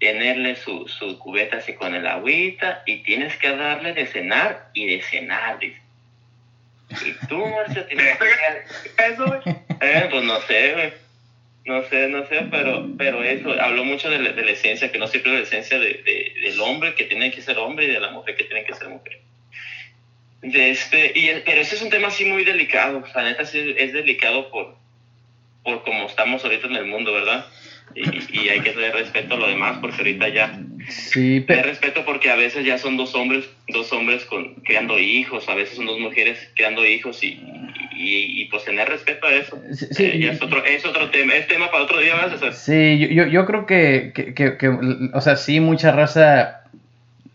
tenerle 0.02 0.56
su, 0.56 0.88
su 0.88 1.16
cubeta 1.20 1.58
así 1.58 1.74
con 1.74 1.94
el 1.94 2.04
agüita 2.08 2.82
y 2.86 3.04
tienes 3.04 3.36
que 3.36 3.54
darle 3.54 3.92
de 3.92 4.04
cenar 4.06 4.68
y 4.74 4.86
de 4.86 5.00
cenar, 5.00 5.60
dice. 5.60 5.80
Y 7.06 7.26
tú, 7.28 7.38
Marcio, 7.46 7.84
tienes 7.88 8.18
que 8.18 9.04
eso. 9.06 9.40
Eh, 9.80 10.08
pues 10.10 10.24
no 10.24 10.40
sé, 10.40 10.72
güey. 10.72 10.92
No 11.66 11.84
sé, 11.84 12.08
no 12.08 12.26
sé, 12.26 12.48
pero, 12.50 12.84
pero 12.98 13.22
eso, 13.22 13.52
habló 13.60 13.84
mucho 13.84 14.10
de 14.10 14.18
la, 14.18 14.32
de 14.32 14.42
la 14.44 14.50
esencia, 14.50 14.90
que 14.90 14.98
no 14.98 15.06
siempre 15.06 15.34
la 15.34 15.38
esencia 15.38 15.78
de, 15.78 15.86
de- 16.02 16.32
del 16.42 16.60
hombre 16.60 16.96
que 16.96 17.04
tiene 17.04 17.30
que 17.30 17.40
ser 17.40 17.56
hombre 17.58 17.84
y 17.84 17.90
de 17.92 18.00
la 18.00 18.10
mujer 18.10 18.34
que 18.34 18.42
tiene 18.42 18.64
que 18.64 18.74
ser 18.74 18.88
mujer. 18.88 19.20
De 20.40 20.70
este, 20.70 21.12
y, 21.14 21.28
el- 21.28 21.42
pero 21.44 21.60
ese 21.60 21.76
es 21.76 21.82
un 21.82 21.90
tema 21.90 22.08
así 22.08 22.24
muy 22.24 22.42
delicado, 22.44 23.04
la 23.14 23.22
neta 23.22 23.44
sí 23.44 23.60
es, 23.60 23.76
es 23.78 23.92
delicado 23.92 24.50
por, 24.50 24.74
por 25.62 25.84
cómo 25.84 26.06
estamos 26.08 26.42
ahorita 26.42 26.66
en 26.66 26.74
el 26.74 26.86
mundo, 26.86 27.12
¿verdad? 27.12 27.46
Y, 27.94 28.40
y 28.40 28.48
hay 28.48 28.60
que 28.60 28.70
tener 28.70 28.94
respeto 28.94 29.34
a 29.34 29.38
lo 29.38 29.48
demás, 29.48 29.78
porque 29.80 29.98
ahorita 29.98 30.28
ya, 30.28 30.58
Sí, 30.88 31.40
tener 31.40 31.44
pero, 31.46 31.62
respeto 31.62 32.04
porque 32.04 32.30
a 32.30 32.36
veces 32.36 32.64
ya 32.64 32.78
son 32.78 32.96
dos 32.96 33.14
hombres, 33.14 33.48
dos 33.68 33.92
hombres 33.92 34.24
con, 34.24 34.54
creando 34.64 34.98
hijos, 34.98 35.48
a 35.48 35.54
veces 35.54 35.76
son 35.76 35.86
dos 35.86 35.98
mujeres 35.98 36.38
creando 36.56 36.84
hijos 36.86 37.22
y, 37.22 37.40
y, 37.94 38.42
y, 38.42 38.44
pues 38.46 38.64
tener 38.64 38.88
respeto 38.88 39.26
a 39.26 39.32
eso. 39.32 39.60
Sí, 39.72 39.86
sí. 39.90 40.04
Eh, 40.04 40.30
es 40.30 40.42
otro, 40.42 40.64
es 40.64 40.84
otro 40.84 41.10
tema, 41.10 41.34
es 41.34 41.46
tema 41.46 41.70
para 41.70 41.84
otro 41.84 42.00
día, 42.00 42.14
¿verdad, 42.14 42.32
César? 42.32 42.52
sí, 42.52 42.98
yo, 42.98 43.08
yo, 43.08 43.26
yo 43.26 43.46
creo 43.46 43.66
que, 43.66 44.12
que, 44.14 44.34
que, 44.34 44.56
que, 44.56 44.68
o 45.12 45.20
sea, 45.20 45.36
sí, 45.36 45.60
mucha 45.60 45.92
raza 45.92 46.62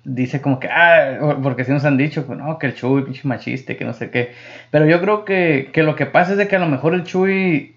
dice 0.03 0.41
como 0.41 0.59
que, 0.59 0.67
ah, 0.69 1.37
porque 1.43 1.65
sí 1.65 1.71
nos 1.71 1.85
han 1.85 1.97
dicho, 1.97 2.25
pues, 2.25 2.37
no, 2.39 2.57
que 2.57 2.67
el 2.67 2.75
Chuy, 2.75 3.03
pinche 3.03 3.21
machiste, 3.25 3.75
que 3.75 3.85
no 3.85 3.93
sé 3.93 4.09
qué. 4.09 4.31
Pero 4.71 4.85
yo 4.87 5.01
creo 5.01 5.25
que, 5.25 5.69
que 5.73 5.83
lo 5.83 5.95
que 5.95 6.05
pasa 6.05 6.33
es 6.33 6.37
de 6.37 6.47
que 6.47 6.55
a 6.55 6.59
lo 6.59 6.67
mejor 6.67 6.93
el 6.93 7.03
Chuy 7.03 7.75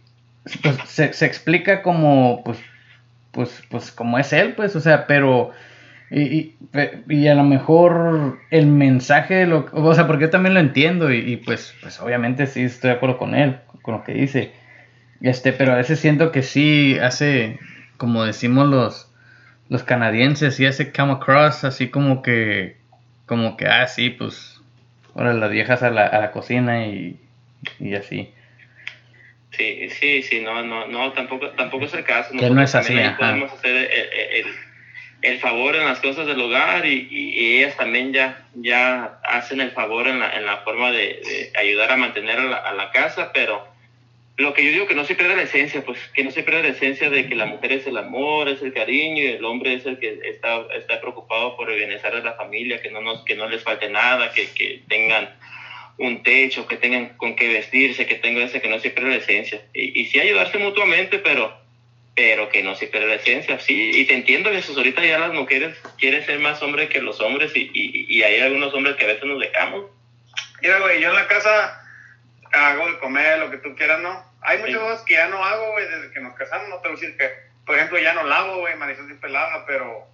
pues, 0.62 0.76
se, 0.86 1.12
se 1.12 1.26
explica 1.26 1.82
como, 1.82 2.43
pues, 2.45 2.59
pues, 3.32 3.62
pues, 3.68 3.93
como 3.93 4.18
es 4.18 4.32
él, 4.32 4.55
pues, 4.55 4.74
o 4.76 4.80
sea, 4.80 5.07
pero... 5.07 5.51
Y, 6.12 6.57
y, 7.09 7.28
a 7.28 7.36
lo 7.36 7.45
mejor 7.45 8.41
el 8.51 8.66
mensaje, 8.66 9.47
lo, 9.47 9.68
o 9.72 9.95
sea, 9.95 10.09
porque 10.09 10.24
yo 10.24 10.30
también 10.30 10.55
lo 10.55 10.61
entiendo 10.61 11.12
y, 11.12 11.18
y, 11.18 11.36
pues, 11.36 11.72
pues 11.80 12.01
obviamente 12.01 12.49
sí 12.49 12.62
estoy 12.62 12.91
de 12.91 12.97
acuerdo 12.97 13.16
con 13.16 13.36
él, 13.36 13.61
con 13.82 13.95
lo 13.95 14.03
que 14.03 14.14
dice. 14.14 14.53
Este, 15.20 15.53
pero 15.53 15.72
a 15.72 15.76
veces 15.76 16.01
siento 16.01 16.32
que 16.32 16.43
sí 16.43 16.99
hace, 16.99 17.61
como 17.97 18.24
decimos 18.24 18.66
los, 18.68 19.12
los 19.68 19.84
canadienses, 19.84 20.57
sí 20.57 20.66
hace 20.66 20.93
come 20.93 21.12
across 21.12 21.62
así 21.62 21.91
como 21.91 22.22
que, 22.22 22.78
como 23.26 23.57
que, 23.57 23.68
ah, 23.68 23.86
sí, 23.86 24.11
pues, 24.11 24.61
ahora 25.14 25.32
las 25.32 25.51
viejas 25.53 25.84
a 25.84 25.91
la, 25.91 26.07
a 26.07 26.20
la 26.20 26.32
cocina 26.32 26.86
y, 26.86 27.20
y 27.78 27.95
así. 27.95 28.32
Sí, 29.61 29.90
sí, 29.90 30.22
sí, 30.22 30.40
no, 30.40 30.62
no, 30.62 30.86
no, 30.86 31.12
tampoco, 31.12 31.50
tampoco 31.50 31.84
es 31.84 31.92
el 31.94 32.04
caso. 32.04 32.30
Que 32.36 32.48
no 32.48 32.62
es 32.62 32.74
así, 32.74 32.98
ajá. 32.98 33.18
podemos 33.18 33.52
hacer 33.52 33.76
el, 33.76 34.46
el- 34.46 34.54
el 35.22 35.38
favor 35.38 35.76
en 35.76 35.84
las 35.84 36.00
cosas 36.00 36.26
del 36.26 36.40
hogar 36.40 36.86
y, 36.86 37.06
y- 37.11 37.58
ellas 37.58 37.76
también 37.76 38.11
ya, 38.14 38.42
ya 38.54 39.20
hacen 39.24 39.61
el 39.61 39.70
favor 39.72 40.08
en 40.08 40.18
la, 40.18 40.34
en 40.34 40.46
la 40.46 40.58
forma 40.58 40.90
de, 40.90 41.20
de 41.22 41.52
ayudar 41.58 41.90
a 41.92 41.96
mantener 41.96 42.38
a 42.38 42.44
la, 42.44 42.56
a 42.56 42.72
la 42.72 42.90
casa, 42.90 43.30
pero 43.34 43.68
lo 44.38 44.54
que 44.54 44.64
yo 44.64 44.70
digo 44.70 44.86
que 44.86 44.94
no 44.94 45.04
se 45.04 45.14
pierde 45.14 45.36
la 45.36 45.42
esencia, 45.42 45.84
pues 45.84 45.98
que 46.14 46.24
no 46.24 46.30
se 46.30 46.42
pierde 46.42 46.62
la 46.62 46.68
esencia 46.70 47.11
de 47.11 47.28
que 47.28 47.34
la 47.34 47.44
mujer 47.44 47.72
es 47.72 47.86
el 47.86 47.98
amor, 47.98 48.48
es 48.48 48.62
el 48.62 48.72
cariño 48.72 49.22
y 49.22 49.26
el 49.26 49.44
hombre 49.44 49.74
es 49.74 49.84
el 49.84 49.98
que 49.98 50.20
está, 50.24 50.62
está 50.74 50.98
preocupado 51.02 51.54
por 51.54 51.68
el 51.70 51.76
bienestar 51.76 52.14
de 52.16 52.22
la 52.22 52.32
familia, 52.32 52.80
que 52.80 52.90
no, 52.90 53.02
nos, 53.02 53.22
que 53.26 53.34
no 53.34 53.46
les 53.46 53.62
falte 53.62 53.90
nada, 53.90 54.32
que, 54.32 54.48
que 54.52 54.80
tengan 54.88 55.28
un 56.01 56.22
techo, 56.22 56.66
que 56.66 56.76
tengan 56.76 57.16
con 57.16 57.36
qué 57.36 57.48
vestirse, 57.48 58.07
que 58.07 58.14
tengan 58.16 58.44
ese, 58.44 58.61
que 58.61 58.68
no 58.68 58.78
se 58.80 58.90
pierda 58.90 59.11
la 59.11 59.16
esencia. 59.16 59.62
Y, 59.74 60.01
y 60.01 60.07
sí 60.07 60.18
ayudarse 60.18 60.59
mutuamente, 60.59 61.18
pero 61.18 61.59
pero 62.14 62.48
que 62.51 62.62
no 62.62 62.74
se 62.74 62.86
pierda 62.88 63.07
la 63.09 63.14
esencia. 63.14 63.59
Sí, 63.61 63.92
y 63.94 64.05
te 64.05 64.14
entiendo, 64.14 64.51
Jesús, 64.51 64.76
ahorita 64.76 65.03
ya 65.05 65.18
las 65.18 65.32
mujeres 65.32 65.78
quieren 65.98 66.24
ser 66.26 66.38
más 66.40 66.61
hombres 66.62 66.90
que 66.90 67.01
los 67.01 67.18
hombres 67.20 67.53
y, 67.55 67.70
y, 67.72 68.07
y 68.09 68.22
hay 68.22 68.40
algunos 68.40 68.74
hombres 68.74 68.96
que 68.96 69.05
a 69.05 69.09
veces 69.09 69.24
nos 69.24 69.40
dejamos. 69.40 69.86
Mira, 70.61 70.80
güey, 70.80 71.01
yo 71.01 71.09
en 71.11 71.14
la 71.14 71.28
casa 71.28 71.80
hago 72.53 72.90
de 72.92 72.98
comer, 72.98 73.38
lo 73.38 73.51
que 73.51 73.59
tú 73.59 73.74
quieras, 73.74 74.01
¿no? 74.01 74.22
Hay 74.42 74.59
muchas 74.59 74.74
Sí. 74.74 74.80
cosas 74.80 75.03
que 75.07 75.14
ya 75.14 75.28
no 75.28 75.42
hago, 75.42 75.72
güey, 75.72 75.86
desde 75.88 76.12
que 76.12 76.20
nos 76.20 76.34
casamos. 76.34 76.68
No 76.68 76.76
te 76.80 76.88
voy 76.88 76.96
a 76.98 77.01
decir 77.01 77.16
que, 77.16 77.30
por 77.64 77.76
ejemplo, 77.76 77.98
ya 77.98 78.12
no 78.12 78.24
lavo, 78.24 78.59
güey, 78.59 78.76
Marisol 78.76 79.07
siempre 79.07 79.30
lava, 79.30 79.64
pero 79.66 80.07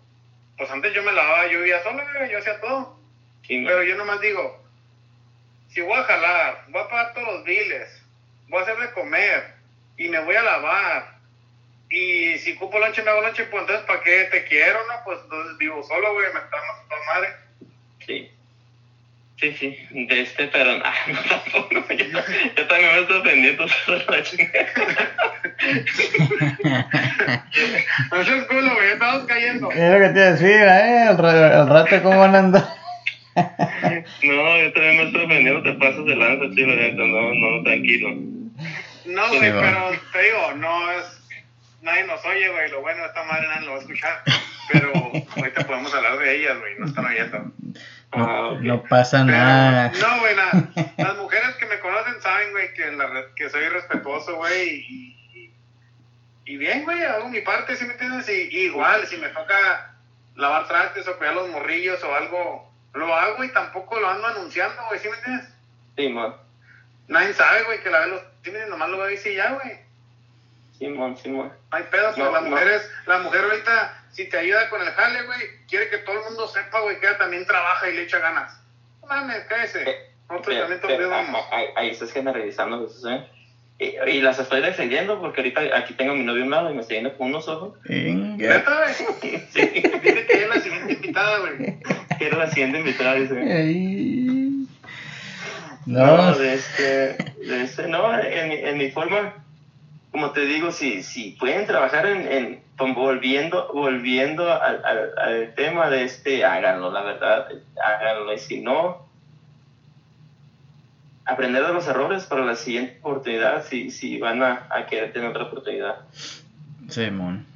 pues 0.58 0.70
antes 0.70 0.92
yo 0.94 1.02
me 1.02 1.12
lavaba, 1.12 1.46
yo 1.50 1.58
vivía 1.58 1.82
sola, 1.82 2.06
güey, 2.16 2.30
yo 2.30 2.38
hacía 2.38 2.60
todo. 2.60 3.00
Sí, 3.46 3.64
Pero 3.66 3.82
yo 3.82 3.96
nomás 3.96 4.20
digo, 4.20 4.64
si 5.76 5.82
voy 5.82 5.92
a 5.92 6.04
jalar, 6.04 6.64
voy 6.68 6.80
a 6.80 6.88
pagar 6.88 7.12
todos 7.12 7.34
los 7.34 7.44
biles, 7.44 8.02
voy 8.48 8.60
a 8.60 8.62
hacer 8.62 8.78
de 8.78 8.92
comer 8.92 9.44
y 9.98 10.08
me 10.08 10.18
voy 10.20 10.34
a 10.34 10.42
lavar. 10.42 11.16
Y 11.90 12.38
si 12.38 12.54
ocupo 12.54 12.78
lonche, 12.78 13.02
me 13.02 13.10
hago 13.10 13.20
lonche, 13.20 13.44
pues 13.44 13.60
entonces, 13.60 13.84
¿para 13.84 14.00
qué 14.00 14.24
te 14.30 14.44
quiero, 14.46 14.78
no? 14.86 14.94
Pues 15.04 15.18
entonces 15.24 15.58
vivo 15.58 15.82
solo, 15.82 16.14
güey, 16.14 16.32
me 16.32 16.40
está 16.40 16.56
más 16.56 16.88
toda 16.88 17.04
madre. 17.04 17.28
sí. 18.06 18.32
Sí, 19.38 19.52
sí, 19.52 19.78
de 19.90 20.22
este, 20.22 20.46
pero 20.46 20.78
nah, 20.78 20.94
no, 21.08 21.20
tampoco, 21.28 21.92
yo, 21.92 22.06
yo 22.56 22.66
también 22.68 22.92
me 22.94 23.00
estoy 23.00 23.18
ofendiendo 23.18 23.66
la 24.08 24.22
chingada. 24.22 24.66
No 28.12 28.20
es 28.22 28.44
culo, 28.46 28.74
güey, 28.76 28.92
estamos 28.92 29.26
cayendo. 29.26 29.70
Es 29.72 29.92
lo 29.92 30.00
que 30.00 30.08
te 30.08 30.20
decía, 30.20 30.86
¿eh? 30.86 31.10
El, 31.10 31.22
el 31.22 31.68
rato, 31.68 32.02
¿cómo 32.02 32.20
van 32.20 32.34
a 32.34 32.38
andar? 32.38 32.85
No, 33.36 34.58
yo 34.58 34.72
también 34.72 34.96
me 34.96 35.04
estoy 35.04 35.24
ofendiendo, 35.24 35.62
te 35.62 35.72
pasas 35.74 36.04
de 36.06 36.16
lanza, 36.16 36.54
chilo, 36.54 37.06
no, 37.06 37.34
no, 37.34 37.62
tranquilo. 37.64 38.08
No, 39.04 39.28
Sí, 39.28 39.38
güey, 39.38 39.52
pero 39.52 39.90
te 40.12 40.22
digo, 40.22 40.54
no 40.56 40.90
es. 40.92 41.20
Nadie 41.82 42.04
nos 42.04 42.24
oye, 42.24 42.48
güey. 42.48 42.70
Lo 42.70 42.80
bueno 42.80 43.04
esta 43.04 43.22
madre 43.24 43.46
nadie 43.46 43.66
lo 43.66 43.72
va 43.72 43.78
a 43.78 43.80
escuchar. 43.80 44.22
Pero 44.72 44.92
ahorita 45.36 45.66
podemos 45.66 45.94
hablar 45.94 46.18
de 46.18 46.36
ellas, 46.36 46.58
güey. 46.58 46.78
No 46.78 46.86
están 46.86 47.04
oyendo. 47.06 47.52
Ah, 48.12 48.48
ok. 48.48 48.60
No 48.62 48.82
pasa 48.84 49.18
Pero, 49.24 49.38
nada. 49.38 49.92
No, 50.00 50.20
güey, 50.20 50.34
nada. 50.34 50.68
Las 50.96 51.16
mujeres 51.18 51.54
que 51.56 51.66
me 51.66 51.78
conocen 51.78 52.20
saben, 52.20 52.50
güey, 52.52 52.74
que, 52.74 52.90
la 52.92 53.26
que 53.36 53.48
soy 53.50 53.68
respetuoso, 53.68 54.36
güey. 54.36 54.84
Y, 54.88 55.16
y, 55.34 55.54
y 56.46 56.56
bien, 56.56 56.84
güey, 56.84 57.02
hago 57.02 57.28
mi 57.28 57.42
parte, 57.42 57.76
¿sí 57.76 57.84
me 57.84 57.92
entiendes? 57.92 58.28
Y, 58.28 58.56
y 58.56 58.60
igual, 58.64 59.06
si 59.06 59.18
me 59.18 59.28
toca 59.28 59.94
lavar 60.34 60.66
trastes 60.66 61.06
o 61.06 61.16
cuidar 61.18 61.34
los 61.34 61.50
morrillos 61.50 62.02
o 62.02 62.14
algo, 62.14 62.65
lo 62.96 63.14
hago 63.14 63.44
y 63.44 63.52
tampoco 63.52 63.98
lo 64.00 64.08
ando 64.08 64.26
anunciando, 64.26 64.82
güey, 64.88 64.98
¿sí 65.00 65.08
me 65.08 65.16
entiendes? 65.16 65.48
Simón, 65.96 66.34
Nadie 67.08 67.32
sabe, 67.34 67.62
güey, 67.64 67.82
que 67.82 67.90
la 67.90 68.00
ve 68.00 68.06
los. 68.08 68.20
¿Sí 68.42 68.50
me? 68.50 68.66
Nomás 68.66 68.88
lo 68.88 68.98
veo 68.98 69.08
y 69.08 69.12
dice 69.12 69.34
ya, 69.34 69.52
güey. 69.52 69.78
Simón, 70.78 71.16
Simón. 71.16 71.52
Hay 71.70 71.84
pedo, 71.84 72.06
pues 72.06 72.18
No, 72.18 72.30
las 72.32 72.42
no. 72.42 72.50
mujeres, 72.50 72.90
la 73.06 73.18
mujer 73.18 73.42
ahorita, 73.44 74.04
si 74.12 74.28
te 74.28 74.38
ayuda 74.38 74.68
con 74.68 74.82
el 74.82 74.88
jale, 74.88 75.22
güey, 75.22 75.40
quiere 75.68 75.88
que 75.88 75.98
todo 75.98 76.16
el 76.18 76.24
mundo 76.24 76.46
sepa, 76.48 76.80
güey, 76.80 76.98
que 77.00 77.06
ella 77.06 77.18
también 77.18 77.46
trabaja 77.46 77.88
y 77.88 77.94
le 77.94 78.02
echa 78.02 78.18
ganas. 78.18 78.60
No 79.00 79.08
mames, 79.08 79.44
cállese. 79.48 79.88
Eh, 79.88 80.10
Nosotros 80.28 80.46
Pero- 80.56 80.60
también 80.66 80.80
los 80.82 80.90
pero 80.90 81.08
días 81.08 81.10
vamos. 81.26 81.46
ahí, 81.52 81.66
ahí 81.76 81.90
estás 81.90 82.12
generalizando, 82.12 82.86
Jesús, 82.88 83.04
¿eh? 83.08 83.24
Y, 83.78 83.84
y 84.10 84.20
las 84.22 84.38
estoy 84.40 84.60
defendiendo 84.62 85.20
porque 85.20 85.40
ahorita 85.42 85.60
aquí 85.76 85.94
tengo 85.94 86.12
a 86.12 86.14
mi 86.16 86.24
novio 86.24 86.44
lado 86.46 86.70
y 86.70 86.74
me 86.74 86.80
está 86.80 86.94
viendo 86.94 87.16
con 87.16 87.28
unos 87.28 87.46
ojos. 87.46 87.74
¿Neta, 87.84 88.74
güey? 88.82 88.94
Sí, 89.52 89.60
Dice 89.60 90.26
que 90.26 90.32
ella 90.34 90.42
es 90.44 90.48
la 90.48 90.60
siguiente 90.60 90.92
invitada, 90.94 91.38
güey. 91.38 91.78
Quiero 92.18 92.38
la 92.38 92.48
siguiente 92.48 92.78
invitada, 92.78 93.14
dice. 93.14 93.34
No, 95.86 96.16
No, 96.16 96.36
de 96.36 96.54
este, 96.54 96.82
de 97.46 97.62
este, 97.62 97.86
no, 97.88 98.18
en, 98.18 98.48
mi- 98.48 98.54
en 98.56 98.76
mi 98.78 98.90
forma, 98.90 99.34
como 100.10 100.30
te 100.32 100.44
digo, 100.46 100.72
si, 100.72 101.02
si 101.02 101.30
pueden 101.38 101.66
trabajar 101.66 102.06
en, 102.06 102.26
en 102.78 102.94
volviendo, 102.94 103.68
volviendo 103.72 104.50
al, 104.60 104.84
al, 104.84 105.10
al 105.18 105.54
tema 105.54 105.88
de 105.88 106.02
este, 106.04 106.44
háganlo, 106.44 106.90
la 106.90 107.02
verdad, 107.02 107.46
háganlo, 107.82 108.34
y 108.34 108.38
si 108.38 108.60
no, 108.60 109.06
aprender 111.24 111.64
de 111.64 111.72
los 111.72 111.86
errores 111.88 112.24
para 112.26 112.44
la 112.44 112.54
siguiente 112.54 112.98
oportunidad, 113.00 113.64
si, 113.64 113.90
si 113.90 114.18
van 114.18 114.42
a, 114.42 114.66
a 114.70 114.86
querer 114.86 115.12
tener 115.12 115.28
otra 115.30 115.44
oportunidad, 115.44 115.96
Simón. 116.88 117.44
¿verdad? 117.46 117.55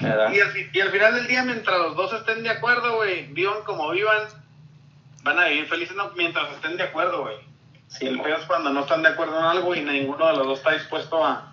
Y 0.00 0.40
al, 0.40 0.52
y 0.72 0.80
al 0.80 0.90
final 0.90 1.14
del 1.14 1.26
día, 1.26 1.42
mientras 1.42 1.78
los 1.78 1.96
dos 1.96 2.12
estén 2.12 2.42
de 2.42 2.50
acuerdo, 2.50 2.96
güey, 2.96 3.26
vivan 3.32 3.62
como 3.64 3.90
vivan, 3.90 4.22
van 5.22 5.38
a 5.38 5.46
vivir 5.46 5.66
felices 5.66 5.96
no, 5.96 6.10
mientras 6.16 6.50
estén 6.52 6.76
de 6.76 6.82
acuerdo, 6.84 7.22
güey. 7.22 7.36
Sí, 7.88 8.06
el 8.06 8.20
peor 8.20 8.40
es 8.40 8.46
cuando 8.46 8.70
no 8.70 8.80
están 8.80 9.02
de 9.02 9.08
acuerdo 9.08 9.38
en 9.38 9.44
algo 9.44 9.74
y 9.74 9.80
ninguno 9.80 10.26
de 10.26 10.36
los 10.36 10.46
dos 10.46 10.58
está 10.58 10.72
dispuesto 10.72 11.24
a, 11.24 11.52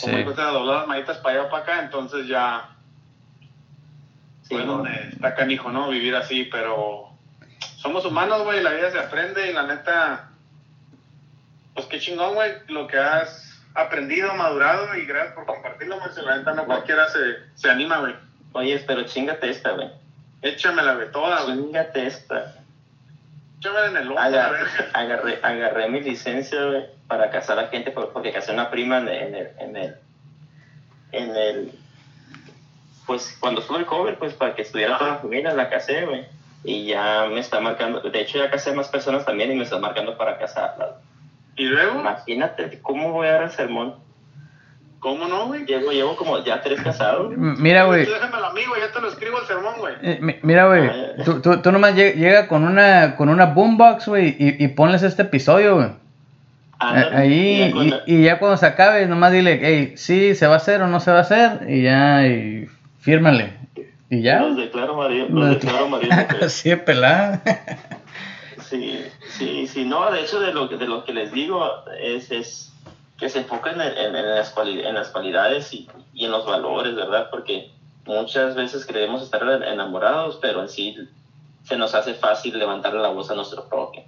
como 0.00 0.12
Sí. 0.16 0.40
a 0.40 0.44
doblar 0.46 0.78
las 0.78 0.86
manitas 0.88 1.18
para 1.18 1.38
allá 1.40 1.46
o 1.46 1.50
para 1.50 1.62
acá, 1.62 1.80
entonces 1.82 2.26
ya 2.26 2.70
sí, 4.42 4.54
mo- 4.56 4.64
donde 4.78 5.10
está 5.12 5.34
canijo, 5.34 5.70
¿no? 5.70 5.88
Vivir 5.90 6.16
así, 6.16 6.44
pero 6.44 7.10
somos 7.76 8.04
humanos, 8.04 8.42
güey, 8.44 8.62
la 8.62 8.72
vida 8.72 8.90
se 8.90 8.98
aprende 8.98 9.50
y 9.50 9.52
la 9.52 9.64
neta, 9.64 10.30
pues 11.74 11.86
qué 11.86 12.00
chingón, 12.00 12.34
güey, 12.34 12.52
lo 12.68 12.86
que 12.86 12.98
has 12.98 13.51
aprendido, 13.74 14.34
madurado 14.34 14.94
y 14.96 15.06
gracias 15.06 15.34
por 15.34 15.46
compartirlo, 15.46 15.98
güey, 15.98 16.12
si 16.14 16.20
la 16.22 16.36
neta 16.36 16.52
no 16.52 16.64
cualquiera 16.66 17.08
se, 17.08 17.18
se 17.54 17.70
anima, 17.70 17.98
güey. 17.98 18.14
Oye, 18.52 18.78
pero 18.86 19.02
chingate 19.04 19.48
esta, 19.50 19.70
güey. 19.72 19.88
Échamela, 20.42 20.94
güey, 20.94 21.10
toda, 21.10 21.42
güey. 21.44 21.56
Chingate 21.56 22.06
esta. 22.06 22.54
Échamela 23.60 23.86
en 23.86 23.96
el 23.96 24.10
ojo, 24.10 24.18
Agarré, 24.18 24.58
agarré, 24.92 25.38
agarré 25.42 25.88
mi 25.88 26.00
licencia 26.00 26.62
güey, 26.64 26.84
para 27.06 27.30
casar 27.30 27.58
a 27.58 27.68
gente 27.68 27.90
por- 27.92 28.12
porque 28.12 28.32
casé 28.32 28.52
una 28.52 28.70
prima 28.70 28.98
en 28.98 29.08
el, 29.08 29.16
en 29.22 29.34
el, 29.34 29.48
en 29.58 29.76
el, 29.76 29.96
en 31.12 31.36
el- 31.36 31.72
pues 33.06 33.36
cuando 33.40 33.60
estuvo 33.60 33.78
el 33.78 33.86
cover, 33.86 34.16
pues 34.18 34.34
para 34.34 34.54
que 34.54 34.62
estuviera 34.62 34.96
toda 34.98 35.10
la 35.12 35.18
familia, 35.18 35.52
la 35.54 35.68
casé, 35.70 36.04
güey. 36.06 36.24
Y 36.64 36.86
ya 36.86 37.26
me 37.28 37.40
está 37.40 37.58
marcando, 37.60 38.00
de 38.00 38.20
hecho 38.20 38.38
ya 38.38 38.48
casé 38.50 38.72
más 38.72 38.88
personas 38.88 39.24
también 39.24 39.50
y 39.50 39.56
me 39.56 39.64
está 39.64 39.78
marcando 39.78 40.16
para 40.16 40.38
casarlas. 40.38 40.90
Y 41.56 41.64
luego, 41.64 42.00
Imagínate 42.00 42.78
cómo 42.82 43.12
voy 43.12 43.26
a 43.28 43.32
dar 43.32 43.42
el 43.44 43.50
sermón. 43.50 43.94
¿cómo 45.00 45.26
no, 45.26 45.48
güey? 45.48 45.64
Llevo, 45.66 45.90
llevo 45.90 46.14
como 46.14 46.44
ya 46.44 46.62
tres 46.62 46.80
casados. 46.80 47.32
Mira, 47.36 47.86
güey. 47.86 48.04
Tú 48.04 48.12
déjamelo 48.12 48.46
a 48.46 48.52
mí, 48.52 48.60
güey, 48.68 48.80
ya 48.82 48.92
te 48.92 49.00
lo 49.00 49.08
escribo 49.08 49.40
el 49.40 49.46
sermón, 49.48 49.74
güey. 49.80 49.94
Eh, 50.00 50.18
mi- 50.20 50.36
Mira, 50.42 50.66
güey, 50.68 50.88
tú, 51.24 51.40
tú, 51.40 51.60
tú 51.60 51.72
nomás 51.72 51.96
lle- 51.96 52.14
llega 52.14 52.46
con 52.46 52.62
una, 52.62 53.16
con 53.16 53.28
una 53.28 53.46
boombox, 53.46 54.06
güey, 54.06 54.36
y, 54.38 54.64
y 54.64 54.68
ponles 54.68 55.02
este 55.02 55.22
episodio, 55.22 55.74
güey. 55.74 55.88
Ándale, 56.78 57.16
A- 57.16 57.18
Ahí, 57.18 57.72
y, 57.74 57.90
la- 57.90 58.02
y 58.06 58.22
ya 58.22 58.38
cuando 58.38 58.56
se 58.56 58.66
acabe, 58.66 59.04
nomás 59.06 59.32
dile, 59.32 59.58
hey, 59.60 59.94
sí, 59.96 60.36
se 60.36 60.46
va 60.46 60.54
a 60.54 60.58
hacer 60.58 60.80
o 60.82 60.86
no 60.86 61.00
se 61.00 61.10
va 61.10 61.18
a 61.18 61.22
hacer, 61.22 61.68
y 61.68 61.82
ya, 61.82 62.24
y 62.28 62.68
fírmale. 63.00 63.54
Y 64.08 64.22
ya. 64.22 64.38
Los 64.42 64.56
declaro 64.56 64.94
marido, 64.96 65.26
los 65.30 65.48
declaro 65.60 65.88
marido. 65.88 66.14
Así 66.44 66.68
de 66.68 66.76
pelada. 66.76 67.40
Sí, 68.70 69.04
sí, 69.44 69.66
sí, 69.66 69.84
no, 69.84 70.10
de 70.10 70.20
hecho 70.22 70.40
de 70.40 70.52
lo, 70.52 70.68
que- 70.68 70.76
de 70.76 70.86
lo 70.86 71.04
que 71.04 71.12
les 71.12 71.32
digo 71.32 71.84
es, 71.98 72.30
es 72.30 72.72
que 73.18 73.28
se 73.28 73.40
enfoquen 73.40 73.80
en, 73.80 73.96
en- 73.96 74.16
en 74.16 74.34
las, 74.34 74.54
cuali- 74.54 74.84
en 74.84 74.94
las 74.94 75.08
cualidades 75.08 75.72
y, 75.72 75.88
y 76.12 76.24
en 76.24 76.30
los 76.32 76.44
valores, 76.46 76.94
¿verdad? 76.94 77.28
Porque 77.30 77.70
muchas 78.04 78.54
veces 78.54 78.84
creemos 78.86 79.22
estar 79.22 79.42
enamorados, 79.64 80.38
pero 80.42 80.60
en 80.62 80.68
sí 80.68 80.96
se 81.64 81.76
nos 81.76 81.94
hace 81.94 82.14
fácil 82.14 82.58
levantar 82.58 82.94
la 82.94 83.08
voz 83.08 83.30
a 83.30 83.34
nuestro 83.34 83.68
propio. 83.68 84.02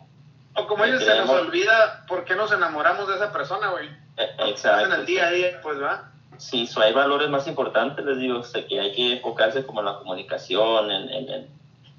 O 0.57 0.67
como 0.67 0.85
ellos 0.85 1.03
se 1.03 1.15
nos 1.17 1.29
olvida 1.31 2.05
por 2.09 2.25
qué 2.25 2.35
nos 2.37 2.51
enamoramos 2.53 3.09
de 3.09 3.15
esa 3.17 3.33
persona, 3.33 3.69
güey. 3.71 3.89
Eh, 4.17 4.29
Exacto. 4.49 4.87
en 4.87 5.01
el 5.01 5.07
día 5.07 5.27
a 5.27 5.31
día, 5.31 5.61
pues, 5.63 5.81
¿va? 5.81 6.11
Sí, 6.39 6.67
so 6.67 6.81
hay 6.81 6.93
valores 6.93 7.29
más 7.29 7.47
importantes, 7.47 8.05
les 8.05 8.19
digo, 8.19 8.39
o 8.39 8.43
sea, 8.43 8.67
que 8.67 8.81
hay 8.81 8.93
que 8.93 9.13
enfocarse 9.15 9.65
como 9.65 9.81
en 9.81 9.87
la 9.87 9.99
comunicación, 9.99 10.91
en, 10.91 11.09
en- 11.11 11.29
en- 11.29 11.49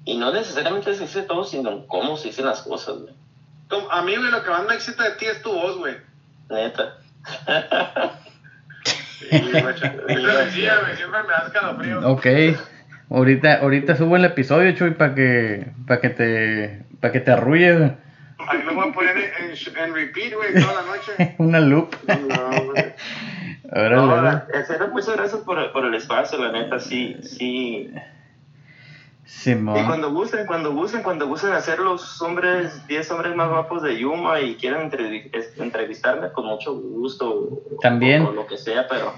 y 0.04 0.16
no 0.16 0.30
necesariamente 0.32 0.94
se 0.94 1.02
dice 1.02 1.22
todo, 1.22 1.44
sino 1.44 1.70
en 1.70 1.86
cómo 1.86 2.16
se 2.16 2.28
dicen 2.28 2.44
las 2.46 2.62
cosas, 2.62 2.96
güey. 2.98 3.14
A 3.90 4.02
mí, 4.02 4.16
güey, 4.16 4.30
lo 4.30 4.42
que 4.42 4.50
más 4.50 4.64
me 4.66 4.74
excita 4.74 5.04
de 5.04 5.16
ti 5.16 5.26
es 5.26 5.42
tu 5.42 5.52
voz, 5.52 5.78
güey. 5.78 5.96
Neta. 6.50 6.98
Sí, 9.18 9.28
decía, 9.30 10.78
güey, 10.80 10.96
siempre 10.96 11.22
me 11.22 11.28
das 11.28 11.50
calafrío. 11.50 12.06
Ok. 12.08 12.26
Ahorita, 13.10 13.60
ahorita 13.60 13.96
subo 13.96 14.16
el 14.16 14.24
episodio, 14.24 14.72
Chuy, 14.72 14.90
para 14.92 15.14
que, 15.14 15.66
para 15.86 16.00
que 16.00 16.10
te, 16.10 16.82
para 17.00 17.12
que 17.12 17.20
te 17.20 17.30
arrulles, 17.30 17.78
güey. 17.78 17.92
Ahí 18.38 18.62
lo 18.62 18.74
voy 18.74 18.88
a 18.88 18.92
poner 18.92 19.16
en, 19.16 19.50
en, 19.50 19.78
en 19.84 19.94
repeat, 19.94 20.34
güey, 20.34 20.52
toda 20.52 20.74
la 20.74 20.82
noche. 20.82 21.34
Una 21.38 21.60
loop. 21.60 21.96
No, 22.06 22.64
güey. 22.66 22.94
Órale, 23.72 24.42
No, 24.78 24.88
muchas 24.92 25.16
gracias 25.16 25.40
por, 25.42 25.72
por 25.72 25.84
el 25.86 25.94
espacio, 25.94 26.38
la 26.38 26.52
neta, 26.52 26.78
sí, 26.78 27.16
sí. 27.22 27.92
Y 29.80 29.84
cuando 29.86 30.12
gusten, 30.12 30.46
cuando 30.46 30.72
gusten, 30.72 31.02
cuando 31.02 31.26
gusten 31.26 31.52
hacer 31.52 31.80
los 31.80 32.22
hombres, 32.22 32.86
10 32.86 33.10
hombres 33.10 33.34
más 33.34 33.48
guapos 33.48 33.82
de 33.82 33.98
Yuma 33.98 34.40
y 34.40 34.54
quieran 34.54 34.90
entrevistarme, 35.58 36.30
con 36.32 36.46
mucho 36.46 36.74
gusto. 36.74 37.28
o- 37.30 37.62
También. 37.80 38.22
O, 38.22 38.30
lo 38.32 38.46
que 38.46 38.56
sea, 38.56 38.86
pero, 38.88 39.12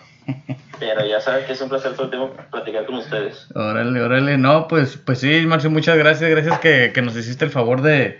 pero 0.79 1.07
ya 1.07 1.21
saben 1.21 1.45
que 1.47 1.53
es 1.53 1.61
un 1.61 1.69
placer 1.69 1.93
todo 1.93 2.05
el 2.05 2.11
tiempo 2.11 2.35
platicar 2.51 2.87
con 2.87 2.97
ustedes. 2.97 3.49
Órale, 3.55 4.01
órale. 4.01 4.39
No, 4.39 4.67
pues, 4.67 4.97
pues 4.97 5.19
sí, 5.21 5.45
Marcio, 5.47 5.71
muchas 5.71 5.97
gracias. 5.99 6.31
Gracias 6.31 6.59
que, 6.61 6.91
que 6.95 7.03
nos 7.03 7.15
hiciste 7.17 7.45
el 7.45 7.51
favor 7.51 7.83
de, 7.83 8.19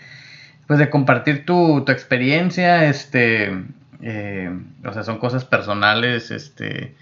pues, 0.67 0.79
de 0.79 0.91
compartir 0.91 1.47
tu, 1.47 1.85
tu 1.87 1.93
experiencia. 1.93 2.85
Este, 2.85 3.65
eh, 4.03 4.51
o 4.85 4.93
sea, 4.93 5.03
son 5.05 5.19
cosas 5.19 5.45
personales, 5.47 6.31
este, 6.31 6.95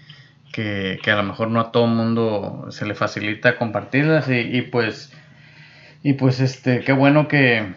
que, 0.51 0.99
que 1.03 1.11
a 1.11 1.15
lo 1.15 1.23
mejor 1.23 1.49
no 1.49 1.59
a 1.59 1.71
todo 1.71 1.87
mundo 1.87 2.67
se 2.69 2.85
le 2.85 2.95
facilita 2.95 3.57
compartirlas. 3.57 4.29
Y, 4.29 4.39
y 4.39 4.61
pues, 4.63 5.11
y 6.03 6.13
pues, 6.13 6.39
este, 6.39 6.81
qué 6.81 6.93
bueno 6.93 7.27
que, 7.27 7.73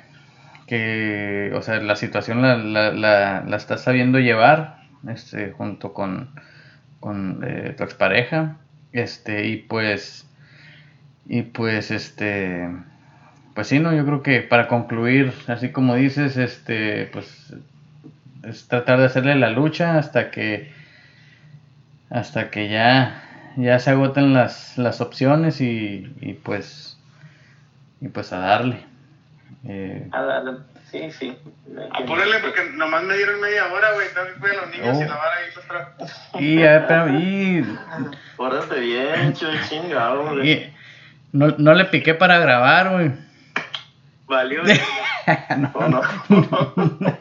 que, 0.67 1.53
o 1.55 1.63
sea, 1.63 1.81
la 1.81 1.97
situación 1.97 2.43
la, 2.43 2.57
la, 2.57 2.93
la, 2.93 3.45
la 3.47 3.57
estás 3.57 3.83
sabiendo 3.83 4.19
llevar, 4.19 4.79
este, 5.09 5.53
junto 5.53 5.93
con, 5.93 6.31
con 7.01 7.41
eh, 7.45 7.75
tu 7.77 7.85
expareja. 7.85 8.57
Este, 8.93 9.47
y 9.47 9.57
pues, 9.57 10.29
y 11.27 11.43
pues, 11.43 11.91
este, 11.91 12.69
pues 13.55 13.69
sí, 13.69 13.79
no, 13.79 13.95
yo 13.95 14.05
creo 14.05 14.23
que 14.23 14.41
para 14.41 14.69
concluir, 14.69 15.33
así 15.47 15.71
como 15.71 15.95
dices, 15.95 16.37
este, 16.37 17.07
pues, 17.13 17.55
es 18.43 18.69
tratar 18.69 18.99
de 18.99 19.07
hacerle 19.07 19.35
la 19.37 19.51
lucha 19.51 19.99
hasta 19.99 20.31
que, 20.31 20.73
hasta 22.11 22.51
que 22.51 22.69
ya, 22.69 23.23
ya 23.57 23.79
se 23.79 23.91
agoten 23.91 24.35
las, 24.35 24.77
las 24.79 25.01
opciones 25.01 25.61
y, 25.61 26.13
y 26.21 26.35
pues, 26.35 26.99
y 28.01 28.09
pues 28.09 28.33
a 28.33 28.39
darle. 28.39 28.85
Eh, 29.65 30.09
Ah, 30.13 30.23
dale. 30.23 30.59
Sí, 30.91 31.09
sí. 31.13 31.37
Apúrale 31.93 32.39
porque 32.41 32.63
nomás 32.75 33.05
me 33.05 33.15
dieron 33.17 33.41
media 33.41 33.73
hora, 33.73 33.93
güey. 33.95 34.07
Tengo 34.13 34.27
que 34.27 34.41
cuidar 34.41 34.57
a 34.59 34.61
los 34.67 34.71
niños 34.71 34.97
Oh. 34.99 35.03
y 35.03 35.07
lavar 35.09 35.29
ahí 35.39 35.55
los 35.55 35.65
trapos. 35.69 36.11
y, 36.41 36.63
a 36.63 36.71
ver, 36.73 36.81
espérame, 36.83 37.21
y, 37.21 37.79
Pórtate 38.37 38.81
bien, 38.81 39.33
chingado, 39.69 40.35
güey. 40.35 40.73
no, 41.33 41.49
no 41.59 41.75
le 41.75 41.85
piqué 41.85 42.15
para 42.15 42.39
grabar, 42.41 42.91
güey. 42.91 43.13
Valió. 44.27 44.63
no, 45.59 45.71
¿O 45.75 45.89
no? 45.89 46.01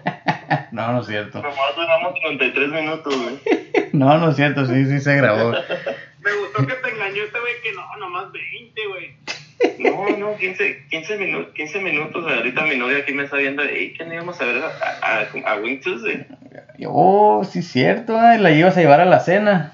no, 0.71 0.91
no 0.93 1.01
es 1.01 1.07
cierto. 1.07 1.41
Nomás 1.41 1.75
duramos 1.75 2.13
33 2.21 2.69
minutos, 2.69 3.15
güey. 3.21 3.39
No, 3.93 4.17
no 4.19 4.29
es 4.29 4.35
cierto, 4.35 4.65
sí, 4.67 4.85
sí 4.85 4.99
se 4.99 5.15
grabó. 5.17 5.51
Me 6.21 6.31
gustó 6.33 6.67
que 6.67 6.73
te 6.75 6.89
engañó 6.91 7.23
este 7.23 7.39
güey 7.39 7.53
que 7.63 7.71
no, 7.73 7.97
nomás 7.97 8.31
20, 8.31 8.87
güey. 8.87 9.15
No, 9.79 10.15
no, 10.17 10.37
15, 10.37 10.85
15, 10.89 11.17
minutos, 11.17 11.53
15 11.55 11.79
minutos. 11.81 12.25
Ahorita 12.31 12.61
mi 12.63 12.77
novia 12.77 12.99
aquí 12.99 13.13
me 13.13 13.23
está 13.23 13.37
viendo. 13.37 13.63
¿Y 13.65 13.93
qué 13.93 14.05
no 14.05 14.13
íbamos 14.13 14.39
a 14.39 14.45
ver 14.45 14.61
a, 14.63 15.21
a, 15.47 15.51
a 15.53 15.55
Wing 15.57 15.81
Tuesday? 15.81 16.27
Oh, 16.87 17.43
sí, 17.43 17.61
cierto, 17.63 18.17
ay, 18.19 18.37
la 18.39 18.51
ibas 18.51 18.77
a 18.77 18.81
llevar 18.81 19.01
a 19.01 19.05
la 19.05 19.19
cena. 19.21 19.73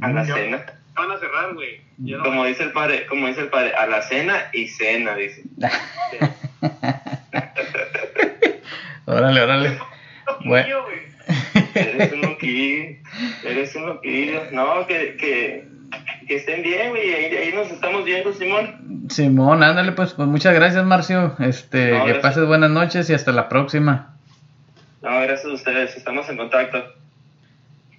A 0.00 0.08
la 0.08 0.24
Yo- 0.24 0.34
cena. 0.34 0.64
Van 0.94 1.10
a 1.10 1.18
cerrar, 1.18 1.52
güey. 1.54 1.80
No- 1.98 2.22
Como 2.22 2.44
dice 2.46 2.62
el 2.64 2.72
padre, 2.72 3.06
como 3.06 3.26
dice 3.26 3.42
el 3.42 3.48
padre, 3.48 3.74
a 3.74 3.86
la 3.86 4.02
cena 4.02 4.34
y 4.52 4.68
cena, 4.68 5.14
dice. 5.14 5.42
Órale, 9.06 9.40
órale. 9.42 9.78
Bueno. 10.44 10.84
Güey. 10.84 11.12
Eres 11.74 12.12
un 12.12 12.20
loquillo, 12.22 12.96
eres 13.44 13.74
un 13.76 13.86
loquillo. 13.86 14.42
No, 14.52 14.86
que, 14.86 15.16
que, 15.16 15.64
que 16.26 16.36
estén 16.36 16.62
bien, 16.62 16.90
güey. 16.90 17.14
Ahí, 17.14 17.36
ahí 17.36 17.52
nos 17.54 17.70
estamos 17.70 18.04
viendo, 18.04 18.32
Simón. 18.32 19.06
Simón, 19.08 19.62
ándale, 19.62 19.92
pues, 19.92 20.14
pues 20.14 20.28
muchas 20.28 20.54
gracias, 20.54 20.84
Marcio. 20.84 21.34
Este, 21.38 21.96
No, 21.96 22.04
que 22.06 22.14
pases 22.16 22.46
buenas 22.46 22.70
noches 22.70 23.08
y 23.10 23.14
hasta 23.14 23.32
la 23.32 23.48
próxima. 23.48 24.14
No, 25.02 25.10
gracias 25.22 25.44
a 25.44 25.54
ustedes. 25.54 25.96
Estamos 25.96 26.28
en 26.28 26.36
contacto. 26.36 26.84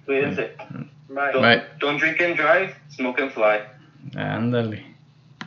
Cuídense. 0.06 0.52
Bye. 1.08 1.32
Don't, 1.32 1.42
Bye. 1.42 1.62
don't 1.78 2.00
drink 2.00 2.20
and 2.20 2.36
drive, 2.36 2.74
smoke 2.90 3.20
and 3.20 3.30
fly. 3.30 3.60
Ándale. 4.16 4.93